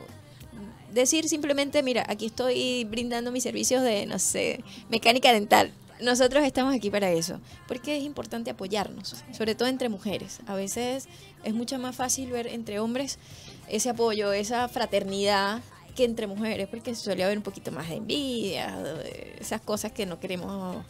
decir 0.93 1.28
simplemente, 1.30 1.84
mira, 1.84 2.03
aquí 2.07 2.28
estoy 2.28 2.84
brindando 2.86 3.32
mis 3.32 3.43
servicios 3.43 3.84
de, 3.84 4.05
no 4.05 4.20
sé, 4.20 4.64
mecánica 4.89 5.32
dental. 5.34 5.72
Nosotros 6.01 6.45
estamos 6.45 6.74
aquí 6.74 6.89
para 6.89 7.12
eso, 7.12 7.41
porque 7.68 7.97
es 7.97 8.03
importante 8.03 8.49
apoyarnos, 8.51 9.16
sobre 9.34 9.53
todo 9.53 9.68
entre 9.68 9.89
mujeres. 9.89 10.39
A 10.47 10.55
veces 10.55 11.10
es 11.44 11.54
mucho 11.54 11.78
más 11.80 11.96
fácil 11.96 12.32
ver 12.32 12.48
entre 12.48 12.80
hombres 12.80 13.20
ese 13.68 13.90
apoyo, 13.90 14.34
esa 14.34 14.68
fraternidad 14.68 15.62
que 15.96 16.06
entre 16.06 16.28
mujeres, 16.28 16.68
porque 16.68 16.96
suele 16.96 17.24
haber 17.24 17.38
un 17.38 17.44
poquito 17.44 17.72
más 17.72 17.90
de 17.90 17.96
envidia, 17.96 18.78
esas 19.40 19.62
cosas 19.62 19.92
que 19.92 20.06
no 20.06 20.20
queremos 20.20 20.84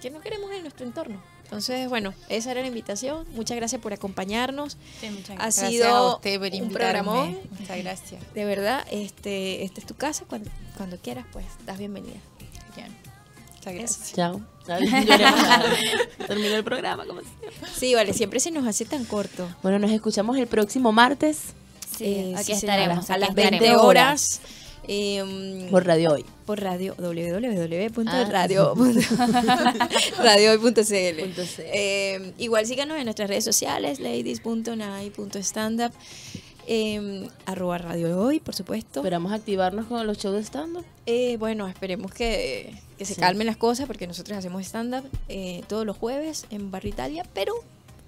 que 0.00 0.10
no 0.10 0.20
queremos 0.20 0.50
en 0.50 0.62
nuestro 0.62 0.84
entorno. 0.84 1.22
Entonces, 1.44 1.88
bueno, 1.88 2.12
esa 2.28 2.50
era 2.50 2.60
la 2.60 2.66
invitación. 2.66 3.26
Muchas 3.32 3.56
gracias 3.56 3.80
por 3.80 3.94
acompañarnos. 3.94 4.76
Sí, 5.00 5.08
muchas 5.08 5.30
Ha 5.30 5.34
gracias. 5.34 5.56
Gracias 5.56 5.70
sido 5.70 5.86
a 5.86 6.14
usted 6.16 6.38
por 6.38 6.62
un 6.62 6.72
programón. 6.72 7.38
Muchas 7.58 7.78
gracias. 7.78 8.34
De 8.34 8.44
verdad, 8.44 8.84
este, 8.90 9.64
esta 9.64 9.80
es 9.80 9.86
tu 9.86 9.94
casa. 9.94 10.24
Cuando, 10.28 10.50
cuando 10.76 10.98
quieras, 10.98 11.24
pues, 11.32 11.46
das 11.64 11.78
bienvenida. 11.78 12.20
Muchas 13.64 13.74
gracias. 13.74 14.12
Chao. 14.14 14.40
Terminó 16.26 16.54
el 16.56 16.64
programa, 16.64 17.04
como. 17.06 17.20
Sí, 17.76 17.94
vale, 17.94 18.12
siempre 18.12 18.40
se 18.40 18.50
nos 18.50 18.66
hace 18.66 18.84
tan 18.84 19.04
corto. 19.04 19.48
Bueno, 19.62 19.78
nos 19.78 19.90
escuchamos 19.90 20.36
el 20.38 20.46
próximo 20.46 20.92
martes 20.92 21.38
Sí, 21.96 22.04
Eh, 22.04 22.34
aquí 22.36 22.54
sí, 22.54 22.60
señora, 22.60 22.78
estaremos. 22.82 23.10
a 23.10 23.18
las 23.18 23.34
20 23.34 23.54
estaremos. 23.56 23.82
horas. 23.84 24.40
eh, 24.88 25.68
por 25.70 25.86
Radio 25.86 26.12
Hoy. 26.12 26.24
por 26.44 26.60
radio 26.60 26.94
www.radio 26.98 28.74
Ah. 28.76 29.88
eh, 31.72 32.32
igual 32.38 32.66
síganos 32.66 32.98
en 32.98 33.04
nuestras 33.04 33.28
redes 33.30 33.44
sociales 33.44 34.00
ladies.nai.standup 34.00 35.92
eh, 36.66 37.28
arroba 37.46 37.78
radio 37.78 38.18
hoy 38.20 38.40
por 38.40 38.54
supuesto 38.54 39.00
Esperamos 39.00 39.32
activarnos 39.32 39.86
con 39.86 40.06
los 40.06 40.18
shows 40.18 40.34
de 40.36 40.42
stand-up. 40.44 40.84
Eh, 41.06 41.36
bueno 41.38 41.68
esperemos 41.68 42.12
que, 42.12 42.74
que 42.98 43.04
se 43.04 43.14
Sí. 43.14 43.20
calmen 43.20 43.46
las 43.46 43.56
cosas 43.56 43.86
porque 43.86 44.06
nosotros 44.06 44.36
hacemos 44.38 44.62
stand-up 44.64 45.04
eh, 45.28 45.62
todos 45.68 45.84
los 45.86 45.96
jueves 45.96 46.46
en 46.50 46.70
Barrio 46.70 46.90
Italia 46.90 47.24
pero 47.34 47.52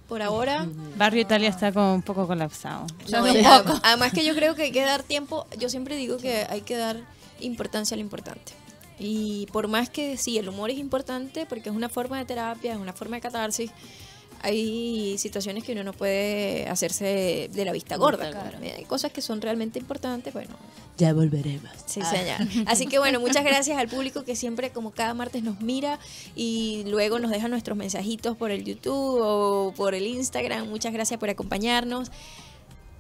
por 0.09 0.23
ahora 0.23 0.67
Barrio 0.97 1.23
Italia 1.23 1.49
está 1.49 1.73
como 1.73 1.95
un 1.95 2.03
poco 2.03 2.27
colapsado. 2.27 2.87
no, 3.11 3.27
Sí. 3.27 3.39
adem- 3.41 3.81
además 3.83 4.13
que 4.13 4.25
yo 4.25 4.35
creo 4.35 4.55
que 4.55 4.63
hay 4.65 4.73
que 4.73 4.83
dar 4.83 5.03
tiempo, 5.03 5.47
yo 5.59 5.69
siempre 5.69 5.97
digo 5.97 6.17
que 6.19 6.47
hay 6.49 6.61
que 6.61 6.77
dar 6.77 7.01
importancia 7.41 7.95
a 7.95 7.99
lo 7.99 8.03
importante. 8.03 8.53
Y 8.99 9.47
por 9.53 9.69
más 9.69 9.91
que 9.91 10.17
sí, 10.17 10.39
el 10.39 10.49
humor 10.49 10.71
es 10.71 10.79
importante 10.79 11.45
porque 11.45 11.69
es 11.69 11.75
una 11.77 11.89
forma 11.91 12.19
de 12.19 12.25
terapia, 12.25 12.73
es 12.73 12.79
una 12.79 12.93
forma 12.95 13.17
de 13.17 13.21
catarsis, 13.21 13.71
hay 14.43 15.17
situaciones 15.19 15.65
que 15.65 15.73
uno 15.73 15.85
no 15.85 15.93
puede 15.93 16.69
hacerse 16.69 17.51
de 17.53 17.65
la 17.65 17.73
vista 17.73 17.97
gorda. 17.97 18.31
Claro. 18.31 18.59
Hay 18.61 18.85
cosas 18.85 19.13
que 19.13 19.21
son 19.21 19.41
realmente 19.41 19.79
importantes, 19.79 20.33
bueno, 20.33 20.57
Ya 20.99 21.13
volveremos. 21.13 21.71
Sí, 21.87 22.01
señor. 22.03 22.67
Así 22.67 22.87
que 22.87 22.99
bueno, 22.99 23.21
muchas 23.21 23.45
gracias 23.45 23.79
al 23.79 23.89
público 23.89 24.25
que 24.25 24.37
siempre, 24.37 24.71
como 24.71 24.91
cada 24.93 25.15
martes, 25.15 25.43
nos 25.43 25.61
mira 25.61 25.99
y 26.35 26.85
luego 26.87 27.19
nos 27.19 27.31
deja 27.31 27.49
nuestros 27.49 27.77
mensajitos 27.77 28.37
por 28.37 28.51
el 28.51 28.65
YouTube 28.65 29.21
o 29.23 29.75
por 29.77 29.95
el 29.95 30.07
Instagram. 30.07 30.69
Muchas 30.69 30.93
gracias 30.93 31.19
por 31.21 31.31
acompañarnos. 31.31 32.11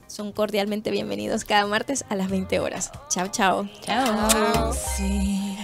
Son 0.07 0.33
cordialmente 0.33 0.91
bienvenidos 0.91 1.45
cada 1.45 1.67
martes 1.67 2.05
a 2.09 2.15
las 2.15 2.31
20 2.31 2.61
horas. 2.61 2.93
Chao, 3.09 3.29
chao. 3.29 3.69
Chao. 3.83 4.73
Sí. 4.73 5.57